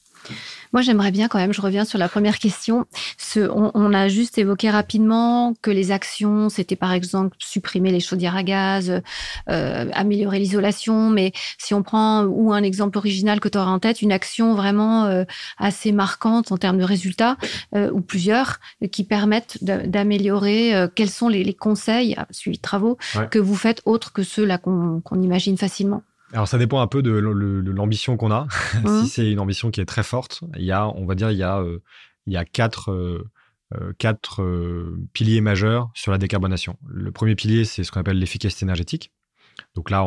Moi, 0.72 0.80
j'aimerais 0.80 1.10
bien 1.10 1.28
quand 1.28 1.38
même, 1.38 1.52
je 1.52 1.60
reviens 1.60 1.84
sur 1.84 1.98
la 1.98 2.08
première 2.08 2.38
question. 2.38 2.86
Ce, 3.18 3.40
on, 3.40 3.92
a 3.92 4.08
juste 4.08 4.38
évoqué 4.38 4.70
rapidement 4.70 5.54
que 5.60 5.70
les 5.70 5.90
actions, 5.92 6.48
c'était 6.48 6.76
par 6.76 6.92
exemple 6.92 7.36
supprimer 7.38 7.90
les 7.90 8.00
chaudières 8.00 8.36
à 8.36 8.42
gaz, 8.42 9.02
euh, 9.50 9.90
améliorer 9.92 10.38
l'isolation. 10.38 11.10
Mais 11.10 11.32
si 11.58 11.74
on 11.74 11.82
prend 11.82 12.24
ou 12.24 12.52
un 12.52 12.62
exemple 12.62 12.96
original 12.96 13.38
que 13.40 13.48
tu 13.48 13.58
auras 13.58 13.70
en 13.70 13.78
tête, 13.78 14.00
une 14.00 14.12
action 14.12 14.54
vraiment 14.54 15.04
euh, 15.04 15.24
assez 15.58 15.92
marquante 15.92 16.52
en 16.52 16.56
termes 16.56 16.78
de 16.78 16.84
résultats, 16.84 17.36
euh, 17.74 17.90
ou 17.92 18.00
plusieurs, 18.00 18.58
qui 18.90 19.04
permettent 19.04 19.62
d'améliorer, 19.62 20.72
quels 20.94 21.10
sont 21.10 21.28
les, 21.28 21.52
conseils, 21.54 22.16
suivi 22.30 22.56
de 22.56 22.62
travaux, 22.62 22.96
que 23.30 23.38
vous 23.38 23.54
faites 23.54 23.82
autres 23.84 24.12
que 24.12 24.22
ceux 24.22 24.44
là 24.44 24.58
qu'on 24.58 25.02
imagine 25.22 25.58
facilement 25.58 26.02
alors 26.32 26.48
ça 26.48 26.58
dépend 26.58 26.80
un 26.80 26.86
peu 26.86 27.02
de 27.02 27.12
l'ambition 27.12 28.16
qu'on 28.16 28.30
a. 28.30 28.46
si 29.02 29.08
c'est 29.08 29.30
une 29.30 29.40
ambition 29.40 29.70
qui 29.70 29.80
est 29.80 29.86
très 29.86 30.02
forte, 30.02 30.42
il 30.56 30.64
y 30.64 30.72
a, 30.72 30.88
on 30.88 31.04
va 31.04 31.14
dire, 31.14 31.30
il 31.30 31.38
y 31.38 31.42
a, 31.42 31.60
euh, 31.60 31.82
il 32.26 32.32
y 32.32 32.36
a 32.36 32.44
quatre, 32.44 32.90
euh, 32.90 33.30
euh, 33.74 33.92
quatre 33.98 34.42
piliers 35.12 35.40
majeurs 35.40 35.90
sur 35.94 36.10
la 36.10 36.18
décarbonation. 36.18 36.78
Le 36.86 37.12
premier 37.12 37.34
pilier, 37.34 37.64
c'est 37.64 37.84
ce 37.84 37.92
qu'on 37.92 38.00
appelle 38.00 38.18
l'efficacité 38.18 38.64
énergétique. 38.64 39.12
Donc 39.74 39.90
là, 39.90 40.06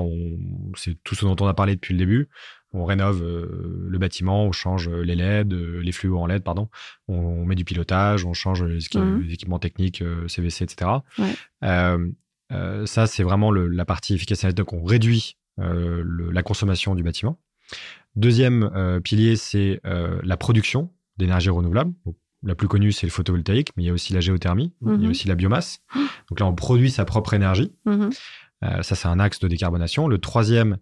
c'est 0.76 0.98
tout 1.04 1.14
ce 1.14 1.26
dont 1.26 1.36
on 1.40 1.48
a 1.48 1.54
parlé 1.54 1.76
depuis 1.76 1.94
le 1.94 2.00
début. 2.00 2.30
On 2.74 2.84
rénove 2.84 3.24
le 3.24 3.98
bâtiment, 4.00 4.44
on 4.44 4.52
change 4.52 4.90
les 4.90 5.16
LED, 5.16 5.54
les 5.54 5.92
fluos 5.92 6.20
en 6.20 6.26
LED, 6.26 6.44
pardon. 6.44 6.68
On, 7.08 7.46
met 7.46 7.56
du 7.56 7.64
pilotage, 7.64 8.26
on 8.26 8.34
change 8.34 8.64
les, 8.64 8.80
mmh. 8.94 9.30
équipements 9.30 9.60
techniques, 9.60 10.04
CVC, 10.28 10.64
etc. 10.64 10.92
ça, 12.50 13.08
c'est 13.08 13.24
vraiment 13.24 13.52
la 13.52 13.86
partie 13.86 14.16
efficacité 14.16 14.48
énergétique. 14.48 14.58
Donc 14.58 14.74
on 14.74 14.84
réduit 14.84 15.38
euh, 15.60 16.04
la 16.34 16.44
consommation 16.44 16.96
du 16.96 17.04
bâtiment. 17.04 17.40
Deuxième 18.16 18.70
euh, 18.76 19.00
pilier, 19.00 19.36
c'est 19.38 19.80
euh, 19.86 20.20
la 20.24 20.36
production 20.36 20.92
d'énergie 21.18 21.50
renouvelable. 21.50 21.94
la 22.44 22.56
plus 22.56 22.68
connue, 22.68 22.92
c'est 22.92 23.08
le 23.08 23.12
photovoltaïque, 23.12 23.70
mais 23.76 23.84
il 23.84 23.86
y 23.86 23.90
a 23.90 23.94
aussi 23.94 24.14
la 24.14 24.20
géothermie, 24.20 24.74
il 24.82 24.88
y 24.88 24.92
a 24.92 24.98
mhm. 24.98 25.10
aussi 25.10 25.28
la 25.28 25.36
biomasse. 25.36 25.80
Donc 26.30 26.40
là, 26.40 26.46
on 26.46 26.54
produit 26.54 26.92
sa 26.92 27.06
propre 27.06 27.34
énergie. 27.34 27.72
Mhm. 27.86 28.12
ça, 28.62 28.96
c'est 28.96 29.08
un 29.08 29.20
axe 29.20 29.40
de 29.40 29.48
décarbonation. 29.48 30.08
Le 30.08 30.18
troisième, 30.18 30.78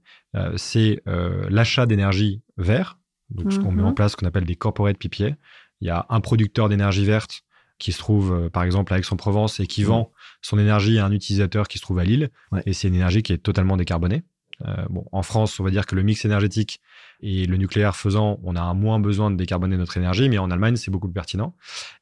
c'est 0.56 1.02
l'achat 1.06 1.86
d'énergie 1.86 2.42
vert. 2.58 3.00
Donc, 3.30 3.54
ce 3.54 3.60
qu'on 3.60 3.72
met 3.72 3.84
en 3.84 3.90
mhm. 3.90 3.96
place, 3.96 4.14
ce 4.14 4.18
qu'on 4.18 4.28
appelle 4.28 4.46
des 4.46 4.56
corporate 4.56 4.98
PPA. 4.98 5.36
Il 5.82 5.88
y 5.88 5.90
a 5.90 6.06
un 6.10 6.20
producteur 6.20 6.68
d'énergie 6.68 7.06
verte 7.06 7.44
qui 7.78 7.92
se 7.92 8.00
trouve, 8.00 8.50
par 8.50 8.64
exemple, 8.64 8.94
à 8.94 8.98
Aix-en-Provence 8.98 9.60
et 9.60 9.68
qui 9.68 9.84
vend 9.84 10.12
son 10.42 10.58
énergie 10.58 10.98
à 10.98 11.06
un 11.06 11.12
utilisateur 11.12 11.68
qui 11.68 11.78
se 11.78 11.84
trouve 11.84 12.00
à 12.00 12.04
Lille. 12.04 12.30
Et 12.66 12.74
c'est 12.74 12.88
une 12.88 12.96
énergie 12.96 13.24
qui 13.24 13.34
est 13.34 13.38
totalement 13.38 13.78
décarbonée. 13.78 14.24
Euh, 14.66 14.86
en 15.12 15.24
France, 15.24 15.60
on 15.60 15.64
va 15.64 15.72
dire 15.72 15.86
que 15.86 15.96
le 15.96 16.04
mix 16.04 16.26
énergétique 16.26 16.82
et 17.22 17.46
le 17.46 17.58
nucléaire 17.58 17.96
faisant, 17.96 18.40
on 18.44 18.56
a 18.56 18.74
moins 18.74 19.00
besoin 19.00 19.32
de 19.32 19.36
décarboner 19.36 19.78
notre 19.78 19.98
énergie, 19.98 20.30
mais 20.30 20.38
en 20.38 20.52
Allemagne, 20.52 20.76
c'est 20.76 20.92
beaucoup 20.92 21.08
plus 21.08 21.14
pertinent. 21.14 21.56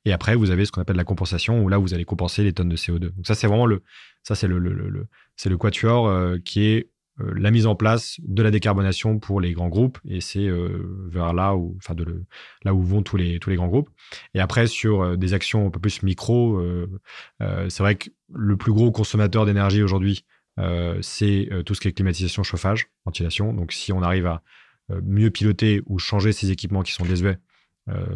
Et 0.06 0.14
après, 0.14 0.36
vous 0.36 0.52
avez 0.52 0.66
ce 0.66 0.72
qu'on 0.72 0.82
appelle 0.82 0.96
la 0.96 1.04
compensation, 1.04 1.64
où 1.64 1.70
là, 1.70 1.78
vous 1.78 1.94
allez 1.94 2.06
compenser 2.06 2.44
les 2.44 2.54
tonnes 2.54 2.70
de 2.70 2.78
CO2. 2.78 3.00
Donc 3.00 3.26
ça, 3.26 3.36
c'est 3.36 3.48
vraiment 3.48 3.66
le, 3.66 3.84
ça, 4.24 4.36
c'est 4.36 4.48
le, 4.48 5.08
c'est 5.36 5.50
le 5.50 5.58
quatuor 5.58 6.08
euh, 6.08 6.38
qui 6.44 6.66
est 6.66 6.90
euh, 7.20 7.34
la 7.36 7.52
mise 7.52 7.68
en 7.68 7.76
place 7.76 8.18
de 8.20 8.42
la 8.42 8.52
décarbonation 8.52 9.20
pour 9.20 9.42
les 9.42 9.54
grands 9.54 9.70
groupes 9.70 10.00
et 10.06 10.22
c'est 10.22 10.48
vers 11.10 11.34
là 11.34 11.56
où 11.56 11.76
enfin 11.78 11.94
de 11.94 12.24
là 12.64 12.74
où 12.74 12.82
vont 12.82 13.04
tous 13.04 13.18
les 13.18 13.38
tous 13.38 13.50
les 13.50 13.58
grands 13.58 13.68
groupes 13.68 13.90
et 14.34 14.40
après 14.40 14.66
sur 14.66 15.18
des 15.18 15.34
actions 15.34 15.68
un 15.68 15.70
peu 15.72 15.82
plus 15.82 16.04
micro 16.04 16.64
c'est 17.42 17.80
vrai 17.80 17.96
que 17.96 18.10
le 18.34 18.56
plus 18.56 18.72
gros 18.72 18.94
consommateur 18.94 19.46
d'énergie 19.46 19.84
aujourd'hui 19.84 20.26
c'est 21.02 21.50
tout 21.66 21.76
ce 21.76 21.82
qui 21.82 21.88
est 21.88 21.92
climatisation 21.92 22.44
chauffage 22.44 22.88
ventilation 23.06 23.54
donc 23.54 23.72
si 23.72 23.92
on 23.92 24.02
arrive 24.02 24.28
à 24.28 24.42
mieux 25.04 25.30
piloter 25.30 25.82
ou 25.88 26.00
changer 26.00 26.32
ces 26.32 26.52
équipements 26.52 26.84
qui 26.84 26.92
sont 26.92 27.06
désuets 27.06 27.38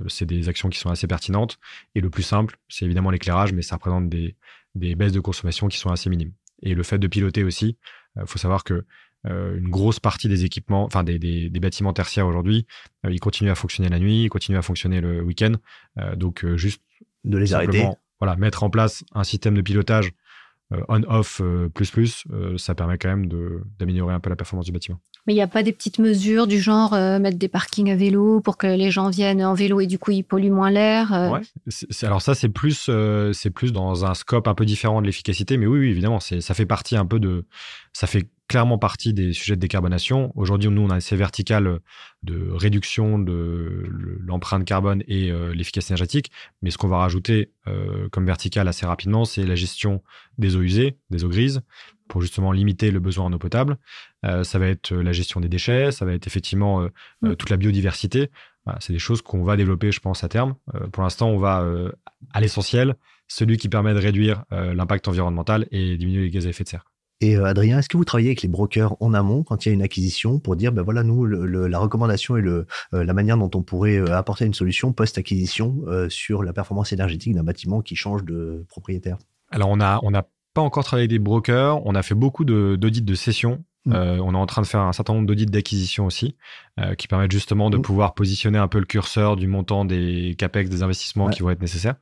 c'est 0.07 0.25
des 0.25 0.47
actions 0.49 0.69
qui 0.69 0.79
sont 0.79 0.89
assez 0.89 1.07
pertinentes 1.07 1.57
et 1.95 2.01
le 2.01 2.09
plus 2.09 2.23
simple 2.23 2.57
c'est 2.69 2.85
évidemment 2.85 3.09
l'éclairage 3.09 3.53
mais 3.53 3.61
ça 3.61 3.75
représente 3.75 4.09
des 4.09 4.35
des 4.75 4.95
baisses 4.95 5.13
de 5.13 5.19
consommation 5.19 5.67
qui 5.67 5.77
sont 5.77 5.89
assez 5.89 6.09
minimes 6.09 6.33
et 6.61 6.75
le 6.75 6.83
fait 6.83 6.99
de 6.99 7.07
piloter 7.07 7.43
aussi 7.43 7.77
il 8.15 8.21
euh, 8.21 8.25
faut 8.25 8.39
savoir 8.39 8.63
que 8.63 8.85
euh, 9.27 9.57
une 9.57 9.69
grosse 9.69 9.99
partie 9.99 10.27
des 10.27 10.45
équipements, 10.45 10.85
enfin 10.85 11.03
des, 11.03 11.17
des, 11.17 11.59
bâtiments 11.59 11.93
tertiaires 11.93 12.27
aujourd'hui, 12.27 12.67
euh, 13.05 13.11
ils 13.11 13.19
continuent 13.19 13.49
à 13.49 13.55
fonctionner 13.55 13.89
la 13.89 13.97
nuit, 13.97 14.23
ils 14.25 14.29
continuent 14.29 14.57
à 14.57 14.61
fonctionner 14.61 15.01
le 15.01 15.23
week-end. 15.23 15.53
donc 16.15 16.45
juste 16.55 16.81
de 17.23 17.37
les 17.37 17.53
arrêter. 17.53 17.87
Voilà, 18.19 18.37
mettre 18.37 18.63
en 18.63 18.69
place 18.69 19.03
un 19.13 19.25
système 19.25 19.55
de 19.55 19.61
pilotage 19.61 20.11
on-off 20.87 21.41
plus 21.73 21.91
plus, 21.91 22.23
ça 22.57 22.75
permet 22.75 22.97
quand 22.97 23.09
même 23.09 23.27
d'améliorer 23.79 24.13
un 24.13 24.19
peu 24.19 24.29
la 24.29 24.35
performance 24.35 24.65
du 24.65 24.71
bâtiment. 24.71 24.99
Mais 25.27 25.33
il 25.33 25.35
n'y 25.35 25.41
a 25.41 25.47
pas 25.47 25.63
des 25.63 25.71
petites 25.71 25.99
mesures 25.99 26.47
du 26.47 26.59
genre 26.59 26.93
mettre 27.19 27.37
des 27.37 27.47
parkings 27.47 27.91
à 27.91 27.95
vélo 27.95 28.41
pour 28.41 28.57
que 28.57 28.67
les 28.67 28.91
gens 28.91 29.09
viennent 29.09 29.43
en 29.43 29.53
vélo 29.53 29.79
et 29.79 29.87
du 29.87 29.99
coup 29.99 30.11
ils 30.11 30.23
polluent 30.23 30.51
moins 30.51 30.71
l'air. 30.71 31.11
Ouais. 31.31 31.41
alors 32.03 32.21
ça 32.21 32.33
c'est 32.33 32.49
plus 32.49 32.89
c'est 33.33 33.49
plus 33.51 33.71
dans 33.71 34.05
un 34.05 34.13
scope 34.13 34.47
un 34.47 34.55
peu 34.55 34.65
différent 34.65 35.01
de 35.01 35.05
l'efficacité, 35.05 35.57
mais 35.57 35.67
oui, 35.67 35.79
oui 35.79 35.89
évidemment 35.89 36.19
ça 36.19 36.53
fait 36.53 36.65
partie 36.65 36.95
un 36.95 37.05
peu 37.05 37.19
de 37.19 37.45
ça 37.93 38.07
fait 38.07 38.27
clairement 38.47 38.77
partie 38.77 39.13
des 39.13 39.33
sujets 39.33 39.55
de 39.55 39.61
décarbonation. 39.61 40.31
Aujourd'hui, 40.35 40.69
nous, 40.69 40.81
on 40.81 40.89
a 40.89 40.95
assez 40.95 41.15
vertical 41.15 41.79
de 42.23 42.49
réduction 42.51 43.17
de 43.19 43.83
l'empreinte 44.19 44.65
carbone 44.65 45.03
et 45.07 45.31
euh, 45.31 45.53
l'efficacité 45.53 45.93
énergétique. 45.93 46.31
Mais 46.61 46.69
ce 46.69 46.77
qu'on 46.77 46.87
va 46.87 46.97
rajouter 46.97 47.51
euh, 47.67 48.07
comme 48.09 48.25
vertical 48.25 48.67
assez 48.67 48.85
rapidement, 48.85 49.25
c'est 49.25 49.45
la 49.45 49.55
gestion 49.55 50.03
des 50.37 50.55
eaux 50.55 50.61
usées, 50.61 50.97
des 51.09 51.23
eaux 51.23 51.29
grises, 51.29 51.61
pour 52.07 52.21
justement 52.21 52.51
limiter 52.51 52.91
le 52.91 52.99
besoin 52.99 53.25
en 53.25 53.33
eau 53.33 53.39
potable. 53.39 53.77
Euh, 54.25 54.43
ça 54.43 54.59
va 54.59 54.67
être 54.67 54.93
la 54.93 55.11
gestion 55.11 55.39
des 55.39 55.49
déchets, 55.49 55.91
ça 55.91 56.05
va 56.05 56.13
être 56.13 56.27
effectivement 56.27 56.87
mm. 57.21 57.35
toute 57.35 57.49
la 57.49 57.57
biodiversité. 57.57 58.29
c'est 58.79 58.93
des 58.93 58.99
choses 58.99 59.21
qu'on 59.21 59.43
va 59.43 59.57
développer, 59.57 59.91
je 59.91 59.99
pense, 59.99 60.23
à 60.23 60.29
terme. 60.29 60.55
pour 60.91 61.03
l'instant, 61.03 61.29
on 61.29 61.37
va 61.37 61.65
à 62.33 62.41
l'essentiel, 62.41 62.95
celui 63.27 63.57
qui 63.57 63.69
permet 63.69 63.93
de 63.93 63.99
réduire 63.99 64.43
l'impact 64.51 65.07
environnemental 65.07 65.67
et 65.71 65.97
diminuer 65.97 66.23
les 66.23 66.31
gaz 66.31 66.45
à 66.45 66.49
effet 66.49 66.63
de 66.63 66.69
serre. 66.69 66.85
Et 67.21 67.37
euh, 67.37 67.45
Adrien, 67.45 67.79
est-ce 67.79 67.87
que 67.87 67.97
vous 67.97 68.05
travaillez 68.05 68.29
avec 68.29 68.41
les 68.41 68.49
brokers 68.49 68.95
en 68.99 69.13
amont 69.13 69.43
quand 69.43 69.65
il 69.65 69.69
y 69.69 69.71
a 69.71 69.73
une 69.73 69.81
acquisition 69.81 70.39
pour 70.39 70.55
dire, 70.55 70.71
ben 70.71 70.81
voilà, 70.81 71.03
nous, 71.03 71.25
la 71.25 71.79
recommandation 71.79 72.35
et 72.35 72.41
le, 72.41 72.67
euh, 72.93 73.03
la 73.03 73.13
manière 73.13 73.37
dont 73.37 73.49
on 73.55 73.61
pourrait 73.61 73.97
euh, 73.97 74.17
apporter 74.17 74.45
une 74.45 74.53
solution 74.53 74.91
post-acquisition 74.91 75.83
sur 76.09 76.43
la 76.43 76.53
performance 76.53 76.91
énergétique 76.91 77.33
d'un 77.33 77.43
bâtiment 77.43 77.81
qui 77.81 77.95
change 77.95 78.23
de 78.23 78.65
propriétaire? 78.67 79.17
Alors, 79.51 79.69
on 79.69 79.79
a, 79.79 79.99
on 80.03 80.11
n'a 80.11 80.27
pas 80.53 80.61
encore 80.61 80.83
travaillé 80.83 81.03
avec 81.03 81.11
des 81.11 81.19
brokers. 81.19 81.85
On 81.85 81.95
a 81.95 82.03
fait 82.03 82.15
beaucoup 82.15 82.43
d'audits 82.43 83.01
de, 83.01 83.13
de. 83.13 83.57
Euh, 83.87 84.17
on 84.19 84.33
est 84.33 84.37
en 84.37 84.45
train 84.45 84.61
de 84.61 84.67
faire 84.67 84.81
un 84.81 84.93
certain 84.93 85.13
nombre 85.13 85.27
d'audits 85.27 85.45
d'acquisition 85.45 86.05
aussi, 86.05 86.35
euh, 86.79 86.95
qui 86.95 87.07
permettent 87.07 87.31
justement 87.31 87.69
de 87.69 87.77
mm. 87.77 87.81
pouvoir 87.81 88.13
positionner 88.13 88.57
un 88.57 88.67
peu 88.67 88.79
le 88.79 88.85
curseur 88.85 89.35
du 89.35 89.47
montant 89.47 89.85
des 89.85 90.35
capex, 90.37 90.69
des 90.69 90.83
investissements 90.83 91.29
qui 91.29 91.41
vont 91.41 91.51
être 91.51 91.61
nécessaires. 91.61 91.95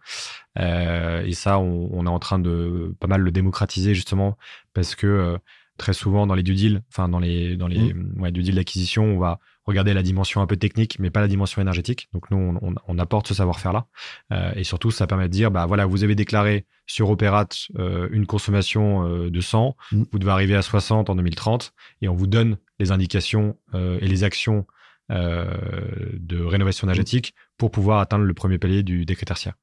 Euh, 0.60 1.24
et 1.26 1.34
ça, 1.34 1.60
on, 1.60 2.06
est 2.06 2.10
en 2.10 2.20
train 2.20 2.40
de 2.40 2.96
pas 3.00 3.08
mal 3.08 3.22
le 3.22 3.32
démocratiser 3.32 3.94
justement 3.94 4.38
parce 4.74 4.96
que 4.96 5.38
très 5.78 5.94
souvent 5.94 6.28
dans 6.28 6.36
les 6.36 6.44
due 6.44 6.56
deals, 6.56 6.84
enfin 6.90 7.10
dans 7.10 7.20
les 7.20 7.58
dans 7.58 7.68
les 7.68 7.94
mm. 7.94 8.22
ouais, 8.22 8.32
due 8.32 8.44
deals 8.44 8.56
d'acquisition, 8.56 9.04
on 9.04 9.18
va 9.18 9.40
regarder 9.66 9.94
la 9.94 10.04
dimension 10.04 10.42
un 10.42 10.48
peu 10.48 10.58
technique, 10.58 11.00
mais 11.00 11.10
pas 11.10 11.22
la 11.22 11.28
dimension 11.28 11.62
énergétique. 11.62 12.10
Donc 12.14 12.30
nous, 12.32 12.58
on, 12.62 12.98
apporte 12.98 13.28
ce 13.28 13.34
savoir-faire-là. 13.34 13.88
Euh, 14.32 14.52
et 14.56 14.64
surtout, 14.64 14.92
ça 14.92 15.08
permet 15.08 15.28
de 15.28 15.34
dire, 15.34 15.52
bah 15.52 15.66
voilà, 15.66 15.86
vous 15.86 16.04
avez 16.04 16.16
déclaré 16.16 16.66
sur 16.86 17.10
Operat 17.10 17.48
euh, 17.78 18.08
une 18.12 18.26
consommation 18.26 19.08
euh, 19.08 19.30
de 19.30 19.42
100, 19.42 19.76
mm. 19.92 20.04
vous 20.12 20.20
devez 20.20 20.32
arriver 20.32 20.56
à 20.56 20.62
60 20.62 21.10
en 21.10 21.16
2030, 21.16 21.74
et 22.02 22.08
on 22.08 22.16
vous 22.16 22.28
donne 22.28 22.58
les 22.80 22.92
indications 22.92 23.58
et 23.74 24.08
les 24.08 24.24
actions 24.24 24.66
de 25.10 26.44
rénovation 26.44 26.88
énergétique 26.88 27.34
pour 27.64 27.72
pouvoir 27.72 28.02
atteindre 28.02 28.26
le 28.26 28.34
premier 28.34 28.58
palier 28.58 28.84
du 28.84 29.06
décret 29.06 29.24
tertiaire. 29.26 29.54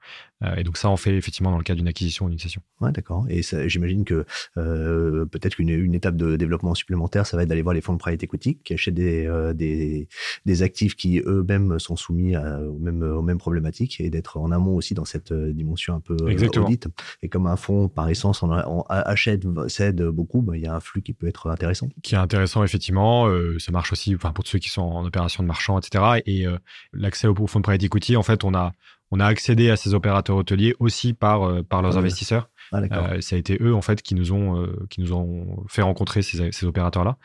Euh, 0.43 0.57
et 0.57 0.65
donc 0.65 0.79
ça, 0.79 0.89
on 0.89 0.97
fait 0.97 1.15
effectivement 1.15 1.51
dans 1.51 1.59
le 1.59 1.63
cas 1.63 1.75
d'une 1.75 1.87
acquisition 1.87 2.25
ou 2.25 2.29
d'une 2.31 2.39
cession. 2.39 2.63
Ouais, 2.81 2.93
d'accord. 2.93 3.27
Et 3.29 3.43
j'imagine 3.67 4.07
que 4.07 4.25
euh, 4.57 5.27
peut-être 5.27 5.57
qu'une 5.57 5.69
une 5.69 5.95
étape 5.95 6.17
de 6.17 6.37
développement 6.37 6.75
supplémentaire, 6.75 7.27
ça 7.27 7.37
va 7.37 7.43
être 7.43 7.51
d'aller 7.51 7.61
voir 7.61 7.75
les 7.75 7.83
fonds 7.83 7.93
de 7.93 7.99
private 7.99 8.23
equity 8.23 8.57
qui 8.65 8.73
achètent 8.73 8.95
des, 8.95 9.27
euh, 9.27 9.53
des, 9.53 10.09
des, 10.47 10.63
actifs 10.63 10.97
qui 10.97 11.21
eux-mêmes 11.27 11.79
sont 11.79 11.97
soumis 11.97 12.35
à, 12.37 12.59
aux, 12.63 12.79
mêmes, 12.79 13.03
aux 13.03 13.21
mêmes 13.21 13.37
problématiques 13.37 14.01
et 14.01 14.09
d'être 14.09 14.39
en 14.39 14.51
amont 14.51 14.77
aussi 14.77 14.95
dans 14.95 15.05
cette 15.05 15.35
dimension 15.35 15.95
un 15.97 16.01
peu 16.01 16.17
Exactement. 16.31 16.65
audit. 16.65 16.89
Et 17.21 17.29
comme 17.29 17.47
un 17.47 17.57
fonds, 17.57 17.89
par 17.89 18.09
essence, 18.09 18.43
on, 18.43 18.51
achète, 18.89 19.45
cède 19.69 20.03
beaucoup, 20.03 20.41
ben, 20.41 20.55
il 20.55 20.63
y 20.63 20.67
a 20.67 20.75
un 20.75 20.81
flux 20.81 21.03
qui 21.03 21.13
peut 21.13 21.29
être 21.29 21.51
intéressant. 21.51 21.91
Qui 22.03 22.15
est 22.15 22.19
intéressant, 22.19 22.65
effectivement. 22.65 23.29
ça 23.59 23.73
marche 23.73 23.93
aussi 23.93 24.15
enfin, 24.15 24.33
pour 24.33 24.47
ceux 24.47 24.59
qui 24.59 24.71
sont 24.71 24.81
en 24.81 25.05
opération 25.05 25.43
de 25.43 25.49
marchand, 25.49 25.79
etc. 25.79 26.23
Et 26.25 26.47
l'accès 26.93 27.27
aux 27.27 27.47
fonds 27.47 27.59
de 27.59 27.65
private 27.65 27.83
equity, 27.83 27.90
en 28.17 28.23
fait, 28.23 28.45
on 28.45 28.55
a, 28.55 28.73
on 29.11 29.21
a 29.21 29.27
accédé 29.27 29.71
à 29.71 29.77
ces 29.77 29.95
opérateurs 29.95 30.37
hôteliers 30.37 30.75
aussi 30.79 31.13
par, 31.13 31.43
euh, 31.43 31.63
par 31.63 31.83
leurs 31.83 31.99
investisseurs. 31.99 32.49
Ah, 32.73 32.79
euh, 32.79 33.21
ça 33.21 33.35
a 33.35 33.39
été 33.39 33.59
eux 33.61 33.75
en 33.75 33.83
fait 33.83 34.01
qui 34.01 34.15
nous 34.15 34.33
ont 34.33 34.63
euh, 34.63 34.87
qui 34.91 35.01
nous 35.01 35.13
ont 35.13 35.65
fait 35.67 35.83
rencontrer 35.83 36.23
ces, 36.23 36.53
ces 36.53 36.67
opérateurs 36.67 37.03
là 37.03 37.17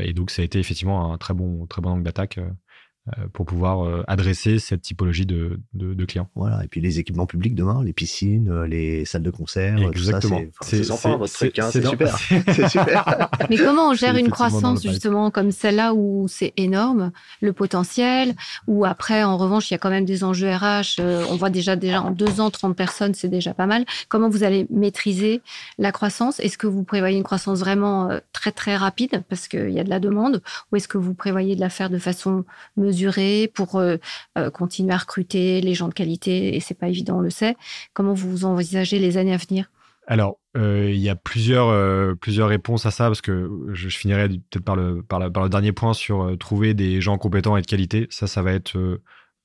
et 0.00 0.14
donc 0.14 0.30
ça 0.30 0.40
a 0.40 0.46
été 0.46 0.58
effectivement 0.58 1.12
un 1.12 1.18
très 1.18 1.34
bon 1.34 1.66
très 1.66 1.82
bon 1.82 1.90
angle 1.90 2.04
d'attaque 2.04 2.40
pour 3.32 3.46
pouvoir 3.46 3.84
euh, 3.84 4.04
adresser 4.06 4.60
cette 4.60 4.82
typologie 4.82 5.26
de, 5.26 5.58
de, 5.74 6.04
clients. 6.04 6.28
Voilà, 6.36 6.62
et 6.62 6.68
puis 6.68 6.80
les 6.80 7.00
équipements 7.00 7.26
publics 7.26 7.56
demain, 7.56 7.82
les 7.82 7.92
piscines, 7.92 8.48
euh, 8.48 8.66
les 8.66 9.04
salles 9.04 9.24
de 9.24 9.30
concert, 9.30 9.76
Exactement. 9.82 10.40
C'est 10.60 10.84
sympa 10.84 11.16
votre 11.16 11.32
truc, 11.32 11.58
hein, 11.58 11.68
c'est 11.72 11.84
super. 11.84 12.16
super. 12.70 13.28
Mais 13.50 13.56
comment 13.56 13.90
on 13.90 13.94
gère 13.94 14.16
une 14.16 14.30
croissance 14.30 14.82
justement 14.82 15.32
comme 15.32 15.50
celle-là 15.50 15.94
où 15.94 16.26
c'est 16.28 16.52
énorme, 16.56 17.10
le 17.40 17.52
potentiel, 17.52 18.34
ou 18.68 18.84
après 18.84 19.24
en 19.24 19.36
revanche 19.36 19.70
il 19.70 19.74
y 19.74 19.76
a 19.76 19.78
quand 19.78 19.90
même 19.90 20.04
des 20.04 20.22
enjeux 20.22 20.50
RH, 20.50 21.00
on 21.00 21.34
voit 21.34 21.50
déjà 21.50 21.74
déjà 21.74 22.02
en 22.02 22.12
deux 22.12 22.40
ans 22.40 22.50
30 22.50 22.76
personnes, 22.76 23.14
c'est 23.14 23.28
déjà 23.28 23.52
pas 23.52 23.66
mal. 23.66 23.84
Comment 24.08 24.28
vous 24.28 24.44
allez 24.44 24.68
maîtriser 24.70 25.42
la 25.78 25.90
croissance? 25.90 26.38
Est-ce 26.38 26.56
que 26.56 26.68
vous 26.68 26.84
prévoyez 26.84 27.16
une 27.16 27.24
croissance 27.24 27.58
vraiment 27.58 28.10
très 28.32 28.52
très 28.52 28.76
rapide 28.76 29.24
parce 29.28 29.48
qu'il 29.48 29.70
y 29.70 29.80
a 29.80 29.84
de 29.84 29.90
la 29.90 29.98
demande, 29.98 30.40
ou 30.70 30.76
est-ce 30.76 30.86
que 30.86 30.98
vous 30.98 31.14
prévoyez 31.14 31.56
de 31.56 31.60
la 31.60 31.68
faire 31.68 31.90
de 31.90 31.98
façon 31.98 32.44
pour 33.54 33.76
euh, 33.76 33.96
euh, 34.38 34.50
continuer 34.50 34.92
à 34.92 34.98
recruter 34.98 35.60
les 35.60 35.74
gens 35.74 35.88
de 35.88 35.94
qualité 35.94 36.54
et 36.54 36.60
c'est 36.60 36.74
pas 36.74 36.88
évident, 36.88 37.18
on 37.18 37.20
le 37.20 37.30
sait. 37.30 37.56
Comment 37.94 38.14
vous 38.14 38.44
envisagez 38.44 38.98
les 38.98 39.16
années 39.16 39.34
à 39.34 39.36
venir? 39.36 39.70
Alors, 40.06 40.38
euh, 40.56 40.90
il 40.90 41.00
y 41.00 41.08
a 41.08 41.14
plusieurs, 41.14 42.16
plusieurs 42.18 42.48
réponses 42.48 42.86
à 42.86 42.90
ça, 42.90 43.06
parce 43.06 43.20
que 43.20 43.48
je, 43.72 43.88
finirai 43.88 44.28
peut-être 44.28 44.64
par 44.64 44.74
le, 44.74 45.02
par, 45.02 45.20
le 45.20 45.48
dernier 45.48 45.72
point 45.72 45.94
sur 45.94 46.36
trouver 46.38 46.74
des 46.74 47.00
gens 47.00 47.18
compétents 47.18 47.56
et 47.56 47.62
de 47.62 47.66
qualité. 47.66 48.08
Ça, 48.10 48.26
ça 48.26 48.42
va 48.42 48.52
être, 48.52 49.00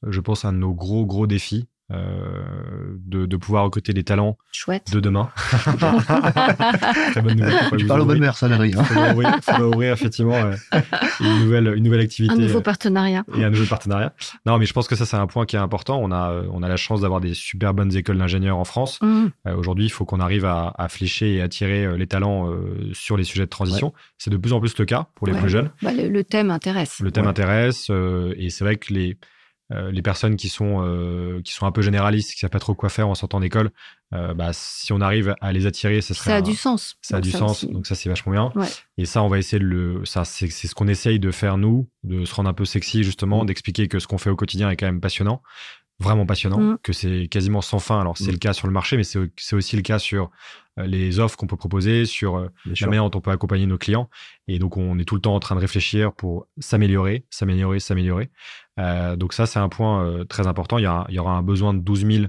je 0.07 0.19
pense, 0.19 0.45
un 0.45 0.53
de 0.53 0.57
nos 0.57 0.73
gros, 0.73 1.05
gros 1.05 1.27
défis. 1.27 1.67
Euh, 1.89 2.97
de, 3.05 3.25
de, 3.25 3.37
pouvoir 3.37 3.63
recruter 3.63 3.93
des 3.93 4.03
talents 4.03 4.37
Chouette. 4.51 4.91
de 4.91 4.99
demain. 4.99 5.29
Très 7.11 7.21
bonne 7.21 7.39
nouvelle. 7.39 7.55
Tu 7.77 7.85
parles 7.85 8.01
aux 8.01 8.05
bonnes 8.05 8.19
mères, 8.19 8.35
ça, 8.35 8.49
Larry. 8.49 8.71
Il 8.71 9.41
faut 9.41 9.63
ouvrir, 9.63 9.93
effectivement 9.93 10.35
une, 11.21 11.39
nouvelle, 11.45 11.73
une 11.77 11.83
nouvelle 11.85 12.01
activité. 12.01 12.33
Un 12.33 12.39
nouveau 12.39 12.59
partenariat. 12.59 13.23
Et 13.37 13.45
un 13.45 13.49
nouveau 13.49 13.65
partenariat. 13.65 14.11
Non, 14.45 14.57
mais 14.57 14.65
je 14.65 14.73
pense 14.73 14.89
que 14.89 14.97
ça, 14.97 15.05
c'est 15.05 15.15
un 15.15 15.27
point 15.27 15.45
qui 15.45 15.55
est 15.55 15.59
important. 15.59 15.97
On 16.03 16.11
a, 16.11 16.43
on 16.51 16.61
a 16.61 16.67
la 16.67 16.75
chance 16.75 16.99
d'avoir 16.99 17.21
des 17.21 17.33
super 17.33 17.73
bonnes 17.73 17.95
écoles 17.95 18.17
d'ingénieurs 18.17 18.57
en 18.57 18.65
France. 18.65 18.99
Mmh. 19.01 19.27
Euh, 19.47 19.55
aujourd'hui, 19.55 19.85
il 19.85 19.91
faut 19.91 20.03
qu'on 20.03 20.19
arrive 20.19 20.43
à, 20.43 20.73
à, 20.77 20.89
flécher 20.89 21.35
et 21.35 21.41
attirer 21.41 21.97
les 21.97 22.07
talents 22.07 22.51
sur 22.91 23.15
les 23.15 23.23
sujets 23.23 23.45
de 23.45 23.49
transition. 23.49 23.93
C'est 24.17 24.29
de 24.29 24.35
plus 24.35 24.51
en 24.51 24.59
plus 24.59 24.77
le 24.77 24.83
cas 24.83 25.07
pour 25.15 25.25
les 25.25 25.33
plus 25.33 25.49
jeunes. 25.49 25.69
Bah, 25.81 25.93
le, 25.93 26.09
le, 26.09 26.23
thème 26.25 26.51
intéresse. 26.51 26.99
Le 26.99 27.11
thème 27.11 27.27
intéresse. 27.27 27.89
et 27.89 28.49
c'est 28.49 28.65
vrai 28.65 28.75
que 28.75 28.93
les 28.93 29.17
euh, 29.73 29.91
les 29.91 30.01
personnes 30.01 30.37
qui 30.37 30.47
sont 30.47 30.81
euh, 30.81 31.41
qui 31.43 31.51
sont 31.51 31.65
un 31.65 31.73
peu 31.73 31.81
généralistes, 31.81 32.31
qui 32.33 32.39
savent 32.39 32.49
pas 32.49 32.59
trop 32.59 32.73
quoi 32.73 32.87
faire 32.87 33.09
en 33.09 33.15
sortant 33.15 33.41
d'école, 33.41 33.71
euh, 34.13 34.33
bah, 34.33 34.51
si 34.53 34.93
on 34.93 35.01
arrive 35.01 35.35
à 35.41 35.51
les 35.51 35.65
attirer, 35.65 35.99
ça 36.01 36.13
serait 36.13 36.31
ça 36.31 36.35
a 36.37 36.41
du 36.41 36.55
sens. 36.55 36.97
Ça 37.01 37.17
a 37.17 37.21
du 37.21 37.31
sens, 37.31 37.65
donc 37.65 37.85
ça 37.85 37.93
c'est 37.93 38.07
vachement 38.07 38.31
bien. 38.31 38.53
Et 38.97 39.05
ça, 39.05 39.21
on 39.23 39.27
va 39.27 39.37
essayer 39.37 39.59
de 39.59 39.65
le, 39.65 40.05
ça 40.05 40.23
c'est 40.23 40.49
ce 40.49 40.73
qu'on 40.73 40.87
essaye 40.87 41.19
de 41.19 41.31
faire 41.31 41.57
nous, 41.57 41.89
de 42.03 42.23
se 42.23 42.33
rendre 42.33 42.49
un 42.49 42.53
peu 42.53 42.63
sexy 42.63 43.03
justement, 43.03 43.43
mm. 43.43 43.47
d'expliquer 43.47 43.87
que 43.89 43.99
ce 43.99 44.07
qu'on 44.07 44.17
fait 44.17 44.29
au 44.29 44.37
quotidien 44.37 44.69
est 44.69 44.77
quand 44.77 44.85
même 44.85 45.01
passionnant, 45.01 45.41
vraiment 45.99 46.25
passionnant, 46.25 46.59
mm. 46.59 46.77
que 46.83 46.93
c'est 46.93 47.27
quasiment 47.27 47.61
sans 47.61 47.79
fin. 47.79 47.99
Alors 47.99 48.17
c'est 48.17 48.29
mm. 48.29 48.33
le 48.33 48.37
cas 48.37 48.53
sur 48.53 48.67
le 48.67 48.73
marché, 48.73 48.97
mais 48.97 49.03
c'est 49.03 49.55
aussi 49.55 49.75
le 49.75 49.81
cas 49.81 49.99
sur 49.99 50.31
les 50.77 51.19
offres 51.19 51.37
qu'on 51.37 51.47
peut 51.47 51.57
proposer, 51.57 52.05
sur 52.05 52.37
la 52.65 52.87
manière 52.87 53.09
dont 53.09 53.17
on 53.17 53.21
peut 53.21 53.31
accompagner 53.31 53.65
nos 53.65 53.79
clients. 53.79 54.09
Et 54.47 54.59
donc 54.59 54.77
on 54.77 54.99
est 54.99 55.05
tout 55.05 55.15
le 55.15 55.21
temps 55.21 55.33
en 55.33 55.39
train 55.39 55.55
de 55.55 55.59
réfléchir 55.59 56.13
pour 56.13 56.47
s'améliorer, 56.59 57.25
s'améliorer, 57.31 57.79
s'améliorer. 57.79 58.29
Euh, 58.79 59.15
donc 59.15 59.33
ça, 59.33 59.45
c'est 59.45 59.59
un 59.59 59.69
point 59.69 60.05
euh, 60.05 60.23
très 60.23 60.47
important. 60.47 60.77
Il 60.77 60.83
y, 60.83 60.87
a, 60.87 61.05
il 61.09 61.15
y, 61.15 61.19
aura 61.19 61.31
un 61.31 61.41
besoin 61.41 61.73
de 61.73 61.79
12 61.79 62.05
000 62.05 62.25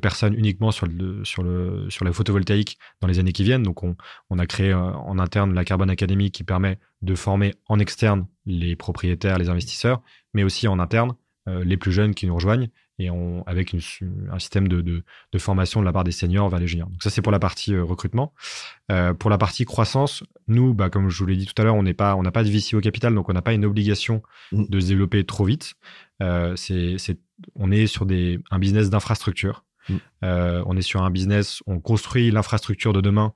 personnes 0.00 0.34
uniquement 0.34 0.70
sur 0.70 0.86
le, 0.86 1.22
sur 1.24 1.42
le 1.42 1.90
sur 1.90 2.06
la 2.06 2.12
photovoltaïque 2.12 2.78
dans 3.00 3.06
les 3.06 3.18
années 3.18 3.32
qui 3.32 3.44
viennent. 3.44 3.62
Donc 3.62 3.82
on, 3.82 3.96
on 4.30 4.38
a 4.38 4.46
créé 4.46 4.72
en 4.72 5.18
interne 5.18 5.52
la 5.52 5.64
Carbone 5.64 5.90
Academy 5.90 6.30
qui 6.30 6.42
permet 6.42 6.78
de 7.02 7.14
former 7.14 7.54
en 7.68 7.78
externe 7.78 8.26
les 8.46 8.76
propriétaires, 8.76 9.38
les 9.38 9.50
investisseurs, 9.50 10.00
mais 10.32 10.42
aussi 10.42 10.66
en 10.68 10.78
interne 10.78 11.14
les 11.46 11.76
plus 11.76 11.92
jeunes 11.92 12.14
qui 12.14 12.26
nous 12.26 12.34
rejoignent 12.34 12.70
et 12.98 13.10
on, 13.10 13.42
avec 13.46 13.74
un 13.74 14.38
système 14.38 14.68
de, 14.68 14.80
de, 14.80 15.02
de, 15.32 15.38
formation 15.38 15.80
de 15.80 15.84
la 15.84 15.92
part 15.92 16.04
des 16.04 16.12
seniors 16.12 16.48
vers 16.48 16.60
les 16.60 16.68
juniors. 16.68 16.88
Donc 16.88 17.02
ça, 17.02 17.10
c'est 17.10 17.22
pour 17.22 17.32
la 17.32 17.38
partie 17.38 17.76
recrutement. 17.76 18.32
Euh, 18.90 19.14
pour 19.14 19.30
la 19.30 19.38
partie 19.38 19.64
croissance, 19.64 20.22
nous, 20.46 20.74
bah, 20.74 20.90
comme 20.90 21.08
je 21.08 21.18
vous 21.18 21.26
l'ai 21.26 21.36
dit 21.36 21.46
tout 21.46 21.60
à 21.60 21.64
l'heure, 21.64 21.74
on 21.74 21.82
n'a 21.82 21.92
pas 21.94 22.44
de 22.44 22.48
VC 22.48 22.74
au 22.74 22.80
capital, 22.80 23.14
donc 23.14 23.28
on 23.28 23.32
n'a 23.32 23.42
pas 23.42 23.52
une 23.52 23.64
obligation 23.64 24.22
mmh. 24.52 24.64
de 24.68 24.80
se 24.80 24.86
développer 24.86 25.24
trop 25.24 25.44
vite. 25.44 25.74
Euh, 26.22 26.54
c'est, 26.56 26.96
on 27.56 27.70
est 27.70 27.86
sur 27.86 28.06
des, 28.06 28.38
un 28.50 28.58
business 28.58 28.90
d'infrastructure. 28.90 29.64
Mmh. 29.88 29.94
Euh, 30.24 30.62
on 30.66 30.76
est 30.76 30.82
sur 30.82 31.02
un 31.02 31.10
business, 31.10 31.62
on 31.66 31.80
construit 31.80 32.30
l'infrastructure 32.30 32.92
de 32.92 33.00
demain 33.00 33.34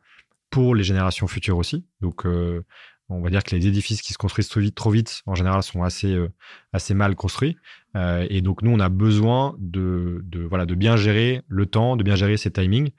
pour 0.51 0.75
les 0.75 0.85
générations 0.85 1.27
futures 1.27 1.59
aussi. 1.59 1.85
Donc, 2.01 2.27
euh, 2.27 2.65
on 3.11 3.23
va 3.23 3.31
dire 3.31 3.43
que 3.43 3.55
les 3.57 3.67
édifices 3.67 4.03
qui 4.03 4.13
se 4.13 4.19
construisent 4.19 4.49
trop 4.49 4.61
vite, 4.61 4.75
trop 4.75 4.91
vite 4.91 5.23
en 5.27 5.35
général, 5.35 5.63
sont 5.63 5.83
assez, 5.83 6.13
euh, 6.13 6.29
assez 6.73 6.95
mal 6.95 7.15
construits. 7.15 7.57
Euh, 7.97 8.27
et 8.29 8.41
donc, 8.41 8.63
nous, 8.63 8.71
on 8.71 8.81
a 8.81 8.89
besoin 8.89 9.55
de, 9.59 10.21
de, 10.25 10.43
voilà, 10.43 10.67
de 10.67 10.75
bien 10.75 10.97
gérer 10.97 11.43
le 11.49 11.67
temps, 11.67 11.97
de 11.97 12.03
bien 12.03 12.17
gérer 12.17 12.37
ses 12.37 12.51
timings. 12.51 12.91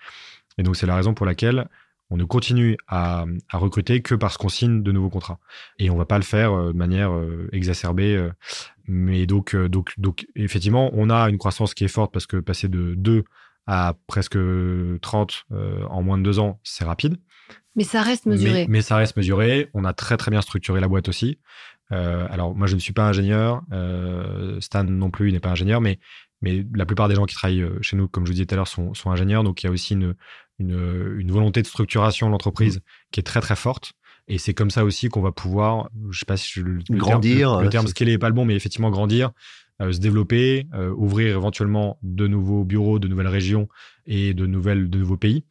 Et 0.57 0.63
donc, 0.63 0.75
c'est 0.75 0.87
la 0.87 0.95
raison 0.95 1.13
pour 1.13 1.25
laquelle 1.25 1.67
on 2.09 2.17
ne 2.17 2.23
continue 2.23 2.75
à, 2.87 3.25
à 3.49 3.57
recruter 3.57 4.01
que 4.01 4.15
parce 4.15 4.37
qu'on 4.37 4.49
signe 4.49 4.81
de 4.81 4.91
nouveaux 4.91 5.09
contrats. 5.09 5.39
Et 5.77 5.89
on 5.89 5.95
va 5.95 6.05
pas 6.05 6.17
le 6.17 6.23
faire 6.23 6.53
euh, 6.53 6.73
de 6.73 6.77
manière 6.77 7.11
exacerbée. 7.51 8.29
mais 8.87 9.25
donc, 9.25 9.55
donc, 9.55 9.93
donc, 9.97 10.27
effectivement, 10.35 10.89
on 10.93 11.09
a 11.09 11.29
une 11.29 11.37
croissance 11.37 11.73
qui 11.73 11.83
est 11.83 11.89
forte 11.89 12.11
parce 12.11 12.25
que 12.25 12.37
passer 12.37 12.67
de 12.67 12.95
2 12.95 13.23
à 13.67 13.95
presque 14.07 14.37
30 15.01 15.45
en 15.89 16.01
moins 16.01 16.17
de 16.17 16.23
2 16.23 16.39
ans, 16.39 16.59
c'est 16.63 16.83
rapide. 16.83 17.17
Mais 17.75 17.83
ça 17.83 18.01
reste 18.01 18.25
mesuré. 18.25 18.65
Mais, 18.67 18.81
ça 18.81 18.97
reste 18.97 19.15
mesuré. 19.15 19.69
On 19.73 19.85
a 19.85 19.93
très 19.93 20.17
très 20.17 20.31
bien 20.31 20.41
structuré 20.41 20.81
la 20.81 20.87
boîte 20.87 21.07
aussi. 21.07 21.39
Euh, 21.91 22.27
alors 22.29 22.55
moi 22.55 22.67
je 22.67 22.75
ne 22.75 22.79
suis 22.79 22.93
pas 22.93 23.07
ingénieur, 23.07 23.63
euh, 23.71 24.59
Stan 24.61 24.83
non 24.83 25.09
plus 25.09 25.29
il 25.29 25.33
n'est 25.33 25.39
pas 25.39 25.49
ingénieur, 25.49 25.81
mais, 25.81 25.99
mais 26.41 26.65
la 26.75 26.85
plupart 26.85 27.07
des 27.07 27.15
gens 27.15 27.25
qui 27.25 27.35
travaillent 27.35 27.61
euh, 27.61 27.79
chez 27.81 27.97
nous, 27.97 28.07
comme 28.07 28.25
je 28.25 28.29
vous 28.29 28.33
disais 28.33 28.45
tout 28.45 28.53
à 28.53 28.57
l'heure, 28.57 28.67
sont, 28.67 28.93
sont, 28.93 29.11
ingénieurs. 29.11 29.43
Donc 29.43 29.63
il 29.63 29.65
y 29.65 29.69
a 29.69 29.71
aussi 29.71 29.93
une, 29.93 30.15
une, 30.59 31.15
une 31.17 31.31
volonté 31.31 31.61
de 31.61 31.67
structuration 31.67 32.27
de 32.27 32.31
l'entreprise 32.31 32.77
mmh. 32.77 32.81
qui 33.11 33.19
est 33.19 33.23
très 33.23 33.41
très 33.41 33.55
forte. 33.55 33.93
Et 34.27 34.37
c'est 34.37 34.53
comme 34.53 34.69
ça 34.69 34.85
aussi 34.85 35.09
qu'on 35.09 35.21
va 35.21 35.31
pouvoir, 35.31 35.89
je 36.11 36.19
sais 36.19 36.25
pas 36.25 36.37
si 36.37 36.51
je, 36.51 36.61
le, 36.61 36.79
grandir. 36.91 37.49
Terme, 37.49 37.63
le, 37.63 37.69
terme 37.69 37.87
scaler 37.87 38.13
est 38.13 38.17
pas 38.19 38.29
le 38.29 38.35
bon, 38.35 38.45
mais 38.45 38.55
effectivement 38.55 38.91
grandir, 38.91 39.31
euh, 39.81 39.93
se 39.93 39.99
développer, 39.99 40.67
euh, 40.73 40.93
ouvrir 40.95 41.37
éventuellement 41.37 41.97
de 42.03 42.27
nouveaux 42.27 42.65
bureaux, 42.65 42.99
de 42.99 43.07
nouvelles 43.07 43.27
régions 43.27 43.69
et 44.05 44.33
de 44.33 44.45
nouvelles, 44.45 44.89
de 44.89 44.97
nouveaux 44.99 45.17
pays. 45.17 45.45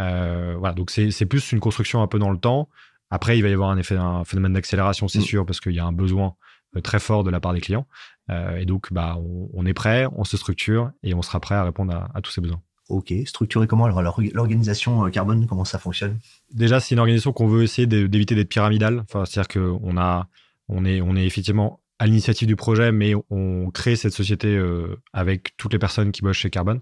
Euh, 0.00 0.56
voilà, 0.58 0.74
donc 0.74 0.90
c'est 0.90 1.26
plus 1.26 1.52
une 1.52 1.60
construction 1.60 2.02
un 2.02 2.06
peu 2.06 2.18
dans 2.18 2.30
le 2.30 2.38
temps. 2.38 2.68
Après, 3.10 3.38
il 3.38 3.42
va 3.42 3.48
y 3.48 3.52
avoir 3.52 3.70
un 3.70 3.78
effet, 3.78 3.96
un 3.96 4.24
phénomène 4.24 4.52
d'accélération, 4.52 5.08
c'est 5.08 5.20
mm. 5.20 5.22
sûr, 5.22 5.46
parce 5.46 5.60
qu'il 5.60 5.72
y 5.72 5.78
a 5.78 5.84
un 5.84 5.92
besoin 5.92 6.34
euh, 6.76 6.80
très 6.80 6.98
fort 6.98 7.24
de 7.24 7.30
la 7.30 7.40
part 7.40 7.54
des 7.54 7.60
clients. 7.60 7.86
Euh, 8.30 8.56
et 8.56 8.64
donc, 8.64 8.92
bah, 8.92 9.16
on, 9.54 9.64
est 9.66 9.74
prêt, 9.74 10.06
on 10.16 10.24
se 10.24 10.36
structure 10.36 10.90
et 11.02 11.14
on 11.14 11.22
sera 11.22 11.40
prêt 11.40 11.54
à 11.54 11.64
répondre 11.64 11.94
à, 12.12 12.20
tous 12.20 12.32
ces 12.32 12.40
besoins. 12.40 12.60
Ok, 12.88 13.12
structuré 13.24 13.66
comment 13.66 13.84
Alors, 13.84 14.20
l'organisation 14.32 15.08
carbone, 15.10 15.46
comment 15.46 15.64
ça 15.64 15.78
fonctionne? 15.78 16.18
Déjà, 16.52 16.80
c'est 16.80 16.94
une 16.94 17.00
organisation 17.00 17.32
qu'on 17.32 17.48
veut 17.48 17.62
essayer 17.62 17.86
d'éviter 17.86 18.34
d'être 18.34 18.48
pyramidale. 18.48 19.04
Enfin, 19.08 19.24
c'est-à-dire 19.24 19.48
qu'on 19.48 19.96
a, 19.96 20.28
on 20.68 20.84
est, 20.84 21.00
on 21.00 21.16
est 21.16 21.26
effectivement 21.26 21.80
à 21.98 22.06
l'initiative 22.06 22.46
du 22.46 22.56
projet, 22.56 22.92
mais 22.92 23.14
on 23.30 23.70
crée 23.70 23.96
cette 23.96 24.12
société 24.12 24.48
euh, 24.48 25.00
avec 25.12 25.56
toutes 25.56 25.72
les 25.72 25.78
personnes 25.78 26.12
qui 26.12 26.22
bossent 26.22 26.36
chez 26.36 26.50
Carbone. 26.50 26.80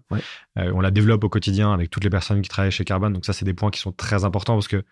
Euh, 0.59 0.73
on 0.75 0.81
la 0.81 0.91
développe 0.91 1.23
au 1.23 1.29
quotidien 1.29 1.73
avec 1.73 1.91
toutes 1.91 2.05
les 2.05 2.11
personnes 2.11 2.43
qui 2.43 2.49
travaillent 2.49 2.73
chez 2.73 2.85
Carbone. 2.85 3.13
Donc 3.13 3.25
ça, 3.25 3.33
c'est 3.33 3.45
des 3.45 3.55
points 3.55 3.71
qui 3.71 3.81
sont 3.81 3.93
très 3.93 4.25
importants 4.25 4.55
parce 4.55 4.69
que 4.69 4.83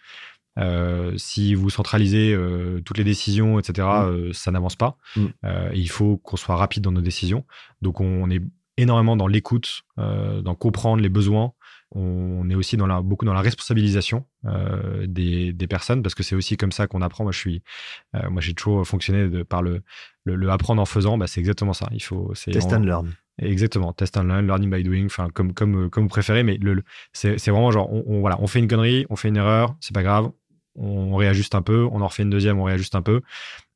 euh, 0.58 1.12
si 1.16 1.54
vous 1.54 1.70
centralisez 1.70 2.36
toutes 2.84 2.98
les 2.98 3.04
décisions, 3.04 3.58
etc., 3.58 3.88
mm. 3.88 4.32
ça 4.32 4.50
n'avance 4.50 4.76
pas. 4.76 4.96
Mm. 5.16 5.26
il 5.74 5.90
faut 5.90 6.16
qu'on 6.18 6.36
soit 6.36 6.56
rapide 6.56 6.82
dans 6.82 6.92
nos 6.92 7.00
décisions. 7.00 7.44
Donc 7.80 8.00
on 8.00 8.30
est 8.30 8.42
énormément 8.76 9.16
dans 9.16 9.26
l'écoute, 9.26 9.82
dans 9.96 10.54
comprendre 10.54 11.02
les 11.02 11.08
besoins, 11.08 11.52
on 11.94 12.48
est 12.48 12.54
aussi 12.54 12.76
dans 12.76 12.86
la, 12.86 13.02
beaucoup 13.02 13.24
dans 13.24 13.34
la 13.34 13.42
responsabilisation 13.42 14.24
euh, 14.46 15.06
des, 15.06 15.54
personnes 15.68 16.02
parce 16.02 16.14
que 16.14 16.22
c'est 16.22 16.34
aussi 16.34 16.56
comme 16.56 16.72
ça 16.72 16.86
qu'on 16.86 17.02
apprend. 17.02 17.24
Moi, 17.24 17.32
je 17.32 17.38
suis, 17.38 17.62
euh, 18.14 18.30
moi, 18.30 18.40
j'ai 18.40 18.54
toujours 18.54 18.86
fonctionné 18.86 19.28
de, 19.28 19.42
par 19.42 19.62
le, 19.62 19.82
le, 20.24 20.50
apprendre 20.50 20.80
en 20.80 20.86
faisant. 20.86 21.18
Bah, 21.18 21.26
c'est 21.26 21.40
exactement 21.40 21.72
ça. 21.72 21.88
Il 21.92 22.02
faut 22.02 22.32
test 22.34 22.72
and 22.72 22.80
learn. 22.80 23.12
Exactement, 23.38 23.92
test 23.92 24.16
and 24.16 24.24
learn, 24.24 24.46
learning 24.46 24.70
by 24.70 24.82
doing, 24.82 25.06
enfin 25.06 25.30
comme 25.30 25.54
comme 25.54 25.88
comme 25.88 26.04
vous 26.04 26.10
préférez, 26.10 26.42
mais 26.42 26.58
le, 26.58 26.82
c'est 27.14 27.48
vraiment 27.48 27.70
genre 27.70 27.90
on, 27.90 28.20
voilà, 28.20 28.38
on 28.40 28.46
fait 28.46 28.58
une 28.58 28.68
connerie, 28.68 29.06
on 29.08 29.16
fait 29.16 29.28
une 29.28 29.38
erreur, 29.38 29.74
c'est 29.80 29.94
pas 29.94 30.02
grave, 30.02 30.30
on 30.76 31.16
réajuste 31.16 31.54
un 31.54 31.62
peu, 31.62 31.88
on 31.90 32.00
en 32.00 32.06
refait 32.06 32.22
une 32.22 32.30
deuxième, 32.30 32.58
on 32.58 32.64
réajuste 32.64 32.94
un 32.94 33.02
peu. 33.02 33.20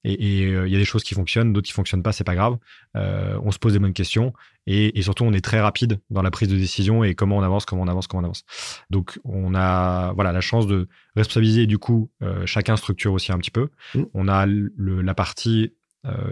Et 0.06 0.44
euh, 0.44 0.68
il 0.68 0.72
y 0.72 0.76
a 0.76 0.78
des 0.78 0.84
choses 0.84 1.02
qui 1.02 1.14
fonctionnent, 1.14 1.52
d'autres 1.52 1.66
qui 1.66 1.72
fonctionnent 1.72 2.02
pas, 2.02 2.12
c'est 2.12 2.24
pas 2.24 2.36
grave. 2.36 2.58
Euh, 2.96 3.38
on 3.42 3.50
se 3.50 3.58
pose 3.58 3.72
des 3.72 3.80
bonnes 3.80 3.92
questions 3.92 4.32
et, 4.68 5.02
surtout 5.02 5.24
on 5.24 5.32
est 5.32 5.44
très 5.44 5.60
rapide 5.60 6.00
dans 6.10 6.22
la 6.22 6.30
prise 6.30 6.48
de 6.48 6.56
décision 6.56 7.02
et 7.02 7.14
comment 7.16 7.36
on 7.36 7.42
avance, 7.42 7.64
comment 7.64 7.82
on 7.82 7.88
avance, 7.88 8.06
comment 8.06 8.20
on 8.22 8.24
avance. 8.24 8.44
Donc 8.88 9.18
on 9.24 9.54
a 9.54 10.12
voilà 10.12 10.30
la 10.30 10.40
chance 10.40 10.68
de 10.68 10.88
responsabiliser 11.16 11.66
du 11.66 11.78
coup 11.78 12.08
euh, 12.22 12.46
chacun 12.46 12.76
structure 12.76 13.12
aussi 13.12 13.32
un 13.32 13.38
petit 13.38 13.50
peu. 13.50 13.68
Mmh. 13.94 14.02
On 14.14 14.28
a 14.28 14.46
la 14.46 15.14
partie 15.14 15.74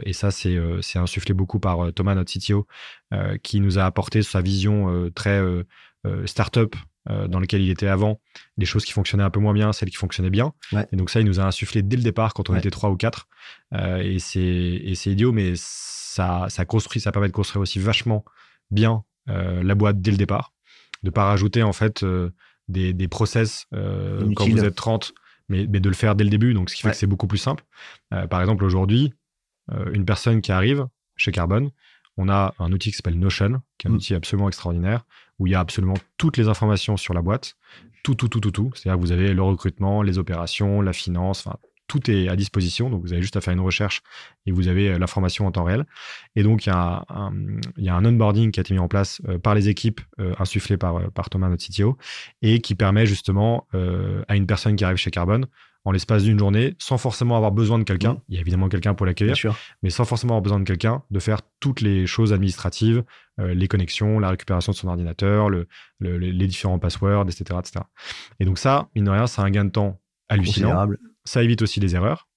et 0.05 0.13
ça 0.13 0.31
c'est 0.31 0.57
c'est 0.83 1.01
insufflé 1.01 1.35
beaucoup 1.35 1.59
par 1.59 1.93
Thomas 1.93 2.15
notre 2.15 2.33
CTO 2.33 2.69
qui 3.43 3.59
nous 3.59 3.77
a 3.77 3.85
apporté 3.85 4.23
sa 4.23 4.41
vision 4.41 5.11
très 5.17 5.43
startup 6.27 6.77
euh, 7.11 7.29
dans 7.29 7.39
lequel 7.39 7.61
il 7.61 7.71
était 7.71 7.87
avant, 7.87 8.21
les 8.57 8.65
choses 8.65 8.85
qui 8.85 8.93
fonctionnaient 8.93 9.25
un 9.25 9.31
peu 9.31 9.41
moins 9.41 9.53
bien, 9.53 9.73
celles 9.73 9.91
qui 9.91 9.97
fonctionnaient 9.97 10.31
bien. 10.31 10.55
Et 10.91 10.97
donc 10.97 11.11
ça, 11.11 11.21
il 11.21 11.27
nous 11.27 11.39
a 11.39 11.45
insufflé 11.45 11.83
dès 11.83 11.97
le 11.97 12.03
départ 12.03 12.33
quand 12.33 12.49
on 12.49 12.57
était 12.57 12.71
trois 12.71 12.91
ou 12.91 12.97
quatre. 12.97 13.29
Euh, 13.75 13.99
et 13.99 14.19
c'est 14.19 15.11
idiot, 15.11 15.33
mais 15.33 15.53
ça, 15.57 16.47
ça 16.49 16.65
construit, 16.65 17.01
ça 17.01 17.13
permet 17.13 17.29
de 17.29 17.33
construire 17.33 17.61
aussi 17.61 17.79
vachement 17.79 18.25
bien 18.71 19.05
euh, 19.29 19.63
la 19.63 19.75
boîte 19.75 20.01
dès 20.01 20.13
le 20.13 20.17
départ, 20.17 20.53
de 21.03 21.11
pas 21.11 21.25
rajouter 21.25 21.63
en 21.63 21.75
fait 21.75 22.05
des, 22.69 22.95
des 22.95 23.09
process 23.09 23.67
quand 23.71 24.49
vous 24.49 24.65
êtes 24.65 24.75
30, 24.75 25.13
mais, 25.51 25.67
mais, 25.69 25.81
de 25.81 25.89
le 25.91 25.95
faire 25.95 26.15
dès 26.15 26.25
le 26.25 26.31
début. 26.31 26.55
Donc 26.55 26.71
ce 26.71 26.77
qui 26.77 26.83
fait 26.83 26.91
que 26.91 26.97
c'est 26.97 27.07
beaucoup 27.07 27.27
plus 27.27 27.39
simple. 27.39 27.65
par 28.31 28.41
exemple, 28.41 28.65
aujourd'hui, 28.65 29.13
une 29.93 30.07
personne 30.07 30.41
qui 30.41 30.53
arrive 30.53 30.87
chez 31.17 31.33
Carbone, 31.33 31.71
on 32.17 32.29
a 32.29 32.55
un 32.59 32.73
outil 32.73 32.91
qui 32.91 32.97
s'appelle 32.97 33.19
Notion, 33.19 33.61
qui 33.79 33.87
est 33.87 33.91
un 33.91 33.93
mm. 33.93 33.97
outil 33.97 34.15
absolument 34.15 34.49
extraordinaire, 34.49 35.05
où 35.39 35.47
il 35.47 35.51
y 35.51 35.55
a 35.55 35.61
absolument 35.61 35.95
toutes 36.17 36.37
les 36.37 36.49
informations 36.49 36.97
sur 36.97 37.15
la 37.15 37.23
boîte. 37.23 37.57
Tout, 38.03 38.15
tout, 38.15 38.29
tout, 38.29 38.41
tout, 38.41 38.51
tout. 38.51 38.71
C'est-à-dire 38.75 39.01
vous 39.01 39.13
avez 39.13 39.33
le 39.33 39.43
recrutement, 39.43 40.03
les 40.03 40.19
opérations, 40.19 40.83
la 40.83 40.93
finance, 40.93 41.49
tout 41.87 42.11
est 42.11 42.29
à 42.29 42.37
disposition. 42.37 42.91
Donc, 42.91 43.03
vous 43.03 43.13
avez 43.13 43.23
juste 43.23 43.37
à 43.37 43.41
faire 43.41 43.53
une 43.53 43.61
recherche 43.61 44.03
et 44.47 44.53
vous 44.53 44.69
avez 44.69 44.91
euh, 44.91 44.99
l'information 44.99 45.47
en 45.47 45.53
temps 45.53 45.65
réel. 45.65 45.85
Et 46.37 46.43
donc, 46.43 46.67
il 46.67 46.71
y, 46.71 46.73
a 46.73 47.05
un, 47.09 48.05
onboarding 48.05 48.51
qui 48.51 48.61
a 48.61 48.63
été 48.63 48.75
mis 48.75 48.81
en 48.81 48.89
place 48.89 49.21
euh, 49.29 49.39
par 49.39 49.55
les 49.55 49.69
équipes, 49.69 50.01
euh, 50.21 50.35
insufflé 50.39 50.77
par, 50.77 51.11
par 51.13 51.31
Thomas, 51.31 51.49
notre 51.49 51.65
CTO, 51.65 51.97
et 52.43 52.61
qui 52.61 52.75
permet 52.75 53.07
justement 53.07 53.67
à 54.29 54.37
une 54.37 54.47
personne 54.47 54.77
qui 54.77 54.85
arrive 54.85 54.97
chez 54.97 55.11
Carbone 55.11 55.47
en 55.85 55.93
l'espace 55.93 56.23
d'une 56.23 56.39
journée, 56.39 56.75
sans 56.79 56.97
forcément 56.97 57.37
avoir 57.37 57.53
besoin 57.53 57.79
de 57.79 57.85
quelqu'un. 57.85 58.15
Mmh. 58.15 58.21
Il 58.29 58.35
y 58.35 58.39
a 58.39 58.41
évidemment 58.41 58.69
quelqu'un 58.69 58.95
pour 58.95 59.05
l'accueillir, 59.05 59.37
mais 59.83 59.91
sans 59.91 60.05
forcément 60.05 60.33
avoir 60.33 60.43
besoin 60.43 60.61
de 60.61 60.65
quelqu'un, 60.65 61.03
de 61.11 61.19
faire 61.19 61.41
toutes 61.61 61.83
les 61.83 62.07
choses 62.07 62.33
administratives, 62.33 63.05
euh, 63.39 63.53
les 63.53 63.69
connexions, 63.69 64.19
la 64.19 64.31
récupération 64.31 64.73
de 64.73 64.77
son 64.77 64.89
ordinateur, 64.89 65.51
le, 65.51 65.67
les 66.01 66.47
différents 66.47 66.79
passwords, 66.79 67.27
etc., 67.29 67.59
etc. 67.59 67.85
Et 68.41 68.47
donc 68.47 68.59
ça, 68.59 68.89
mine 68.95 69.05
de 69.05 69.11
rien, 69.11 69.27
c'est 69.27 69.43
un 69.43 69.51
gain 69.51 69.67
de 69.67 69.71
temps 69.71 70.01
hallucinant. 70.29 70.89
Ça 71.25 71.43
évite 71.43 71.61
aussi 71.63 71.81
les 71.81 71.95
erreurs, 71.95 72.29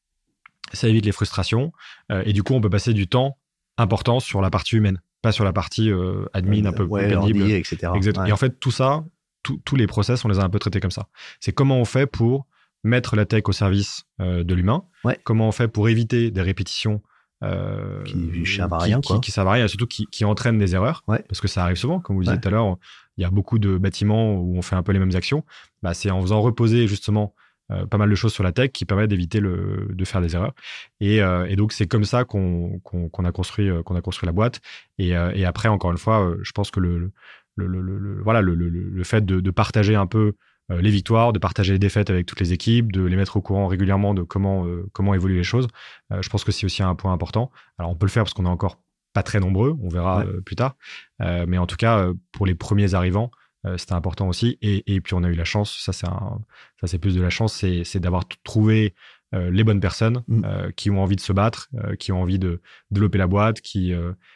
ça 0.73 0.89
évite 0.89 1.05
les 1.05 1.11
frustrations, 1.11 1.71
euh, 2.11 2.23
et 2.25 2.33
du 2.33 2.43
coup, 2.43 2.53
on 2.53 2.61
peut 2.61 2.69
passer 2.69 2.93
du 2.93 3.07
temps 3.07 3.37
important 3.77 4.19
sur 4.19 4.41
la 4.41 4.49
partie 4.49 4.75
humaine, 4.75 5.01
pas 5.21 5.31
sur 5.31 5.45
la 5.45 5.53
partie 5.53 5.89
euh, 5.89 6.25
admin 6.33 6.65
un 6.65 6.73
peu 6.73 6.83
ouais, 6.83 7.09
pénible. 7.09 7.49
etc. 7.51 7.93
Et 8.27 8.31
en 8.31 8.37
fait, 8.37 8.59
tout 8.59 8.71
ça, 8.71 9.05
tous 9.43 9.75
les 9.77 9.87
process, 9.87 10.25
on 10.25 10.27
les 10.27 10.39
a 10.39 10.43
un 10.43 10.49
peu 10.49 10.59
traités 10.59 10.81
comme 10.81 10.91
ça. 10.91 11.07
C'est 11.39 11.53
comment 11.53 11.79
on 11.79 11.85
fait 11.85 12.05
pour 12.05 12.45
mettre 12.87 13.15
la 13.15 13.25
tech 13.25 13.43
au 13.45 13.51
service 13.51 14.03
euh, 14.19 14.43
de 14.43 14.53
l'humain. 14.53 14.83
Comment 15.23 15.47
on 15.47 15.51
fait 15.51 15.67
pour 15.67 15.89
éviter 15.89 16.31
des 16.31 16.41
répétitions 16.41 17.01
euh, 17.43 18.03
qui 18.03 18.45
servent 18.45 18.73
à 18.73 18.79
rien, 18.79 18.99
qui, 18.99 19.31
servent 19.31 19.47
à 19.47 19.51
rien, 19.51 19.65
et 19.65 19.67
surtout 19.67 19.87
qui, 19.87 20.25
entraînent 20.25 20.57
des 20.57 20.75
erreurs, 20.75 21.03
parce 21.05 21.39
que 21.39 21.47
ça 21.47 21.63
arrive 21.63 21.77
souvent. 21.77 21.99
Comme 21.99 22.15
vous 22.15 22.23
disiez 22.23 22.39
tout 22.39 22.47
à 22.47 22.51
l'heure, 22.51 22.77
il 23.17 23.21
y 23.21 23.25
a 23.25 23.29
beaucoup 23.29 23.59
de 23.59 23.77
bâtiments 23.77 24.35
où 24.35 24.57
on 24.57 24.61
fait 24.61 24.75
un 24.75 24.83
peu 24.83 24.91
les 24.91 24.99
mêmes 24.99 25.15
actions. 25.15 25.43
Bah, 25.83 25.93
c'est 25.93 26.09
en 26.09 26.21
faisant 26.21 26.41
reposer 26.41 26.87
justement 26.87 27.35
euh, 27.71 27.85
pas 27.85 27.97
mal 27.97 28.09
de 28.09 28.15
choses 28.15 28.33
sur 28.33 28.43
la 28.43 28.53
tech 28.53 28.71
qui 28.71 28.85
permet 28.85 29.07
d'éviter 29.07 29.41
de 29.41 30.05
faire 30.05 30.21
des 30.21 30.35
erreurs. 30.35 30.53
Et, 30.99 31.21
donc 31.55 31.73
c'est 31.73 31.87
comme 31.87 32.05
ça 32.05 32.25
qu'on 32.25 32.81
a 33.23 33.31
construit 33.31 33.69
qu'on 33.83 33.95
a 33.95 34.01
construit 34.01 34.25
la 34.25 34.33
boîte. 34.33 34.61
Et, 34.97 35.15
après 35.15 35.69
encore 35.69 35.91
une 35.91 35.97
fois, 35.97 36.33
je 36.41 36.51
pense 36.53 36.71
que 36.71 36.79
le, 36.79 37.11
le, 37.55 38.21
voilà 38.23 38.41
le, 38.41 39.03
fait 39.03 39.25
de, 39.25 39.39
de, 39.39 39.51
partager 39.51 39.95
un 39.95 40.07
peu 40.07 40.33
les 40.69 40.89
victoires, 40.89 41.33
de 41.33 41.39
partager 41.39 41.73
les 41.73 41.79
défaites 41.79 42.09
avec 42.09 42.25
toutes 42.25 42.39
les 42.39 42.53
équipes, 42.53 42.91
de 42.91 43.01
les 43.03 43.15
mettre 43.15 43.37
au 43.37 43.41
courant 43.41 43.67
régulièrement 43.67 44.13
de 44.13 44.23
comment, 44.23 44.65
euh, 44.65 44.85
comment 44.91 45.13
évoluent 45.13 45.37
les 45.37 45.43
choses. 45.43 45.67
Euh, 46.11 46.21
je 46.21 46.29
pense 46.29 46.43
que 46.43 46.51
c'est 46.51 46.65
aussi 46.65 46.83
un 46.83 46.95
point 46.95 47.13
important. 47.13 47.51
Alors, 47.77 47.91
on 47.91 47.95
peut 47.95 48.05
le 48.05 48.11
faire 48.11 48.23
parce 48.23 48.33
qu'on 48.33 48.45
a 48.45 48.49
encore 48.49 48.81
pas 49.13 49.23
très 49.23 49.39
nombreux, 49.39 49.75
on 49.81 49.89
verra 49.89 50.25
plus 50.45 50.55
tard. 50.55 50.75
mais 51.19 51.57
en 51.57 51.65
tout 51.65 51.75
cas, 51.75 52.07
pour 52.31 52.45
les 52.45 52.53
premiers 52.53 52.93
arrivants, 52.93 53.31
c'était 53.75 53.93
important 53.93 54.27
aussi. 54.27 54.59
Et, 54.61 55.01
puis 55.01 55.15
on 55.15 55.23
a 55.23 55.29
eu 55.29 55.33
la 55.33 55.43
chance, 55.43 55.75
ça 55.79 55.91
c'est 55.91 56.05
ça 56.05 56.85
c'est 56.85 56.99
plus 56.99 57.15
de 57.15 57.21
la 57.21 57.31
chance, 57.31 57.55
c'est 57.55 57.99
d'avoir 57.99 58.25
trouvé 58.43 58.93
les 59.31 59.63
bonnes 59.63 59.79
personnes 59.79 60.21
mm. 60.27 60.71
qui 60.75 60.91
ont 60.91 61.01
envie 61.01 61.15
de 61.15 61.21
se 61.21 61.33
battre, 61.33 61.69
qui 61.97 62.11
ont 62.11 62.21
envie 62.21 62.37
de 62.37 62.61
développer 62.91 63.17
la 63.17 63.25
boîte, 63.25 63.59
qui 63.61 63.91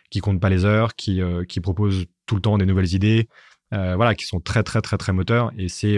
qui 0.10 0.20
comptent 0.20 0.42
pas 0.42 0.50
les 0.50 0.66
heures, 0.66 0.96
qui 0.96 1.22
qui 1.48 1.60
proposent 1.60 2.08
tout 2.26 2.34
le 2.34 2.42
temps 2.42 2.58
des 2.58 2.66
nouvelles 2.66 2.96
idées, 2.96 3.30
voilà, 3.72 4.16
qui 4.16 4.26
sont 4.26 4.40
très 4.40 4.64
très 4.64 4.82
très 4.82 4.98
très 4.98 5.14
moteurs. 5.14 5.52
Et 5.58 5.68
c'est 5.68 5.98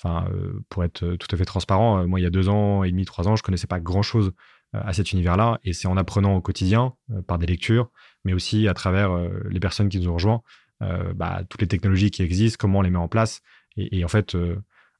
Enfin, 0.00 0.28
pour 0.68 0.84
être 0.84 1.16
tout 1.16 1.26
à 1.32 1.36
fait 1.36 1.44
transparent, 1.44 2.06
moi, 2.06 2.20
il 2.20 2.22
y 2.22 2.26
a 2.26 2.30
deux 2.30 2.48
ans 2.48 2.84
et 2.84 2.90
demi, 2.92 3.04
trois 3.04 3.26
ans, 3.26 3.34
je 3.34 3.42
connaissais 3.42 3.66
pas 3.66 3.80
grand-chose 3.80 4.30
à 4.72 4.92
cet 4.92 5.10
univers-là. 5.10 5.58
Et 5.64 5.72
c'est 5.72 5.88
en 5.88 5.96
apprenant 5.96 6.36
au 6.36 6.40
quotidien, 6.40 6.94
par 7.26 7.38
des 7.38 7.46
lectures, 7.46 7.90
mais 8.24 8.32
aussi 8.32 8.68
à 8.68 8.74
travers 8.74 9.10
les 9.50 9.58
personnes 9.58 9.88
qui 9.88 9.98
nous 9.98 10.08
ont 10.08 10.14
rejoints, 10.14 10.42
bah, 11.16 11.42
toutes 11.50 11.62
les 11.62 11.66
technologies 11.66 12.12
qui 12.12 12.22
existent, 12.22 12.58
comment 12.60 12.78
on 12.78 12.82
les 12.82 12.90
met 12.90 12.98
en 12.98 13.08
place. 13.08 13.40
Et, 13.76 14.04
en 14.04 14.08
fait, 14.08 14.36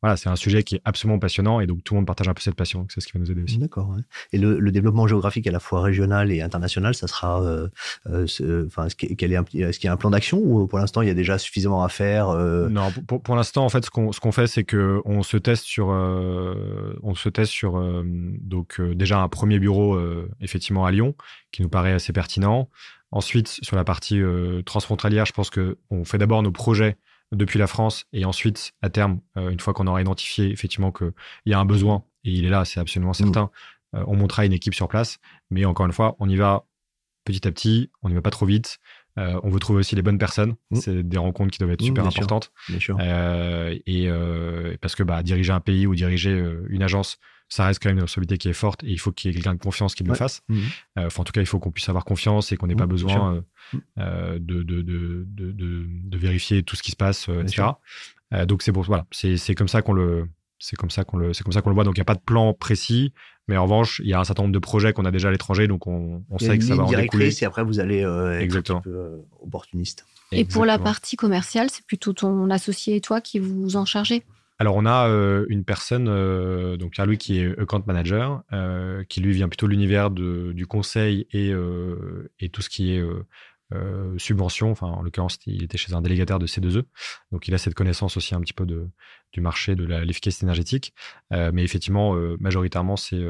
voilà, 0.00 0.16
c'est 0.16 0.28
un 0.28 0.36
sujet 0.36 0.62
qui 0.62 0.76
est 0.76 0.80
absolument 0.84 1.18
passionnant 1.18 1.58
et 1.58 1.66
donc 1.66 1.82
tout 1.82 1.94
le 1.94 1.98
monde 1.98 2.06
partage 2.06 2.28
un 2.28 2.34
peu 2.34 2.40
cette 2.40 2.54
passion. 2.54 2.86
C'est 2.88 3.00
ce 3.00 3.06
qui 3.06 3.14
va 3.14 3.18
nous 3.18 3.30
aider 3.32 3.42
aussi. 3.42 3.58
D'accord. 3.58 3.96
Et 4.32 4.38
le, 4.38 4.70
développement 4.70 5.08
géographique 5.08 5.46
à 5.48 5.50
la 5.50 5.58
fois 5.58 5.80
régional 5.80 6.30
et 6.30 6.40
international, 6.40 6.94
ça 6.94 7.08
sera, 7.08 7.42
euh, 7.42 7.68
euh, 8.08 8.66
enfin, 8.66 8.86
est-ce 8.86 8.94
qu'il 8.94 9.30
y 9.30 9.88
a 9.88 9.92
un 9.92 9.96
plan 9.96 10.10
d'action 10.10 10.38
ou 10.38 10.68
pour 10.68 10.78
l'instant 10.78 11.02
il 11.02 11.08
y 11.08 11.10
a 11.10 11.14
déjà 11.14 11.38
suffisamment 11.38 11.82
à 11.82 11.88
faire 11.88 12.28
euh? 12.28 12.68
Non, 12.68 12.92
pour, 12.92 13.34
l'instant 13.34 13.64
en 13.64 13.68
fait, 13.70 13.84
ce 13.84 13.90
qu'on 13.90 14.12
ce 14.12 14.20
qu'on 14.20 14.30
fait, 14.30 14.46
c'est 14.46 14.62
que 14.62 15.00
on 15.04 15.24
se 15.24 15.36
teste 15.36 15.64
sur, 15.64 15.88
on 15.88 17.14
se 17.16 17.28
teste 17.28 17.50
sur 17.50 17.82
donc 18.40 18.80
déjà 18.80 19.20
un 19.20 19.28
premier 19.28 19.58
bureau 19.58 19.98
effectivement 20.40 20.84
à 20.84 20.92
Lyon 20.92 21.14
qui 21.50 21.62
nous 21.62 21.68
paraît 21.68 21.92
assez 21.92 22.12
pertinent. 22.12 22.68
Ensuite, 23.10 23.58
sur 23.62 23.74
la 23.74 23.84
partie 23.84 24.20
transfrontalière, 24.64 25.26
je 25.26 25.32
pense 25.32 25.50
que 25.50 25.78
on 25.90 26.04
fait 26.04 26.18
d'abord 26.18 26.42
nos 26.42 26.52
projets 26.52 26.98
depuis 27.32 27.58
la 27.58 27.66
France 27.66 28.06
et 28.12 28.24
ensuite, 28.24 28.72
à 28.82 28.90
terme, 28.90 29.20
euh, 29.36 29.50
une 29.50 29.60
fois 29.60 29.74
qu'on 29.74 29.86
aura 29.86 30.00
identifié 30.00 30.50
effectivement 30.50 30.92
qu'il 30.92 31.12
y 31.46 31.52
a 31.52 31.58
un 31.58 31.64
besoin, 31.64 32.04
et 32.24 32.30
il 32.30 32.44
est 32.44 32.50
là, 32.50 32.64
c'est 32.64 32.80
absolument 32.80 33.10
mm. 33.10 33.14
certain, 33.14 33.50
euh, 33.94 34.04
on 34.06 34.16
montera 34.16 34.46
une 34.46 34.52
équipe 34.52 34.74
sur 34.74 34.88
place. 34.88 35.18
Mais 35.50 35.64
encore 35.64 35.86
une 35.86 35.92
fois, 35.92 36.16
on 36.18 36.28
y 36.28 36.36
va 36.36 36.64
petit 37.24 37.46
à 37.46 37.52
petit, 37.52 37.90
on 38.02 38.08
n'y 38.08 38.14
va 38.14 38.22
pas 38.22 38.30
trop 38.30 38.46
vite. 38.46 38.78
Euh, 39.18 39.38
on 39.42 39.50
veut 39.50 39.58
trouver 39.58 39.80
aussi 39.80 39.96
les 39.96 40.02
bonnes 40.02 40.18
personnes. 40.18 40.54
Mm. 40.70 40.76
C'est 40.76 41.02
des 41.02 41.18
rencontres 41.18 41.50
qui 41.50 41.58
doivent 41.58 41.72
être 41.72 41.82
mm, 41.82 41.86
super 41.86 42.06
importantes. 42.06 42.52
bien 42.68 42.80
sûr. 42.80 42.98
et 43.00 44.08
parce 44.80 44.94
que 44.94 45.02
bah, 45.02 45.22
diriger 45.22 45.52
un 45.52 45.60
pays 45.60 45.86
ou 45.86 45.94
diriger 45.94 46.42
une 46.68 46.82
agence, 46.82 47.18
ça 47.48 47.64
reste 47.66 47.82
quand 47.82 47.88
même 47.88 47.96
une 47.96 48.02
responsabilité 48.02 48.38
qui 48.38 48.48
est 48.48 48.54
forte 48.54 48.84
et 48.84 48.90
il 48.90 48.98
faut 48.98 49.10
qu'il 49.10 49.30
y 49.30 49.32
ait 49.32 49.34
quelqu'un 49.34 49.54
de 49.54 49.60
confiance 49.60 49.94
qui 49.94 50.04
le 50.04 50.14
fasse. 50.14 50.42
Mhm. 50.48 50.58
Euh, 50.98 51.06
enfin, 51.06 51.22
en 51.22 51.24
tout 51.24 51.32
cas, 51.32 51.40
il 51.40 51.46
faut 51.46 51.58
qu'on 51.58 51.70
puisse 51.70 51.88
avoir 51.88 52.04
confiance 52.04 52.52
et 52.52 52.56
qu'on 52.56 52.66
n'ait 52.66 52.76
pas 52.76 52.86
besoin 52.86 53.34
euh, 53.34 53.78
euh, 53.98 54.38
de, 54.38 54.62
de, 54.62 54.82
de, 54.82 55.26
de, 55.26 56.18
vérifier 56.18 56.62
tout 56.62 56.76
ce 56.76 56.82
qui 56.82 56.90
se 56.90 56.96
passe, 56.96 57.28
etc. 57.28 57.68
donc 58.46 58.62
c'est 58.62 58.72
pour 58.72 58.82
voilà, 58.82 59.06
c'est 59.10 59.54
comme 59.54 59.68
ça 59.68 59.82
qu'on 59.82 59.94
le 59.94 60.28
c'est 60.60 60.74
comme 60.74 60.90
ça 60.90 61.04
qu'on 61.04 61.16
le 61.16 61.32
c'est 61.32 61.44
comme 61.44 61.52
ça 61.52 61.62
qu'on 61.62 61.70
le 61.70 61.74
voit. 61.74 61.84
Donc 61.84 61.96
il 61.96 62.00
n'y 62.00 62.02
a 62.02 62.06
pas 62.06 62.14
de 62.14 62.20
plan 62.20 62.52
précis, 62.52 63.12
mais 63.46 63.56
en 63.56 63.62
revanche, 63.62 64.00
il 64.04 64.10
y 64.10 64.14
a 64.14 64.20
un 64.20 64.24
certain 64.24 64.42
nombre 64.42 64.54
de 64.54 64.58
projets 64.58 64.92
qu'on 64.92 65.04
a 65.04 65.10
déjà 65.10 65.28
à 65.28 65.30
l'étranger, 65.30 65.68
donc 65.68 65.86
on, 65.86 66.24
on 66.28 66.38
sait 66.38 66.58
que 66.58 66.64
ça 66.64 66.74
va 66.74 66.84
en 66.84 66.90
découler. 66.90 67.30
Si 67.30 67.44
après 67.44 67.64
vous 67.64 67.80
allez 67.80 67.98
être 68.00 68.42
Exactement. 68.42 68.78
un 68.78 68.82
peu 68.82 69.22
opportuniste. 69.40 70.04
Et 70.32 70.44
pour 70.44 70.66
la 70.66 70.78
partie 70.78 71.16
commerciale, 71.16 71.70
c'est 71.70 71.86
plutôt 71.86 72.12
ton 72.12 72.50
associé 72.50 72.96
et 72.96 73.00
toi 73.00 73.20
qui 73.22 73.38
vous 73.38 73.76
en 73.76 73.86
chargez? 73.86 74.24
Alors, 74.60 74.74
on 74.74 74.86
a 74.86 75.08
euh, 75.08 75.46
une 75.48 75.64
personne, 75.64 76.08
euh, 76.08 76.76
donc 76.76 76.92
Pierre-Louis, 76.92 77.18
qui 77.18 77.38
est 77.38 77.58
account 77.60 77.82
manager, 77.86 78.42
euh, 78.52 79.04
qui 79.04 79.20
lui 79.20 79.32
vient 79.32 79.48
plutôt 79.48 79.68
l'univers 79.68 80.10
du 80.10 80.66
conseil 80.66 81.28
et, 81.32 81.52
tout 82.50 82.62
ce 82.62 82.68
qui 82.68 82.92
est 82.92 83.02
subvention. 84.16 84.70
Enfin, 84.72 84.88
en 84.88 85.02
l'occurrence, 85.02 85.38
il 85.46 85.62
était 85.62 85.78
chez 85.78 85.94
un 85.94 86.02
délégataire 86.02 86.40
de 86.40 86.46
C2E. 86.46 86.84
Donc, 87.30 87.46
il 87.46 87.54
a 87.54 87.58
cette 87.58 87.74
connaissance 87.74 88.16
aussi 88.16 88.34
un 88.34 88.40
petit 88.40 88.52
peu 88.52 88.66
du 88.66 89.40
marché 89.40 89.76
de 89.76 89.84
l'efficacité 89.84 90.44
énergétique. 90.44 90.92
mais 91.30 91.62
effectivement, 91.62 92.14
majoritairement, 92.40 92.96
c'est 92.96 93.24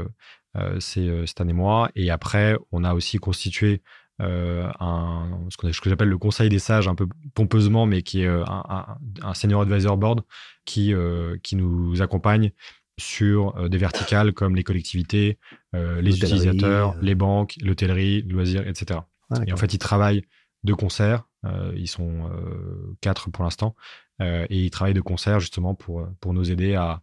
c'est 0.81 1.27
Stan 1.27 1.47
et 1.47 1.53
moi. 1.53 1.91
Et 1.95 2.11
après, 2.11 2.57
on 2.73 2.85
a 2.85 2.95
aussi 2.95 3.19
constitué 3.19 3.83
euh, 4.21 4.69
un, 4.81 5.47
ce, 5.49 5.81
que 5.81 5.89
j'appelle 5.89 6.09
le 6.09 6.19
conseil 6.19 6.49
des 6.49 6.59
sages, 6.59 6.89
un 6.89 6.95
peu 6.95 7.07
pompeusement, 7.35 7.87
mais 7.87 8.03
qui 8.03 8.23
est 8.23 8.27
euh, 8.27 8.45
un, 8.47 9.35
senior 9.35 9.63
advisor 9.63 9.97
board 9.97 10.23
qui, 10.65 10.93
euh, 10.93 11.37
qui 11.43 11.57
nous 11.57 12.03
accompagne 12.03 12.53
sur 12.99 13.69
des 13.69 13.79
verticales 13.79 14.33
comme 14.33 14.57
les 14.57 14.65
collectivités, 14.65 15.39
les 15.73 16.17
utilisateurs, 16.17 16.97
les 17.01 17.15
banques, 17.15 17.55
l'hôtellerie, 17.63 18.23
le 18.23 18.35
loisir, 18.35 18.67
etc. 18.67 19.01
et 19.47 19.53
en 19.53 19.57
fait, 19.57 19.73
ils 19.73 19.79
travaillent 19.79 20.25
de 20.65 20.75
concert. 20.75 21.29
ils 21.77 21.87
sont 21.87 22.29
quatre 23.01 23.31
pour 23.31 23.45
l'instant. 23.45 23.77
et 24.21 24.65
ils 24.65 24.71
travaillent 24.71 24.95
de 24.95 25.01
concert 25.01 25.39
justement 25.39 25.77
pour, 25.77 26.09
pour 26.21 26.35
nous 26.35 26.51
aider 26.51 26.75
à, 26.75 27.03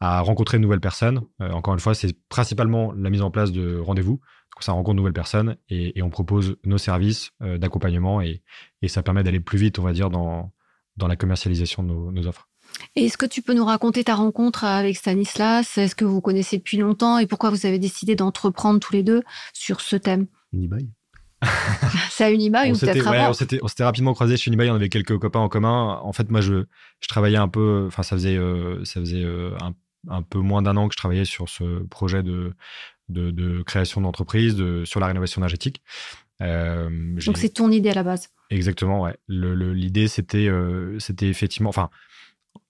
à 0.00 0.20
rencontrer 0.20 0.58
de 0.58 0.62
nouvelles 0.62 0.78
personnes. 0.78 1.22
encore 1.38 1.72
une 1.72 1.80
fois, 1.80 1.94
c'est 1.94 2.14
principalement 2.28 2.92
la 2.92 3.08
mise 3.08 3.22
en 3.22 3.30
place 3.30 3.50
de 3.50 3.78
rendez-vous 3.78 4.20
ça 4.64 4.72
rencontre 4.72 4.94
de 4.94 4.98
nouvelles 4.98 5.12
personnes 5.12 5.56
et, 5.68 6.02
on 6.02 6.10
propose 6.10 6.56
nos 6.64 6.78
services 6.78 7.30
euh, 7.42 7.58
d'accompagnement 7.58 8.20
et, 8.20 8.42
ça 8.86 9.02
permet 9.02 9.22
d'aller 9.22 9.40
plus 9.40 9.58
vite, 9.58 9.78
on 9.78 9.82
va 9.82 9.92
dire, 9.92 10.10
dans, 10.10 10.52
dans 10.96 11.06
la 11.06 11.16
commercialisation 11.16 11.82
de 11.82 11.88
nos, 11.88 12.26
offres. 12.26 12.48
Est-ce 12.96 13.18
que 13.18 13.26
tu 13.26 13.42
peux 13.42 13.54
nous 13.54 13.64
raconter 13.64 14.04
ta 14.04 14.14
rencontre 14.14 14.64
avec 14.64 14.96
Stanislas? 14.96 15.76
Est-ce 15.76 15.94
que 15.94 16.04
vous 16.04 16.20
connaissez 16.20 16.58
depuis 16.58 16.78
longtemps 16.78 17.18
et 17.18 17.26
pourquoi 17.26 17.50
vous 17.50 17.66
avez 17.66 17.78
décidé 17.78 18.14
d'entreprendre 18.14 18.80
tous 18.80 18.92
les 18.92 19.02
deux 19.02 19.22
sur 19.52 19.80
ce 19.80 19.96
thème? 19.96 20.26
Unibail. 20.52 20.88
C'est 22.10 22.24
à 22.24 22.30
Unibail 22.30 22.72
ou 22.72 22.78
peut-être 22.78 23.06
avant? 23.06 23.30
On 23.30 23.68
s'était 23.68 23.84
rapidement 23.84 24.12
croisés 24.14 24.36
chez 24.36 24.48
Unibail, 24.48 24.70
on 24.70 24.74
avait 24.74 24.88
quelques 24.88 25.18
copains 25.18 25.40
en 25.40 25.48
commun. 25.48 26.00
En 26.02 26.12
fait, 26.12 26.30
moi, 26.30 26.40
je, 26.40 26.64
je 27.00 27.08
travaillais 27.08 27.38
un 27.38 27.48
peu, 27.48 27.84
enfin, 27.86 28.02
ça 28.02 28.16
faisait, 28.16 28.36
euh, 28.36 28.84
ça 28.84 29.00
faisait 29.00 29.24
euh, 29.24 29.56
un, 29.60 29.74
un, 30.08 30.22
peu 30.22 30.38
moins 30.38 30.62
d'un 30.62 30.76
an 30.76 30.88
que 30.88 30.94
je 30.94 30.98
travaillais 30.98 31.24
sur 31.24 31.48
ce 31.48 31.82
projet 31.84 32.22
de, 32.22 32.52
de, 33.10 33.62
création 33.62 34.00
d'entreprise, 34.00 34.56
sur 34.84 35.00
la 35.00 35.06
rénovation 35.06 35.40
énergétique. 35.40 35.82
Euh, 36.42 36.88
Donc 37.26 37.36
c'est 37.36 37.50
ton 37.50 37.70
idée 37.70 37.90
à 37.90 37.94
la 37.94 38.02
base. 38.02 38.28
Exactement, 38.50 39.02
ouais. 39.02 39.16
L'idée 39.28 40.08
c'était 40.08 40.48
euh, 40.48 40.98
c'était 40.98 41.28
effectivement, 41.28 41.68
enfin, 41.68 41.90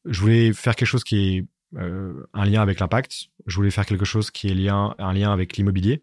je 0.05 0.20
voulais 0.20 0.53
faire 0.53 0.76
quelque 0.76 0.88
chose 0.88 1.05
qui 1.05 1.36
est 1.36 1.47
euh, 1.78 2.26
un 2.34 2.45
lien 2.45 2.62
avec 2.62 2.80
l'impact. 2.80 3.28
Je 3.47 3.57
voulais 3.57 3.70
faire 3.70 3.86
quelque 3.86 4.05
chose 4.05 4.30
qui 4.30 4.49
est 4.49 4.55
lien, 4.55 4.95
un 4.99 5.12
lien 5.12 5.32
avec 5.32 5.57
l'immobilier. 5.57 6.03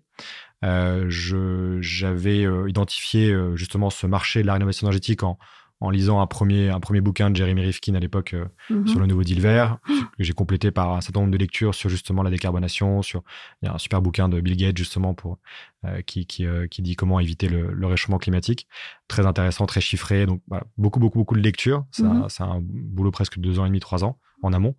J'avais 0.61 2.45
identifié 2.67 3.35
justement 3.55 3.89
ce 3.89 4.07
marché 4.07 4.41
de 4.41 4.47
la 4.47 4.53
rénovation 4.53 4.87
énergétique 4.87 5.23
en, 5.23 5.37
en 5.79 5.89
lisant 5.89 6.19
un 6.21 6.27
premier, 6.27 6.69
un 6.69 6.79
premier 6.79 7.01
bouquin 7.01 7.29
de 7.29 7.35
Jeremy 7.35 7.61
Rifkin 7.61 7.93
à 7.95 7.99
l'époque 7.99 8.33
euh, 8.33 8.45
mhm. 8.69 8.87
sur 8.87 8.99
le 8.99 9.05
nouveau 9.05 9.23
deal 9.23 9.39
vert, 9.39 9.77
que 10.17 10.23
j'ai 10.23 10.33
complété 10.33 10.71
par 10.71 10.93
un 10.93 11.01
certain 11.01 11.19
nombre 11.21 11.31
de 11.31 11.37
lectures 11.37 11.75
sur 11.75 11.89
justement 11.89 12.23
la 12.23 12.29
décarbonation. 12.29 13.01
Sur, 13.01 13.23
il 13.61 13.67
y 13.67 13.69
a 13.69 13.75
un 13.75 13.77
super 13.77 14.01
bouquin 14.01 14.27
de 14.29 14.41
Bill 14.41 14.57
Gates 14.57 14.77
justement 14.77 15.13
pour, 15.13 15.37
euh, 15.85 16.01
qui, 16.01 16.25
qui, 16.25 16.45
euh, 16.45 16.67
qui, 16.67 16.81
dit 16.81 16.95
comment 16.95 17.19
éviter 17.19 17.47
le, 17.47 17.71
le, 17.71 17.87
réchauffement 17.87 18.17
climatique. 18.17 18.67
Très 19.07 19.25
intéressant, 19.25 19.65
très 19.65 19.81
chiffré. 19.81 20.25
Donc 20.25 20.41
beaucoup, 20.77 20.99
beaucoup, 20.99 21.19
beaucoup 21.19 21.35
de 21.35 21.41
lectures. 21.41 21.85
C'est 21.91 22.03
mhm. 22.03 22.27
un 22.39 22.59
boulot 22.61 23.11
presque 23.11 23.37
de 23.37 23.43
deux 23.43 23.59
ans 23.59 23.65
et 23.65 23.69
demi, 23.69 23.79
trois 23.79 24.03
ans 24.03 24.17
en 24.41 24.53
amont. 24.53 24.75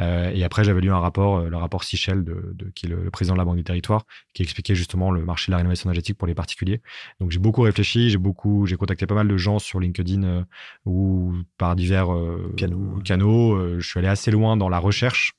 Euh, 0.00 0.30
et 0.30 0.44
après, 0.44 0.64
j'avais 0.64 0.80
lu 0.80 0.90
un 0.90 0.98
rapport, 0.98 1.38
euh, 1.38 1.48
le 1.48 1.56
rapport 1.56 1.84
Sichel, 1.84 2.24
de, 2.24 2.52
de, 2.54 2.70
qui 2.74 2.86
est 2.86 2.88
le, 2.88 3.10
président 3.10 3.34
de 3.34 3.38
la 3.38 3.44
Banque 3.44 3.56
des 3.56 3.64
Territoires, 3.64 4.04
qui 4.34 4.42
expliquait 4.42 4.74
justement 4.74 5.10
le 5.10 5.24
marché 5.24 5.50
de 5.50 5.52
la 5.52 5.58
rénovation 5.58 5.88
énergétique 5.88 6.18
pour 6.18 6.28
les 6.28 6.34
particuliers. 6.34 6.82
Donc 7.20 7.30
j'ai 7.30 7.38
beaucoup 7.38 7.62
réfléchi, 7.62 8.10
j'ai 8.10 8.18
beaucoup, 8.18 8.66
j'ai 8.66 8.76
contacté 8.76 9.06
pas 9.06 9.14
mal 9.14 9.28
de 9.28 9.36
gens 9.36 9.58
sur 9.58 9.80
LinkedIn 9.80 10.22
euh, 10.24 10.44
ou 10.84 11.34
par 11.56 11.76
divers 11.76 12.08
canaux. 12.56 13.00
canaux. 13.04 13.78
je 13.78 13.86
suis 13.86 13.98
allé 13.98 14.08
assez 14.08 14.30
loin 14.30 14.56
dans 14.56 14.68
la 14.68 14.78
recherche, 14.78 15.34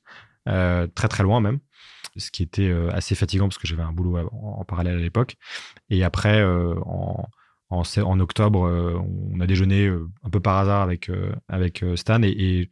très 0.46 1.08
très 1.08 1.22
loin 1.22 1.40
même 1.40 1.60
ce 2.16 2.30
qui 2.30 2.42
était 2.42 2.72
assez 2.92 3.14
fatigant 3.14 3.46
parce 3.46 3.58
que 3.58 3.68
j'avais 3.68 3.82
un 3.82 3.92
boulot 3.92 4.18
en, 4.32 4.64
parallèle 4.64 4.96
à 4.96 5.00
l'époque. 5.00 5.36
Et 5.90 6.02
après, 6.02 6.42
en, 6.42 7.28
en, 7.70 7.82
en, 7.82 8.20
octobre, 8.20 8.60
on 9.32 9.40
a 9.40 9.46
déjeuné 9.46 9.88
un 9.88 10.30
peu 10.30 10.40
par 10.40 10.58
hasard 10.58 10.82
avec, 10.82 11.08
avec 11.48 11.84
Stan 11.94 12.20
et, 12.22 12.28
et, 12.28 12.70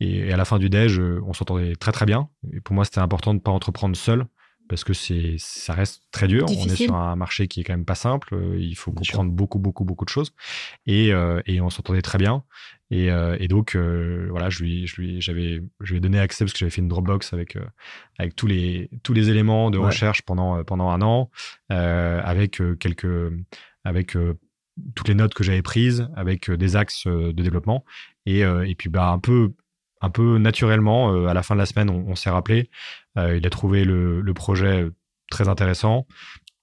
et, 0.00 0.32
à 0.32 0.36
la 0.36 0.44
fin 0.44 0.58
du 0.58 0.70
déj, 0.70 0.98
euh, 0.98 1.20
on 1.26 1.32
s'entendait 1.32 1.76
très 1.76 1.92
très 1.92 2.06
bien. 2.06 2.28
Et 2.52 2.60
pour 2.60 2.74
moi, 2.74 2.84
c'était 2.84 3.00
important 3.00 3.32
de 3.32 3.38
ne 3.38 3.42
pas 3.42 3.50
entreprendre 3.50 3.96
seul 3.96 4.26
parce 4.68 4.84
que 4.84 4.92
c'est 4.92 5.36
ça 5.38 5.72
reste 5.72 6.02
très 6.10 6.28
dur. 6.28 6.44
On 6.46 6.66
est 6.66 6.76
sur 6.76 6.94
un 6.94 7.16
marché 7.16 7.48
qui 7.48 7.60
est 7.60 7.64
quand 7.64 7.72
même 7.72 7.86
pas 7.86 7.94
simple. 7.94 8.34
Euh, 8.34 8.58
il 8.58 8.74
faut 8.76 8.92
comprendre 8.92 9.32
beaucoup 9.32 9.58
beaucoup 9.58 9.84
beaucoup 9.84 10.04
de 10.04 10.10
choses 10.10 10.34
et, 10.84 11.10
euh, 11.10 11.40
et 11.46 11.62
on 11.62 11.70
s'entendait 11.70 12.02
très 12.02 12.18
bien. 12.18 12.44
Et, 12.90 13.08
et 13.08 13.48
donc 13.48 13.76
voilà, 13.76 14.48
je 14.48 14.62
lui 14.62 14.86
je 14.86 14.96
lui 14.96 15.20
j'avais 15.20 15.62
je 15.80 15.90
lui 15.92 15.98
ai 15.98 16.00
donné 16.00 16.18
accès 16.18 16.44
parce 16.44 16.54
que 16.54 16.58
j'avais 16.58 16.70
fait 16.70 16.80
une 16.80 16.88
Dropbox 16.88 17.34
avec 17.34 17.58
avec 18.18 18.34
tous 18.34 18.46
les 18.46 18.88
tous 19.02 19.12
les 19.12 19.28
éléments 19.28 19.70
de 19.70 19.76
recherche 19.76 20.22
pendant 20.22 20.64
pendant 20.64 20.88
un 20.88 21.02
an 21.02 21.30
avec 21.68 22.62
quelques 22.80 23.30
avec 23.84 24.16
toutes 24.94 25.08
les 25.08 25.14
notes 25.14 25.34
que 25.34 25.44
j'avais 25.44 25.60
prises 25.60 26.08
avec 26.16 26.50
des 26.50 26.76
axes 26.76 27.06
de 27.06 27.30
développement 27.32 27.84
et, 28.24 28.40
et 28.40 28.74
puis 28.74 28.88
bah 28.88 29.10
un 29.10 29.18
peu 29.18 29.52
un 30.00 30.10
peu 30.10 30.38
naturellement, 30.38 31.12
euh, 31.12 31.26
à 31.26 31.34
la 31.34 31.42
fin 31.42 31.54
de 31.54 31.60
la 31.60 31.66
semaine, 31.66 31.90
on, 31.90 32.14
s'est 32.14 32.30
rappelé. 32.30 32.70
Euh, 33.16 33.36
il 33.36 33.46
a 33.46 33.50
trouvé 33.50 33.84
le, 33.84 34.32
projet 34.34 34.88
très 35.30 35.48
intéressant. 35.48 36.06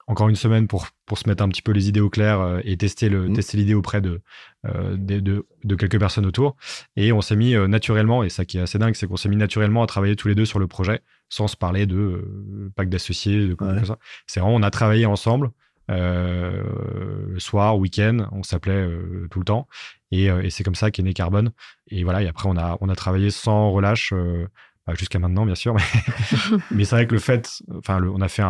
encore 0.08 0.30
une 0.30 0.36
semaine 0.36 0.68
pour, 0.68 0.88
pour 1.06 1.18
se 1.18 1.28
mettre 1.28 1.44
un 1.44 1.50
petit 1.50 1.62
peu 1.62 1.72
les 1.72 1.90
idées 1.90 2.00
au 2.00 2.10
clair 2.10 2.62
et 2.64 2.78
tester 2.78 3.10
mmh. 3.10 3.34
tester 3.34 3.58
l'idée 3.58 3.74
auprès 3.74 4.02
de, 4.02 4.22
de, 4.64 5.46
de, 5.64 5.76
quelques 5.76 6.00
personnes 6.00 6.26
autour. 6.26 6.56
Et 6.96 7.12
on 7.12 7.22
s'est 7.22 7.36
mis 7.36 7.56
naturellement, 7.68 8.24
et 8.24 8.30
ça 8.30 8.46
qui 8.46 8.58
est 8.58 8.62
assez 8.62 8.80
dingue, 8.80 8.96
c'est 8.96 9.08
qu'on 9.08 9.18
s'est 9.18 9.30
mis 9.30 9.38
naturellement 9.38 9.84
à 9.84 9.88
travailler 9.88 10.16
tous 10.16 10.28
les 10.28 10.36
deux 10.36 10.46
sur 10.46 10.60
le 10.60 10.68
projet 10.68 11.02
sans 11.30 11.48
se 11.48 11.58
parler 11.58 11.86
de 11.86 12.72
pacte 12.76 12.92
d'associés, 12.92 13.48
de 13.48 13.54
quoi 13.56 13.84
ça. 13.84 13.98
C'est 14.28 14.40
vraiment, 14.40 14.56
on 14.56 14.64
a 14.64 14.72
travaillé 14.72 15.06
ensemble. 15.06 15.52
Euh, 15.92 16.64
soir, 17.38 17.78
week-end, 17.78 18.28
on 18.32 18.44
s'appelait 18.44 18.88
tout 19.30 19.40
le 19.40 19.46
temps. 19.46 19.68
Et, 20.12 20.26
et 20.26 20.50
c'est 20.50 20.64
comme 20.64 20.76
ça 20.76 20.92
qu'est 20.92 21.04
né 21.04 21.14
Carbone. 21.14 21.52
Et 21.90 22.04
voilà, 22.04 22.24
et 22.24 22.28
après, 22.28 22.50
on 22.50 22.58
a, 22.58 22.78
on 22.82 22.90
a 22.90 22.96
travaillé 22.96 23.30
sans 23.32 23.72
relâche 23.72 24.14
jusqu'à 24.94 25.20
maintenant, 25.20 25.46
bien 25.46 25.56
sûr. 25.56 25.76
Mais, 25.76 26.58
mais 26.72 26.86
c'est 26.86 26.96
vrai 26.96 27.08
que 27.08 27.14
le 27.14 27.20
fait, 27.20 27.62
enfin, 27.76 28.02
on 28.04 28.22
a 28.22 28.28
fait 28.28 28.44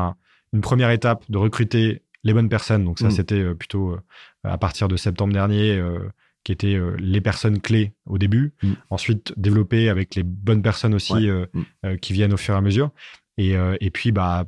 une 0.53 0.61
première 0.61 0.89
étape 0.91 1.23
de 1.29 1.37
recruter 1.37 2.01
les 2.25 2.33
bonnes 2.33 2.49
personnes. 2.49 2.83
Donc 2.83 2.99
ça, 2.99 3.07
mmh. 3.07 3.11
c'était 3.11 3.41
euh, 3.41 3.53
plutôt 3.53 3.91
euh, 3.91 3.99
à 4.43 4.57
partir 4.57 4.89
de 4.89 4.97
septembre 4.97 5.31
dernier, 5.31 5.77
euh, 5.77 5.99
qui 6.43 6.51
étaient 6.51 6.77
les 6.99 7.21
personnes 7.21 7.59
clés 7.59 7.93
au 8.05 8.19
début. 8.19 8.53
Mmh. 8.61 8.73
Ensuite, 8.91 9.33
développer 9.35 9.89
avec 9.89 10.13
les 10.13 10.21
bonnes 10.21 10.61
personnes 10.61 10.93
aussi 10.93 11.27
mmh. 11.27 11.97
qui 11.97 12.13
viennent 12.13 12.33
au 12.33 12.37
fur 12.37 12.53
et 12.53 12.57
à 12.57 12.61
mesure. 12.61 12.91
Et, 13.39 13.55
et 13.81 13.89
puis, 13.89 14.11
bah, 14.11 14.45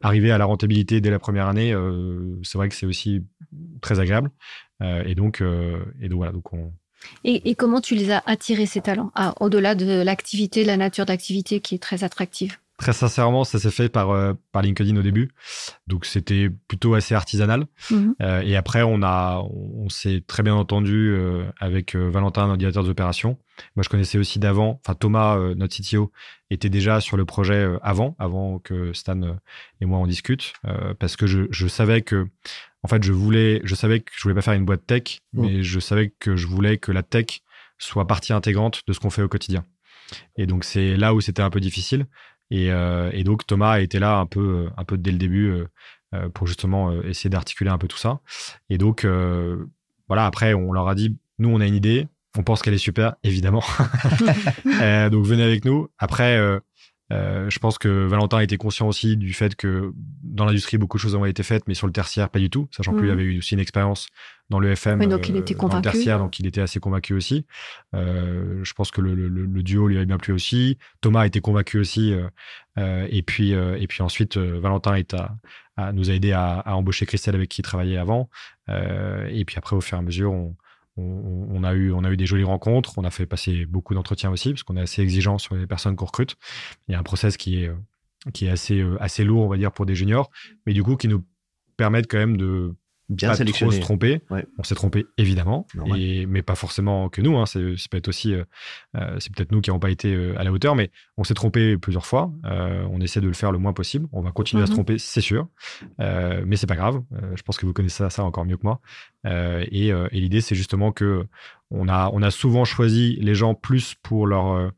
arriver 0.00 0.30
à 0.30 0.38
la 0.38 0.44
rentabilité 0.44 1.00
dès 1.00 1.10
la 1.10 1.18
première 1.18 1.46
année, 1.46 1.74
c'est 2.42 2.58
vrai 2.58 2.68
que 2.68 2.74
c'est 2.74 2.86
aussi 2.86 3.24
très 3.80 4.00
agréable. 4.00 4.30
et 4.80 5.14
donc, 5.14 5.42
et 6.00 6.08
donc 6.08 6.16
voilà, 6.18 6.32
et, 7.24 7.54
comment 7.54 7.80
tu 7.80 7.94
les 7.94 8.10
as 8.10 8.22
attirés, 8.26 8.66
ces 8.66 8.80
talents, 8.80 9.12
au-delà 9.40 9.74
de 9.74 10.02
l'activité, 10.02 10.64
la 10.64 10.76
nature 10.76 11.06
d'activité 11.06 11.60
qui 11.60 11.74
est 11.74 11.82
très 11.82 12.04
attractive? 12.04 12.58
Très 12.78 12.92
sincèrement, 12.92 13.42
ça 13.42 13.58
s'est 13.58 13.72
fait 13.72 13.88
par, 13.88 14.10
euh, 14.10 14.34
par 14.52 14.62
LinkedIn 14.62 14.96
au 14.96 15.02
début. 15.02 15.30
Donc, 15.88 16.06
c'était 16.06 16.48
plutôt 16.68 16.94
assez 16.94 17.12
artisanal. 17.12 17.66
Mhm. 17.90 18.14
Euh, 18.22 18.40
et 18.42 18.54
après, 18.54 18.82
on, 18.82 19.02
a, 19.02 19.42
on, 19.42 19.88
s'est 19.88 20.22
très 20.26 20.44
bien 20.44 20.54
entendu 20.54 21.10
euh, 21.10 21.44
avec 21.58 21.96
Valentin, 21.96 22.46
notre 22.46 22.58
directeur 22.58 22.84
des 22.84 22.90
opérations. 22.90 23.36
Moi, 23.74 23.82
je 23.82 23.88
connaissais 23.88 24.16
aussi 24.16 24.38
d'avant, 24.38 24.80
enfin, 24.84 24.94
Thomas, 24.94 25.36
notre 25.56 25.76
CTO, 25.76 26.12
était 26.50 26.68
déjà 26.68 27.00
sur 27.00 27.16
le 27.16 27.24
projet 27.24 27.68
avant, 27.82 28.14
avant 28.20 28.60
que 28.60 28.92
Stan 28.92 29.20
et 29.80 29.84
moi 29.84 29.98
on 29.98 30.06
discute, 30.06 30.52
parce 31.00 31.16
que 31.16 31.26
je, 31.26 31.42
je 31.50 31.66
savais 31.66 32.02
que 32.02 32.28
en 32.84 32.88
fait, 32.88 33.02
je 33.02 33.12
voulais, 33.12 33.60
je 33.64 33.74
savais 33.74 34.00
que 34.00 34.12
je 34.14 34.22
voulais 34.22 34.34
pas 34.34 34.42
faire 34.42 34.54
une 34.54 34.64
boîte 34.64 34.86
tech, 34.86 35.20
mm. 35.32 35.42
mais 35.42 35.62
je 35.62 35.80
savais 35.80 36.10
que 36.10 36.36
je 36.36 36.46
voulais 36.46 36.78
que 36.78 36.92
la 36.92 37.02
tech 37.02 37.42
soit 37.78 38.06
partie 38.06 38.32
intégrante 38.32 38.82
de 38.86 38.92
ce 38.92 39.00
qu'on 39.00 39.10
fait 39.10 39.22
au 39.22 39.28
quotidien. 39.28 39.64
Et 40.36 40.46
donc, 40.46 40.64
c'est 40.64 40.96
là 40.96 41.14
où 41.14 41.20
c'était 41.20 41.42
un 41.42 41.50
peu 41.50 41.60
difficile. 41.60 42.06
Et, 42.50 42.72
euh, 42.72 43.10
et, 43.12 43.24
donc, 43.24 43.46
Thomas 43.46 43.72
a 43.72 43.80
été 43.80 43.98
là 43.98 44.18
un 44.18 44.26
peu, 44.26 44.68
un 44.76 44.84
peu 44.84 44.96
dès 44.96 45.12
le 45.12 45.18
début 45.18 45.50
euh, 45.50 45.66
euh 46.14 46.28
pour 46.30 46.46
justement 46.46 46.90
euh, 46.90 47.02
essayer 47.02 47.30
d'articuler 47.30 47.70
un 47.70 47.78
peu 47.78 47.88
tout 47.88 47.98
ça. 47.98 48.20
Et 48.70 48.78
donc, 48.78 49.04
euh, 49.04 49.66
voilà, 50.08 50.26
après, 50.26 50.54
on 50.54 50.72
leur 50.72 50.88
a 50.88 50.94
dit, 50.94 51.16
nous, 51.38 51.50
on 51.50 51.60
a 51.60 51.66
une 51.66 51.74
idée, 51.74 52.08
on 52.36 52.42
pense 52.42 52.62
qu'elle 52.62 52.74
est 52.74 52.78
super, 52.78 53.16
évidemment. 53.22 53.62
donc, 54.64 55.26
venez 55.26 55.42
avec 55.42 55.64
nous. 55.64 55.88
Après, 55.98 56.40
euh, 57.10 57.48
je 57.48 57.58
pense 57.58 57.78
que 57.78 58.06
Valentin 58.06 58.40
était 58.40 58.58
conscient 58.58 58.86
aussi 58.86 59.16
du 59.16 59.32
fait 59.32 59.54
que 59.54 59.92
dans 60.22 60.44
l'industrie, 60.44 60.76
beaucoup 60.76 60.98
de 60.98 61.02
choses 61.02 61.14
ont 61.14 61.24
été 61.24 61.42
faites, 61.42 61.66
mais 61.66 61.74
sur 61.74 61.86
le 61.86 61.92
tertiaire, 61.92 62.28
pas 62.28 62.38
du 62.38 62.50
tout, 62.50 62.68
sachant 62.70 62.92
qu'il 62.92 63.06
mm. 63.06 63.10
avait 63.10 63.22
eu 63.22 63.38
aussi 63.38 63.54
une 63.54 63.60
expérience 63.60 64.08
dans 64.50 64.60
le 64.60 64.70
FM, 64.70 65.06
donc 65.06 65.28
il 65.28 65.36
était 65.36 65.54
convaincu. 65.54 65.78
Euh, 65.78 65.80
dans 65.80 65.88
le 65.88 65.92
tertiaire, 65.92 66.18
donc 66.18 66.38
il 66.38 66.46
était 66.46 66.60
assez 66.60 66.80
convaincu 66.80 67.14
aussi. 67.14 67.46
Euh, 67.94 68.62
je 68.62 68.72
pense 68.74 68.90
que 68.90 69.00
le, 69.00 69.14
le, 69.14 69.28
le, 69.28 69.62
duo 69.62 69.88
lui 69.88 69.96
avait 69.96 70.06
bien 70.06 70.18
plu 70.18 70.32
aussi. 70.32 70.78
Thomas 71.00 71.24
était 71.26 71.40
convaincu 71.40 71.78
aussi. 71.78 72.14
Euh, 72.78 73.06
et 73.10 73.22
puis, 73.22 73.50
et 73.52 73.86
puis 73.88 74.02
ensuite, 74.02 74.36
Valentin 74.36 74.94
est 74.94 75.14
à, 75.14 75.92
nous 75.92 76.10
a 76.10 76.14
aidé 76.14 76.32
à, 76.32 76.60
à, 76.60 76.74
embaucher 76.74 77.06
Christelle 77.06 77.34
avec 77.34 77.48
qui 77.48 77.60
il 77.60 77.64
travaillait 77.64 77.98
avant. 77.98 78.28
et 78.68 79.44
puis 79.46 79.56
après, 79.56 79.76
au 79.76 79.80
fur 79.80 79.96
et 79.96 80.00
à 80.00 80.02
mesure, 80.02 80.32
on, 80.32 80.56
on, 80.98 81.64
a 81.64 81.74
eu, 81.74 81.92
on 81.92 82.04
a 82.04 82.10
eu 82.10 82.16
des 82.16 82.26
jolies 82.26 82.44
rencontres, 82.44 82.98
on 82.98 83.04
a 83.04 83.10
fait 83.10 83.26
passer 83.26 83.66
beaucoup 83.66 83.94
d'entretiens 83.94 84.30
aussi, 84.30 84.50
parce 84.50 84.62
qu'on 84.62 84.76
est 84.76 84.82
assez 84.82 85.02
exigeant 85.02 85.38
sur 85.38 85.54
les 85.54 85.66
personnes 85.66 85.96
qu'on 85.96 86.06
recrute. 86.06 86.36
Il 86.88 86.92
y 86.92 86.94
a 86.94 86.98
un 86.98 87.02
process 87.02 87.36
qui 87.36 87.62
est, 87.62 87.70
qui 88.32 88.46
est 88.46 88.50
assez, 88.50 88.80
euh, 88.80 88.96
assez 89.00 89.24
lourd, 89.24 89.44
on 89.44 89.48
va 89.48 89.56
dire, 89.56 89.72
pour 89.72 89.86
des 89.86 89.94
juniors, 89.94 90.30
mais 90.66 90.72
du 90.72 90.82
coup, 90.82 90.96
qui 90.96 91.08
nous 91.08 91.24
permettent 91.76 92.10
quand 92.10 92.18
même 92.18 92.36
de 92.36 92.74
bien 93.08 93.34
pas 93.34 93.44
trop 93.44 93.70
se 93.70 93.80
tromper. 93.80 94.20
On 94.58 94.62
s'est 94.62 94.74
trompé 94.74 95.06
évidemment, 95.16 95.66
et, 95.96 96.26
mais 96.26 96.42
pas 96.42 96.54
forcément 96.54 97.08
que 97.08 97.20
nous. 97.20 97.36
Hein. 97.36 97.46
C'est 97.46 97.60
peut-être 97.90 98.08
aussi, 98.08 98.34
euh, 98.34 98.44
euh, 98.96 99.16
c'est 99.18 99.34
peut-être 99.34 99.52
nous 99.52 99.60
qui 99.60 99.70
n'avons 99.70 99.80
pas 99.80 99.90
été 99.90 100.14
à 100.36 100.44
la 100.44 100.52
hauteur, 100.52 100.74
mais 100.74 100.90
on 101.16 101.24
s'est 101.24 101.34
trompé 101.34 101.76
plusieurs 101.78 102.06
fois. 102.06 102.32
on 102.44 103.00
essaie 103.00 103.20
de 103.20 103.28
le 103.28 103.34
faire 103.34 103.52
le 103.52 103.58
moins 103.58 103.72
possible. 103.72 104.06
On 104.12 104.20
va 104.20 104.32
continuer 104.32 104.62
à 104.62 104.66
se 104.66 104.72
mhm. 104.72 104.76
tromper, 104.76 104.98
c'est 104.98 105.20
sûr, 105.20 105.48
mais 105.98 106.56
c'est 106.56 106.66
pas 106.66 106.76
grave. 106.76 107.02
je 107.34 107.42
pense 107.42 107.56
que 107.56 107.66
vous 107.66 107.72
connaissez 107.72 108.08
ça, 108.10 108.24
encore 108.24 108.44
mieux 108.44 108.56
que 108.56 108.64
moi. 108.66 108.80
et, 109.24 109.88
et 109.88 110.20
l'idée, 110.20 110.40
c'est 110.40 110.54
justement 110.54 110.92
que 110.92 111.26
on 111.70 111.88
a, 111.88 112.10
on 112.14 112.22
a 112.22 112.30
souvent 112.30 112.64
choisi 112.64 113.18
les 113.20 113.34
gens 113.34 113.54
plus 113.54 113.94
pour 114.02 114.26
leur 114.26 114.72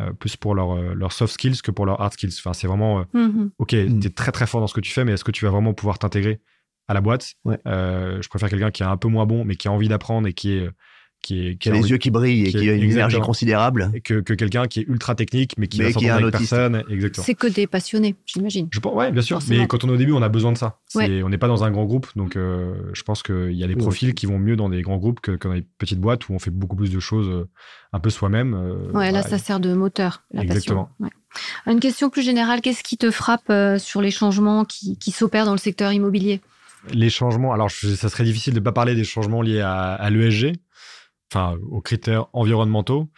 euh, 0.00 0.12
plus 0.12 0.36
pour 0.36 0.56
leur, 0.56 0.74
euh, 0.74 0.92
leur, 0.92 1.12
soft 1.12 1.34
skills 1.34 1.62
que 1.62 1.70
pour 1.70 1.86
leur 1.86 2.00
hard 2.00 2.14
skills. 2.14 2.34
Enfin, 2.38 2.52
c'est 2.52 2.66
vraiment, 2.66 3.00
euh, 3.00 3.04
mhm. 3.12 3.50
ok, 3.58 3.74
mm. 3.74 4.00
tu 4.00 4.06
es 4.08 4.10
très 4.10 4.32
très 4.32 4.44
fort 4.44 4.60
dans 4.60 4.66
ce 4.66 4.74
que 4.74 4.80
tu 4.80 4.90
fais, 4.90 5.04
mais 5.04 5.12
est-ce 5.12 5.22
que 5.22 5.30
tu 5.30 5.44
vas 5.44 5.52
vraiment 5.52 5.72
pouvoir 5.72 6.00
t'intégrer 6.00 6.40
à 6.88 6.94
la 6.94 7.00
boîte 7.00 7.34
Je 7.44 8.28
préfère 8.28 8.48
quelqu'un 8.48 8.70
qui 8.70 8.82
est 8.82 8.86
un 8.86 8.96
peu 8.96 9.08
moins 9.08 9.26
bon, 9.26 9.44
mais 9.44 9.56
qui 9.56 9.68
a 9.68 9.72
envie 9.72 9.88
d'apprendre 9.88 10.28
et 10.28 10.32
qui 10.32 10.52
est 10.52 10.68
qui, 11.24 11.68
a 11.68 11.72
les 11.72 11.90
yeux 11.90 11.96
qui 11.96 12.10
brillent 12.10 12.46
et 12.46 12.52
qui, 12.52 12.68
a 12.68 12.74
une 12.74 12.90
énergie 12.90 13.18
considérable. 13.20 13.90
Que, 14.04 14.20
que 14.20 14.34
quelqu'un 14.34 14.66
qui 14.66 14.80
est 14.80 14.84
ultra 14.88 15.14
technique, 15.14 15.54
mais 15.56 15.68
qui 15.68 15.78
mais 15.78 15.90
va 15.90 16.14
un 16.14 16.16
avec 16.18 16.32
personne. 16.32 16.82
Exactement. 16.90 17.24
C'est 17.24 17.34
que 17.34 17.46
des 17.46 17.66
passionnés, 17.66 18.14
j'imagine. 18.26 18.68
Je 18.70 18.80
pense, 18.80 18.94
ouais, 18.94 19.10
bien 19.10 19.22
sûr. 19.22 19.40
Mais 19.48 19.66
quand 19.66 19.84
on 19.84 19.88
est 19.88 19.92
au 19.92 19.96
début, 19.96 20.12
on 20.12 20.22
a 20.22 20.28
besoin 20.28 20.52
de 20.52 20.58
ça. 20.58 20.78
On 20.94 21.28
n'est 21.28 21.38
pas 21.38 21.48
dans 21.48 21.64
un 21.64 21.70
grand 21.70 21.84
groupe, 21.84 22.08
donc 22.16 22.36
euh, 22.36 22.74
je 22.92 23.02
pense 23.02 23.22
qu'il 23.22 23.52
y 23.52 23.64
a 23.64 23.66
des 23.66 23.76
profils 23.76 24.14
qui 24.14 24.26
vont 24.26 24.38
mieux 24.38 24.56
dans 24.56 24.68
des 24.68 24.82
grands 24.82 24.98
groupes 24.98 25.20
que, 25.20 25.32
dans 25.32 25.54
des 25.54 25.64
petites 25.78 26.00
boîtes 26.00 26.28
où 26.28 26.34
on 26.34 26.38
fait 26.38 26.50
beaucoup 26.50 26.76
plus 26.76 26.90
de 26.90 27.00
choses 27.00 27.28
euh, 27.28 27.48
un 27.92 28.00
peu 28.00 28.10
soi-même. 28.10 28.54
Euh, 28.54 28.92
ouais, 28.92 29.10
là, 29.10 29.22
ça 29.22 29.38
sert 29.38 29.60
de 29.60 29.72
moteur, 29.74 30.24
la 30.32 30.42
Exactement. 30.42 30.90
passion. 30.98 31.20
Une 31.66 31.80
question 31.80 32.10
plus 32.10 32.22
générale, 32.22 32.60
qu'est-ce 32.60 32.84
qui 32.84 32.96
te 32.96 33.10
frappe 33.10 33.52
sur 33.78 34.00
les 34.00 34.10
changements 34.10 34.64
qui, 34.64 34.98
qui 34.98 35.10
s'opèrent 35.10 35.46
dans 35.46 35.52
le 35.52 35.58
secteur 35.58 35.92
immobilier? 35.92 36.40
Les 36.92 37.10
changements, 37.10 37.52
alors 37.52 37.70
ça 37.70 38.08
serait 38.08 38.24
difficile 38.24 38.54
de 38.54 38.60
ne 38.60 38.64
pas 38.64 38.72
parler 38.72 38.94
des 38.94 39.04
changements 39.04 39.42
liés 39.42 39.60
à, 39.60 39.94
à 39.94 40.10
l'ESG, 40.10 40.52
enfin 41.32 41.56
aux 41.70 41.80
critères 41.80 42.26
environnementaux. 42.32 43.08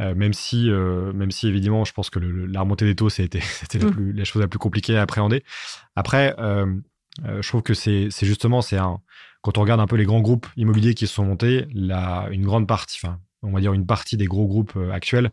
Euh, 0.00 0.14
même 0.14 0.32
si, 0.32 0.70
euh, 0.70 1.12
même 1.12 1.30
si 1.30 1.48
évidemment, 1.48 1.84
je 1.84 1.92
pense 1.92 2.10
que 2.10 2.18
le, 2.18 2.46
la 2.46 2.60
remontée 2.60 2.86
des 2.86 2.96
taux, 2.96 3.10
c'était, 3.10 3.40
la, 3.74 3.86
mm. 3.86 4.12
la, 4.12 4.24
chose 4.24 4.42
la 4.42 4.48
plus 4.48 4.58
compliquée 4.58 4.96
à 4.96 5.02
appréhender. 5.02 5.44
Après, 5.96 6.34
euh, 6.38 6.66
je 7.26 7.46
trouve 7.46 7.62
que 7.62 7.74
c'est, 7.74 8.08
c'est 8.10 8.26
justement, 8.26 8.62
c'est 8.62 8.78
un, 8.78 9.00
quand 9.42 9.58
on 9.58 9.60
regarde 9.60 9.80
un 9.80 9.86
peu 9.86 9.96
les 9.96 10.04
grands 10.04 10.20
groupes 10.20 10.46
immobiliers 10.56 10.94
qui 10.94 11.06
se 11.06 11.14
sont 11.14 11.24
montés, 11.24 11.66
la, 11.74 12.28
une 12.30 12.44
grande 12.44 12.66
partie, 12.66 12.98
enfin, 13.02 13.20
on 13.42 13.52
va 13.52 13.60
dire 13.60 13.74
une 13.74 13.86
partie 13.86 14.16
des 14.16 14.26
gros 14.26 14.46
groupes 14.46 14.78
actuels 14.92 15.32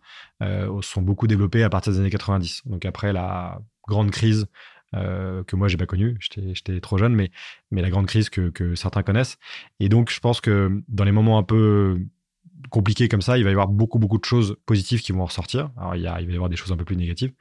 sont 0.81 1.03
beaucoup 1.03 1.27
développés 1.27 1.61
à 1.61 1.69
partir 1.69 1.93
des 1.93 1.99
années 1.99 2.09
90. 2.09 2.63
Donc 2.65 2.83
après 2.85 3.13
la 3.13 3.61
grande 3.87 4.09
crise 4.09 4.47
que 4.93 5.55
moi 5.55 5.67
j'ai 5.67 5.77
pas 5.77 5.85
j'étais, 6.19 6.53
j'étais 6.53 6.79
trop 6.79 6.97
jeune, 6.97 7.13
mais, 7.15 7.31
mais 7.71 7.81
la 7.81 7.89
grande 7.89 8.07
crise 8.07 8.29
que, 8.29 8.49
que 8.49 8.75
certains 8.75 9.03
connaissent. 9.03 9.37
Et 9.79 9.89
donc 9.89 10.11
je 10.11 10.19
pense 10.19 10.41
que 10.41 10.81
dans 10.87 11.03
les 11.03 11.11
moments 11.11 11.37
un 11.37 11.43
peu 11.43 11.99
compliqué 12.69 13.07
comme 13.07 13.21
ça, 13.21 13.37
il 13.37 13.43
va 13.43 13.49
y 13.49 13.53
avoir 13.53 13.67
beaucoup, 13.67 13.99
beaucoup 13.99 14.17
de 14.17 14.25
choses 14.25 14.57
positives 14.65 15.01
qui 15.01 15.11
vont 15.11 15.25
ressortir. 15.25 15.69
Alors, 15.77 15.95
il, 15.95 16.01
y 16.01 16.07
a, 16.07 16.19
il 16.19 16.27
va 16.27 16.31
y 16.33 16.35
avoir 16.35 16.49
des 16.49 16.55
choses 16.55 16.71
un 16.71 16.77
peu 16.77 16.85
plus 16.85 16.95
négatives. 16.95 17.31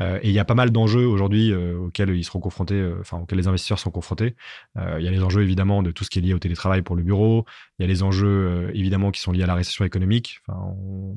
Euh, 0.00 0.18
et 0.22 0.28
il 0.28 0.34
y 0.34 0.38
a 0.38 0.44
pas 0.44 0.54
mal 0.54 0.70
d'enjeux 0.70 1.06
aujourd'hui 1.06 1.52
euh, 1.52 1.76
auxquels 1.78 2.10
ils 2.10 2.24
seront 2.24 2.40
confrontés, 2.40 2.74
euh, 2.74 2.98
enfin, 3.00 3.18
auxquels 3.18 3.38
les 3.38 3.48
investisseurs 3.48 3.78
sont 3.78 3.90
confrontés. 3.90 4.36
il 4.76 5.04
y 5.04 5.08
a 5.08 5.10
les 5.10 5.22
enjeux, 5.22 5.42
évidemment, 5.42 5.82
de 5.82 5.90
tout 5.90 6.04
ce 6.04 6.10
qui 6.10 6.18
est 6.18 6.22
lié 6.22 6.34
au 6.34 6.38
télétravail 6.38 6.82
pour 6.82 6.96
le 6.96 7.02
bureau. 7.02 7.44
Il 7.78 7.82
y 7.82 7.84
a 7.84 7.88
les 7.88 8.02
enjeux, 8.02 8.70
évidemment, 8.74 9.10
qui 9.10 9.20
sont 9.20 9.32
liés 9.32 9.42
à 9.42 9.46
la 9.46 9.54
récession 9.54 9.84
économique. 9.84 10.40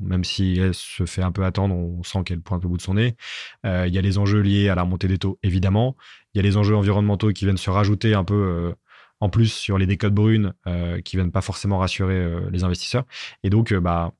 Même 0.00 0.24
si 0.24 0.58
elle 0.58 0.74
se 0.74 1.06
fait 1.06 1.22
un 1.22 1.32
peu 1.32 1.44
attendre, 1.44 1.74
on 1.74 2.02
sent 2.02 2.20
qu'elle 2.24 2.40
pointe 2.40 2.62
le 2.62 2.68
bout 2.68 2.76
de 2.76 2.82
son 2.82 2.94
nez. 2.94 3.16
il 3.64 3.94
y 3.94 3.98
a 3.98 4.00
les 4.00 4.18
enjeux 4.18 4.40
liés 4.40 4.68
à 4.68 4.74
la 4.74 4.82
remontée 4.82 5.08
des 5.08 5.18
taux, 5.18 5.38
évidemment. 5.42 5.96
Il 6.34 6.38
y 6.38 6.40
a 6.40 6.42
les 6.42 6.56
enjeux 6.56 6.76
environnementaux 6.76 7.32
qui 7.32 7.44
viennent 7.44 7.56
se 7.56 7.70
rajouter 7.70 8.14
un 8.14 8.24
peu 8.24 8.74
en 9.22 9.28
plus 9.28 9.52
sur 9.52 9.78
les 9.78 9.86
décodes 9.86 10.14
brunes 10.14 10.52
euh, 10.66 11.00
qui 11.00 11.14
viennent 11.14 11.30
pas 11.30 11.42
forcément 11.42 11.78
rassurer 11.78 12.16
euh, 12.16 12.50
les 12.50 12.64
investisseurs. 12.64 13.04
Et 13.44 13.50
donc, 13.50 13.72
euh, 13.72 13.78
bah, 13.78 14.10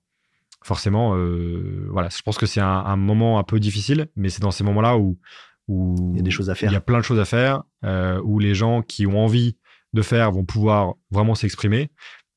forcément, 0.62 1.16
voilà, 1.90 2.08
je 2.08 2.22
pense 2.22 2.38
que 2.38 2.46
c'est 2.46 2.60
un, 2.60 2.94
moment 2.94 3.40
un 3.40 3.42
peu 3.42 3.58
difficile, 3.58 4.06
mais 4.14 4.28
c'est 4.28 4.42
dans 4.42 4.52
ces 4.52 4.62
moments-là 4.62 4.96
où, 4.96 5.18
où 5.66 6.12
il 6.12 6.18
y 6.18 6.20
a 6.20 6.22
des 6.22 6.30
choses 6.30 6.50
à 6.50 6.54
faire. 6.54 6.70
Il 6.70 6.72
y 6.72 6.76
a 6.76 6.80
plein 6.80 6.98
de 6.98 7.02
choses 7.02 7.18
à 7.18 7.24
faire, 7.24 7.64
où 8.22 8.38
les 8.38 8.54
gens 8.54 8.80
qui 8.80 9.08
ont 9.08 9.18
envie 9.24 9.56
de 9.92 10.02
faire 10.02 10.30
vont 10.30 10.44
pouvoir 10.44 10.94
vraiment 11.10 11.34
s'exprimer. 11.34 11.90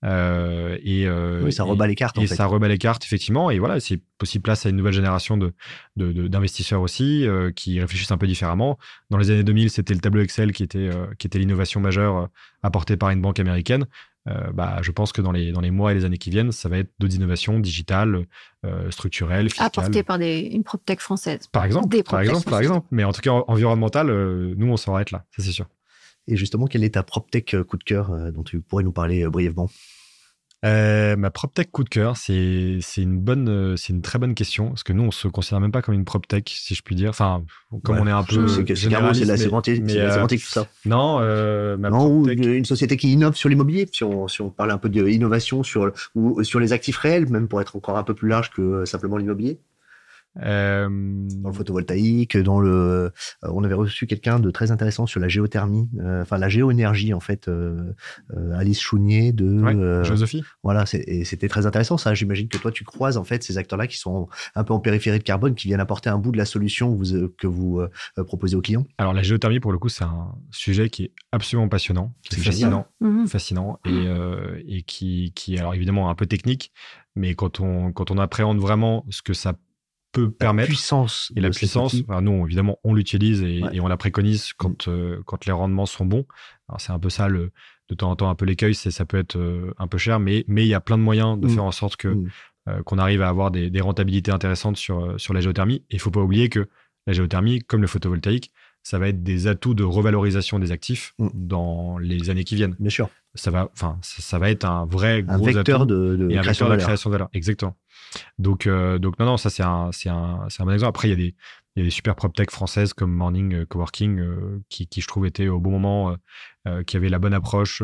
Euh, 0.06 0.78
et 0.84 1.10
oui, 1.43 1.51
ça 1.51 1.64
rebat 1.64 1.88
les 1.88 1.95
cartes. 1.95 2.18
Et 2.18 2.28
ça 2.28 2.45
rebat 2.45 2.68
les 2.68 2.78
cartes, 2.78 3.03
effectivement. 3.03 3.49
Et 3.49 3.60
voilà, 3.60 3.80
c'est 3.80 3.99
aussi 4.22 4.39
place 4.39 4.66
à 4.66 4.70
une 4.70 4.76
nouvelle 4.76 4.93
génération 4.93 5.38
de, 5.38 5.53
d'investisseurs 5.95 6.82
aussi 6.82 7.28
euh, 7.28 7.51
qui 7.51 7.80
réfléchissent 7.80 8.12
un 8.12 8.18
peu 8.18 8.28
différemment. 8.28 8.78
Dans 9.10 9.18
les 9.18 9.32
années 9.32 9.43
2000, 9.43 9.70
c'était 9.70 9.93
le 9.93 9.99
tableau 9.99 10.22
Excel 10.22 10.51
qui 10.51 10.64
était, 10.64 10.89
euh, 10.89 11.08
qui 11.18 11.28
était 11.28 11.39
l'innovation 11.39 11.80
majeure 11.80 12.30
apportée 12.62 12.97
par 12.97 13.10
une 13.10 13.22
banque 13.22 13.39
américaine. 13.39 13.86
bah, 14.53 14.80
je 14.82 14.91
pense 14.91 15.12
que 15.12 15.22
dans 15.22 15.32
les, 15.32 15.51
dans 15.51 15.62
les 15.62 15.70
mois 15.72 15.91
et 15.91 15.95
les 15.95 16.03
années 16.03 16.18
qui 16.18 16.32
viennent, 16.32 16.51
ça 16.51 16.68
va 16.68 16.80
être 16.80 16.91
d'autres 16.99 17.16
innovations 17.16 17.60
digitales, 17.60 18.26
structurelles, 18.89 19.49
fiscales. 19.49 19.68
Apportées 19.68 20.03
par 20.03 20.18
des, 20.18 20.39
une 20.39 20.64
PropTech 20.64 20.99
française. 20.99 21.47
Par 21.51 21.66
exemple. 21.66 22.03
par 22.03 22.22
exemple, 22.22 22.49
par 22.49 22.60
exemple. 22.60 22.88
Mais 22.91 23.03
en 23.03 23.12
tout 23.12 23.22
cas, 23.22 23.32
environnementale, 23.47 24.08
nous, 24.58 24.68
on 24.68 24.78
saura 24.78 25.01
être 25.01 25.12
là, 25.12 25.26
ça 25.36 25.43
c'est 25.43 25.51
sûr. 25.51 25.68
Et 26.28 26.38
justement, 26.38 26.66
quelle 26.66 26.84
est 26.84 26.95
ta 26.95 27.03
PropTech 27.03 27.56
coup 27.68 27.78
de 27.78 27.84
cœur 27.84 28.32
dont 28.32 28.41
tu 28.41 28.62
pourrais 28.62 28.84
nous 28.84 28.91
parler 28.91 29.28
brièvement? 29.28 29.70
Euh, 30.64 31.16
ma 31.16 31.30
PropTech 31.30 31.70
coup 31.72 31.84
de 31.84 31.89
cœur, 31.89 32.18
c'est 32.18 32.80
une 32.97 33.20
bonne, 33.20 33.49
euh, 33.49 33.76
c'est 33.76 33.93
une 33.93 34.01
très 34.01 34.18
bonne 34.18 34.34
question 34.34 34.70
parce 34.70 34.84
que 34.84 34.93
nous 34.93 35.03
on 35.03 35.12
se 35.12 35.28
considère 35.28 35.60
même 35.60 35.72
pas 35.72 35.82
comme 35.82 35.93
une 35.93 36.06
PropTech, 36.06 36.49
si 36.49 36.74
je 36.74 36.82
puis 36.82 36.95
dire. 36.95 37.10
Enfin, 37.10 37.43
comme 37.84 37.97
on 37.97 38.08
est 38.08 38.12
un 38.12 38.24
peu 38.24 38.47
c'est 38.47 39.26
la 39.26 39.38
sémantique, 39.38 39.84
euh, 39.89 40.28
tout 40.28 40.38
ça. 40.39 40.68
Non, 40.86 41.20
euh, 41.20 41.78
ma 41.78 41.89
non 41.89 42.08
ou 42.08 42.28
une 42.28 42.66
société 42.66 42.97
qui 42.97 43.12
innove 43.12 43.36
sur 43.36 43.49
l'immobilier. 43.49 43.88
Si 43.91 44.03
on, 44.03 44.28
si 44.28 44.41
on 44.41 44.49
parle 44.49 44.72
un 44.72 44.78
peu 44.78 44.89
d'innovation 44.89 45.62
sur 45.62 45.91
ou 46.16 46.43
sur 46.43 46.60
les 46.60 46.74
actifs 46.74 46.97
réels, 46.97 47.30
même 47.30 47.47
pour 47.47 47.62
être 47.62 47.76
encore 47.76 47.97
un 47.97 48.03
peu 48.03 48.16
plus 48.16 48.30
large 48.30 48.49
que 48.51 48.86
simplement 48.86 49.18
l'immobilier. 49.18 49.60
Euh, 50.44 50.90
dans 50.90 51.50
le 51.50 51.56
photovoltaïque, 51.56 52.38
dans 52.38 52.60
le, 52.60 52.70
euh, 52.72 53.10
on 53.44 53.64
avait 53.64 53.74
reçu 53.74 54.06
quelqu'un 54.06 54.40
de 54.40 54.52
très 54.52 54.72
intéressant 54.72 55.06
sur 55.06 55.20
la 55.20 55.28
géothermie, 55.28 55.90
euh, 56.00 56.24
enfin 56.24 56.38
la 56.38 56.50
géoénergie 56.50 57.14
en 57.14 57.20
fait, 57.20 57.50
Alice 58.54 58.82
Chounier 58.82 59.32
de 59.32 59.62
ouais, 59.62 60.04
Josophie. 60.04 60.44
Voilà, 60.64 60.86
et 60.94 61.24
c'était 61.24 61.48
très 61.48 61.66
intéressant 61.66 61.98
ça. 61.98 62.14
J'imagine 62.14 62.48
que 62.48 62.58
toi 62.58 62.72
tu 62.72 62.84
croises 62.84 63.18
en 63.18 63.24
fait 63.24 63.44
ces 63.44 63.58
acteurs-là 63.58 63.88
qui 63.88 63.98
sont 63.98 64.28
un 64.56 64.64
peu 64.64 64.74
en 64.74 64.80
périphérie 64.80 65.20
de 65.20 65.24
carbone, 65.24 65.56
qui 65.56 65.68
viennent 65.68 65.80
apporter 65.80 66.10
un 66.10 66.18
bout 66.18 66.32
de 66.32 66.38
la 66.38 66.46
solution 66.46 66.98
que 66.98 67.04
vous, 67.04 67.30
que 67.30 67.48
vous 67.48 67.82
proposez 68.28 68.56
aux 68.56 68.62
clients. 68.62 68.86
Alors 68.98 69.14
la 69.14 69.24
géothermie 69.24 69.60
pour 69.60 69.72
le 69.72 69.78
coup 69.78 69.90
c'est 69.90 70.04
un 70.04 70.36
sujet 70.52 70.90
qui 70.90 71.04
est 71.04 71.12
absolument 71.32 71.70
passionnant, 71.70 72.14
qui 72.24 72.40
est, 72.40 72.44
fascinant, 72.44 72.88
mmh. 73.00 73.28
fascinant 73.28 73.80
et, 73.86 74.06
et 74.68 74.82
qui, 74.84 75.32
qui 75.36 75.58
alors 75.58 75.74
évidemment 75.74 76.10
un 76.10 76.16
peu 76.16 76.26
technique, 76.26 76.72
mais 77.16 77.36
quand 77.36 77.60
on 77.60 77.92
quand 77.94 78.12
on 78.12 78.18
appréhende 78.18 78.60
vraiment 78.60 79.06
ce 79.10 79.22
que 79.22 79.34
ça 79.34 79.54
peut 80.16 80.32
permettre. 80.32 80.70
La 80.70 80.74
puissance. 80.74 81.32
Et 81.36 81.41
la 81.41 81.49
puissance, 81.49 81.95
nous, 82.22 82.45
évidemment, 82.45 82.80
on 82.84 82.93
l'utilise 82.93 83.43
et, 83.43 83.80
on 83.80 83.88
la 83.88 83.97
préconise 83.97 84.53
quand, 84.53 84.88
mm. 84.88 84.91
euh, 84.91 85.22
quand 85.26 85.45
les 85.45 85.51
rendements 85.51 85.86
sont 85.86 86.05
bons. 86.05 86.26
c'est 86.78 86.91
un 86.91 86.99
peu 86.99 87.09
ça, 87.09 87.28
le, 87.28 87.51
de 87.89 87.95
temps 87.95 88.09
en 88.09 88.16
temps, 88.16 88.30
un 88.30 88.36
peu 88.36 88.45
l'écueil, 88.45 88.74
c'est 88.74 88.91
ça 88.91 89.05
peut 89.05 89.18
être 89.18 89.38
euh, 89.38 89.74
un 89.78 89.88
peu 89.88 89.97
cher, 89.97 90.20
mais 90.20 90.45
mais 90.47 90.66
il 90.66 90.70
y 90.70 90.74
a 90.74 90.82
plein 90.82 90.97
de 90.97 91.03
moyens 91.03 91.39
de 91.39 91.47
mm. 91.47 91.49
faire 91.49 91.63
en 91.63 91.72
sorte 91.72 91.97
que 91.97 92.07
mm. 92.07 92.30
euh, 92.70 92.84
qu'on 92.84 92.97
arrive 92.97 93.22
à 93.22 93.28
avoir 93.28 93.51
des, 93.51 93.82
rentabilités 93.82 94.32
intéressantes 94.32 94.78
sur, 94.78 95.20
sur 95.20 95.34
la 95.34 95.41
géothermie. 95.41 95.84
Et 95.89 95.95
il 95.95 95.99
faut 95.99 96.11
pas 96.11 96.22
oublier 96.22 96.49
que 96.49 96.68
la 97.07 97.13
géothermie, 97.13 97.59
comme 97.59 97.82
le 97.82 97.88
photovoltaïque, 97.88 98.51
ça 98.82 98.99
va 98.99 99.09
être 99.09 99.24
des 99.24 99.47
atouts 99.47 99.74
de 99.74 99.84
revalorisation 99.84 100.59
des 100.59 100.72
actifs 100.72 101.13
dans 101.34 101.97
les 101.97 102.30
années 102.30 102.43
qui 102.43 102.55
viennent. 102.55 102.76
Bien 102.80 102.89
sûr. 102.89 103.09
Ça 103.36 103.52
va, 103.52 103.70
enfin, 103.74 103.98
ça, 104.02 104.40
va 104.40 104.50
être 104.50 104.66
un 104.66 104.86
vrai 104.86 105.24
un 105.28 105.38
vecteur 105.38 105.86
de, 105.86 106.16
de, 106.16 106.28
création 106.40 106.70
de, 106.70 106.78
création 106.78 107.10
de 107.10 107.16
valeur. 107.16 107.30
Exactement. 107.34 107.76
Donc, 108.40 108.66
euh, 108.66 108.98
donc 108.98 109.20
non, 109.20 109.26
non, 109.26 109.38
ça 109.38 109.50
c'est 109.50 109.64
un, 109.64 109.92
c'est 109.92 110.10
un, 110.10 110.46
c'est 110.50 110.64
un 110.64 110.66
bon 110.66 110.72
exemple. 110.72 110.90
Après, 110.90 111.08
il 111.10 111.12
y 111.12 111.14
a 111.14 111.18
des, 111.18 111.36
il 111.76 111.80
y 111.80 111.82
a 111.82 111.84
des 111.84 111.90
super 111.90 112.16
prop 112.16 112.34
tech 112.34 112.50
françaises 112.50 112.94
comme 112.94 113.12
Morning 113.12 113.54
euh, 113.54 113.66
Coworking 113.66 114.20
euh, 114.20 114.64
qui, 114.70 114.88
qui, 114.88 115.02
je 115.02 115.08
trouve, 115.08 115.26
étaient 115.26 115.48
au 115.48 115.60
bon 115.60 115.72
moment, 115.72 116.16
qui 116.88 116.98
avaient 116.98 117.10
la 117.10 117.20
bonne 117.20 117.34
approche, 117.34 117.84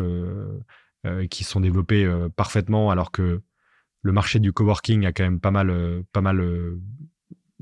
qui 1.29 1.43
sont 1.43 1.59
développées 1.59 2.09
parfaitement, 2.35 2.89
alors 2.89 3.11
que 3.11 3.41
le 4.01 4.11
marché 4.11 4.39
du 4.39 4.53
coworking 4.53 5.05
a 5.05 5.11
quand 5.11 5.23
même 5.23 5.39
pas 5.39 5.51
mal, 5.51 6.03
pas 6.11 6.21
mal 6.21 6.41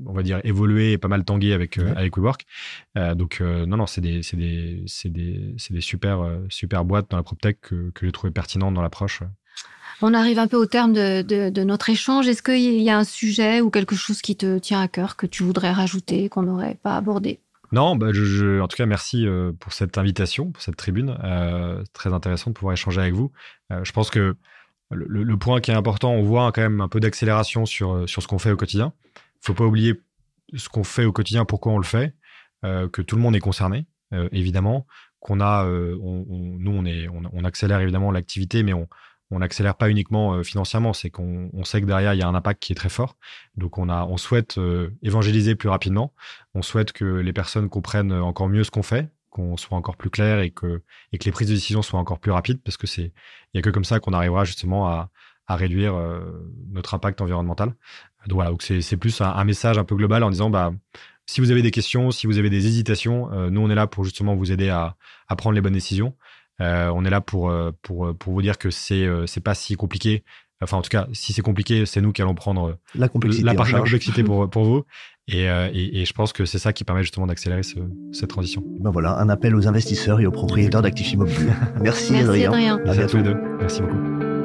on 0.06 0.12
va 0.12 0.22
dire 0.22 0.40
évolué 0.44 0.92
et 0.92 0.98
pas 0.98 1.08
mal 1.08 1.24
tangué 1.24 1.52
avec 1.52 1.78
avec 1.78 2.16
WeWork. 2.16 2.44
donc 3.14 3.40
non 3.40 3.76
non, 3.76 3.86
c'est 3.86 4.00
des 4.00 4.22
c'est 4.22 4.36
des 4.36 4.82
c'est 4.86 5.10
des 5.10 5.54
c'est 5.56 5.74
des 5.74 5.80
super 5.80 6.38
super 6.48 6.84
boîtes 6.84 7.10
dans 7.10 7.16
la 7.16 7.22
PropTech 7.22 7.60
que 7.60 7.90
que 7.90 8.06
j'ai 8.06 8.12
trouvé 8.12 8.30
pertinentes 8.30 8.74
dans 8.74 8.82
l'approche. 8.82 9.22
On 10.02 10.14
arrive 10.14 10.38
un 10.38 10.46
peu 10.46 10.56
au 10.56 10.66
terme 10.66 10.92
de, 10.94 11.62
notre 11.62 11.90
échange. 11.90 12.26
Est-ce 12.26 12.42
qu'il 12.42 12.80
y 12.80 12.90
a 12.90 12.98
un 12.98 13.04
sujet 13.04 13.60
ou 13.60 13.70
quelque 13.70 13.96
chose 13.96 14.22
qui 14.22 14.36
te 14.36 14.58
tient 14.58 14.80
à 14.80 14.88
cœur 14.88 15.16
que 15.16 15.26
tu 15.26 15.42
voudrais 15.42 15.72
rajouter, 15.72 16.28
qu'on 16.28 16.42
n'aurait 16.42 16.78
pas 16.82 16.96
abordé? 16.96 17.40
Non, 17.72 17.94
bah 17.94 18.08
en 18.08 18.66
tout 18.68 18.76
cas, 18.76 18.86
merci 18.86 19.26
euh, 19.26 19.52
pour 19.52 19.72
cette 19.72 19.96
invitation, 19.96 20.50
pour 20.50 20.62
cette 20.62 20.76
tribune. 20.76 21.16
Euh, 21.22 21.84
très 21.92 22.12
intéressant 22.12 22.50
de 22.50 22.54
pouvoir 22.54 22.72
échanger 22.72 23.00
avec 23.00 23.14
vous. 23.14 23.30
Euh, 23.70 23.84
je 23.84 23.92
pense 23.92 24.10
que 24.10 24.34
le, 24.90 25.36
point 25.36 25.60
qui 25.60 25.70
est 25.70 25.74
important, 25.74 26.10
on 26.10 26.22
voit 26.22 26.50
quand 26.50 26.62
même 26.62 26.80
un 26.80 26.88
peu 26.88 26.98
d'accélération 26.98 27.64
sur, 27.64 28.08
sur 28.08 28.22
ce 28.22 28.26
qu'on 28.26 28.40
fait 28.40 28.50
au 28.50 28.56
quotidien. 28.56 28.92
Faut 29.40 29.54
pas 29.54 29.64
oublier 29.64 30.00
ce 30.54 30.68
qu'on 30.68 30.84
fait 30.84 31.04
au 31.04 31.12
quotidien, 31.12 31.44
pourquoi 31.44 31.72
on 31.72 31.78
le 31.78 31.84
fait, 31.84 32.14
que 32.62 33.00
tout 33.02 33.16
le 33.16 33.22
monde 33.22 33.36
est 33.36 33.40
concerné, 33.40 33.86
évidemment, 34.32 34.86
qu'on 35.20 35.40
a, 35.40 35.64
nous, 35.64 36.84
on, 37.32 37.44
accélère 37.44 37.80
évidemment 37.80 38.10
l'activité, 38.10 38.62
mais 38.62 38.72
on, 38.72 38.88
n'accélère 39.30 39.76
pas 39.76 39.88
uniquement 39.88 40.34
euh, 40.34 40.42
financièrement, 40.42 40.92
c'est 40.92 41.08
qu'on 41.08 41.64
sait 41.64 41.80
que 41.80 41.86
derrière, 41.86 42.14
il 42.14 42.18
y 42.18 42.22
a 42.22 42.28
un 42.28 42.34
impact 42.34 42.60
qui 42.60 42.72
est 42.72 42.74
très 42.74 42.88
fort. 42.88 43.16
Donc, 43.56 43.78
on, 43.78 43.88
a, 43.88 44.04
on 44.04 44.16
souhaite 44.16 44.58
euh, 44.58 44.90
évangéliser 45.02 45.54
plus 45.54 45.68
rapidement. 45.68 46.12
On 46.54 46.62
souhaite 46.62 46.92
que 46.92 47.04
les 47.04 47.32
personnes 47.32 47.68
comprennent 47.68 48.12
encore 48.12 48.48
mieux 48.48 48.64
ce 48.64 48.72
qu'on 48.72 48.82
fait, 48.82 49.08
qu'on 49.30 49.56
soit 49.56 49.78
encore 49.78 49.96
plus 49.96 50.10
clair 50.10 50.40
et 50.40 50.50
que, 50.50 50.82
les 51.12 51.32
prises 51.32 51.48
de 51.48 51.54
décision 51.54 51.82
soient 51.82 52.00
encore 52.00 52.18
plus 52.18 52.32
rapides, 52.32 52.60
parce 52.62 52.76
que 52.76 52.86
c'est, 52.86 53.04
il 53.04 53.12
n'y 53.54 53.60
a 53.60 53.62
que 53.62 53.70
comme 53.70 53.84
ça 53.84 54.00
qu'on 54.00 54.12
arrivera 54.12 54.44
justement 54.44 54.88
à, 54.88 55.10
réduire 55.48 55.96
euh, 55.96 56.48
notre 56.70 56.94
impact 56.94 57.20
environnemental. 57.20 57.74
Donc 58.26 58.36
voilà, 58.36 58.50
donc 58.50 58.62
c'est 58.62 58.96
plus 58.96 59.20
un, 59.20 59.44
message 59.44 59.78
un 59.78 59.84
peu 59.84 59.96
global 59.96 60.22
en 60.22 60.30
disant, 60.30 60.50
bah, 60.50 60.72
si 61.26 61.40
vous 61.40 61.50
avez 61.50 61.62
des 61.62 61.70
questions, 61.70 62.10
si 62.10 62.26
vous 62.26 62.38
avez 62.38 62.50
des 62.50 62.66
hésitations, 62.66 63.30
nous 63.50 63.60
on 63.60 63.70
est 63.70 63.74
là 63.74 63.86
pour 63.86 64.04
justement 64.04 64.34
vous 64.34 64.52
aider 64.52 64.68
à, 64.68 64.96
à 65.28 65.36
prendre 65.36 65.54
les 65.54 65.60
bonnes 65.60 65.72
décisions. 65.72 66.14
Euh, 66.60 66.90
on 66.94 67.04
est 67.04 67.10
là 67.10 67.20
pour, 67.20 67.50
euh, 67.50 67.72
pour, 67.82 68.06
euh, 68.06 68.14
pour 68.14 68.32
vous 68.32 68.42
dire 68.42 68.58
que 68.58 68.70
c'est 68.70 69.08
c'est 69.26 69.42
pas 69.42 69.54
si 69.54 69.76
compliqué. 69.76 70.24
Enfin, 70.62 70.76
en 70.76 70.82
tout 70.82 70.90
cas, 70.90 71.08
si 71.14 71.32
c'est 71.32 71.40
compliqué, 71.40 71.86
c'est 71.86 72.02
nous 72.02 72.12
qui 72.12 72.20
allons 72.20 72.34
prendre 72.34 72.76
la 72.94 73.08
complexité, 73.08 73.46
la, 73.46 73.54
complexité 73.54 74.22
pour, 74.22 74.48
pour 74.50 74.64
vous. 74.64 74.84
Et, 75.32 75.44
et, 75.44 76.04
je 76.04 76.12
pense 76.12 76.32
que 76.32 76.44
c'est 76.44 76.58
ça 76.58 76.72
qui 76.72 76.82
permet 76.82 77.02
justement 77.02 77.28
d'accélérer 77.28 77.62
cette 77.62 78.28
transition. 78.28 78.64
Ben 78.80 78.90
voilà, 78.90 79.16
un 79.20 79.28
appel 79.28 79.54
aux 79.54 79.68
investisseurs 79.68 80.18
et 80.18 80.26
aux 80.26 80.32
propriétaires 80.32 80.82
d'actifs 80.82 81.12
immobiliers. 81.12 81.52
Merci, 81.80 82.14
Merci 82.14 82.46
Adrien. 82.46 82.80
Merci 82.84 83.00
à 83.00 83.06
tous 83.06 83.18
les 83.18 83.22
deux. 83.22 83.36
Merci 83.60 83.80
beaucoup. 83.82 84.39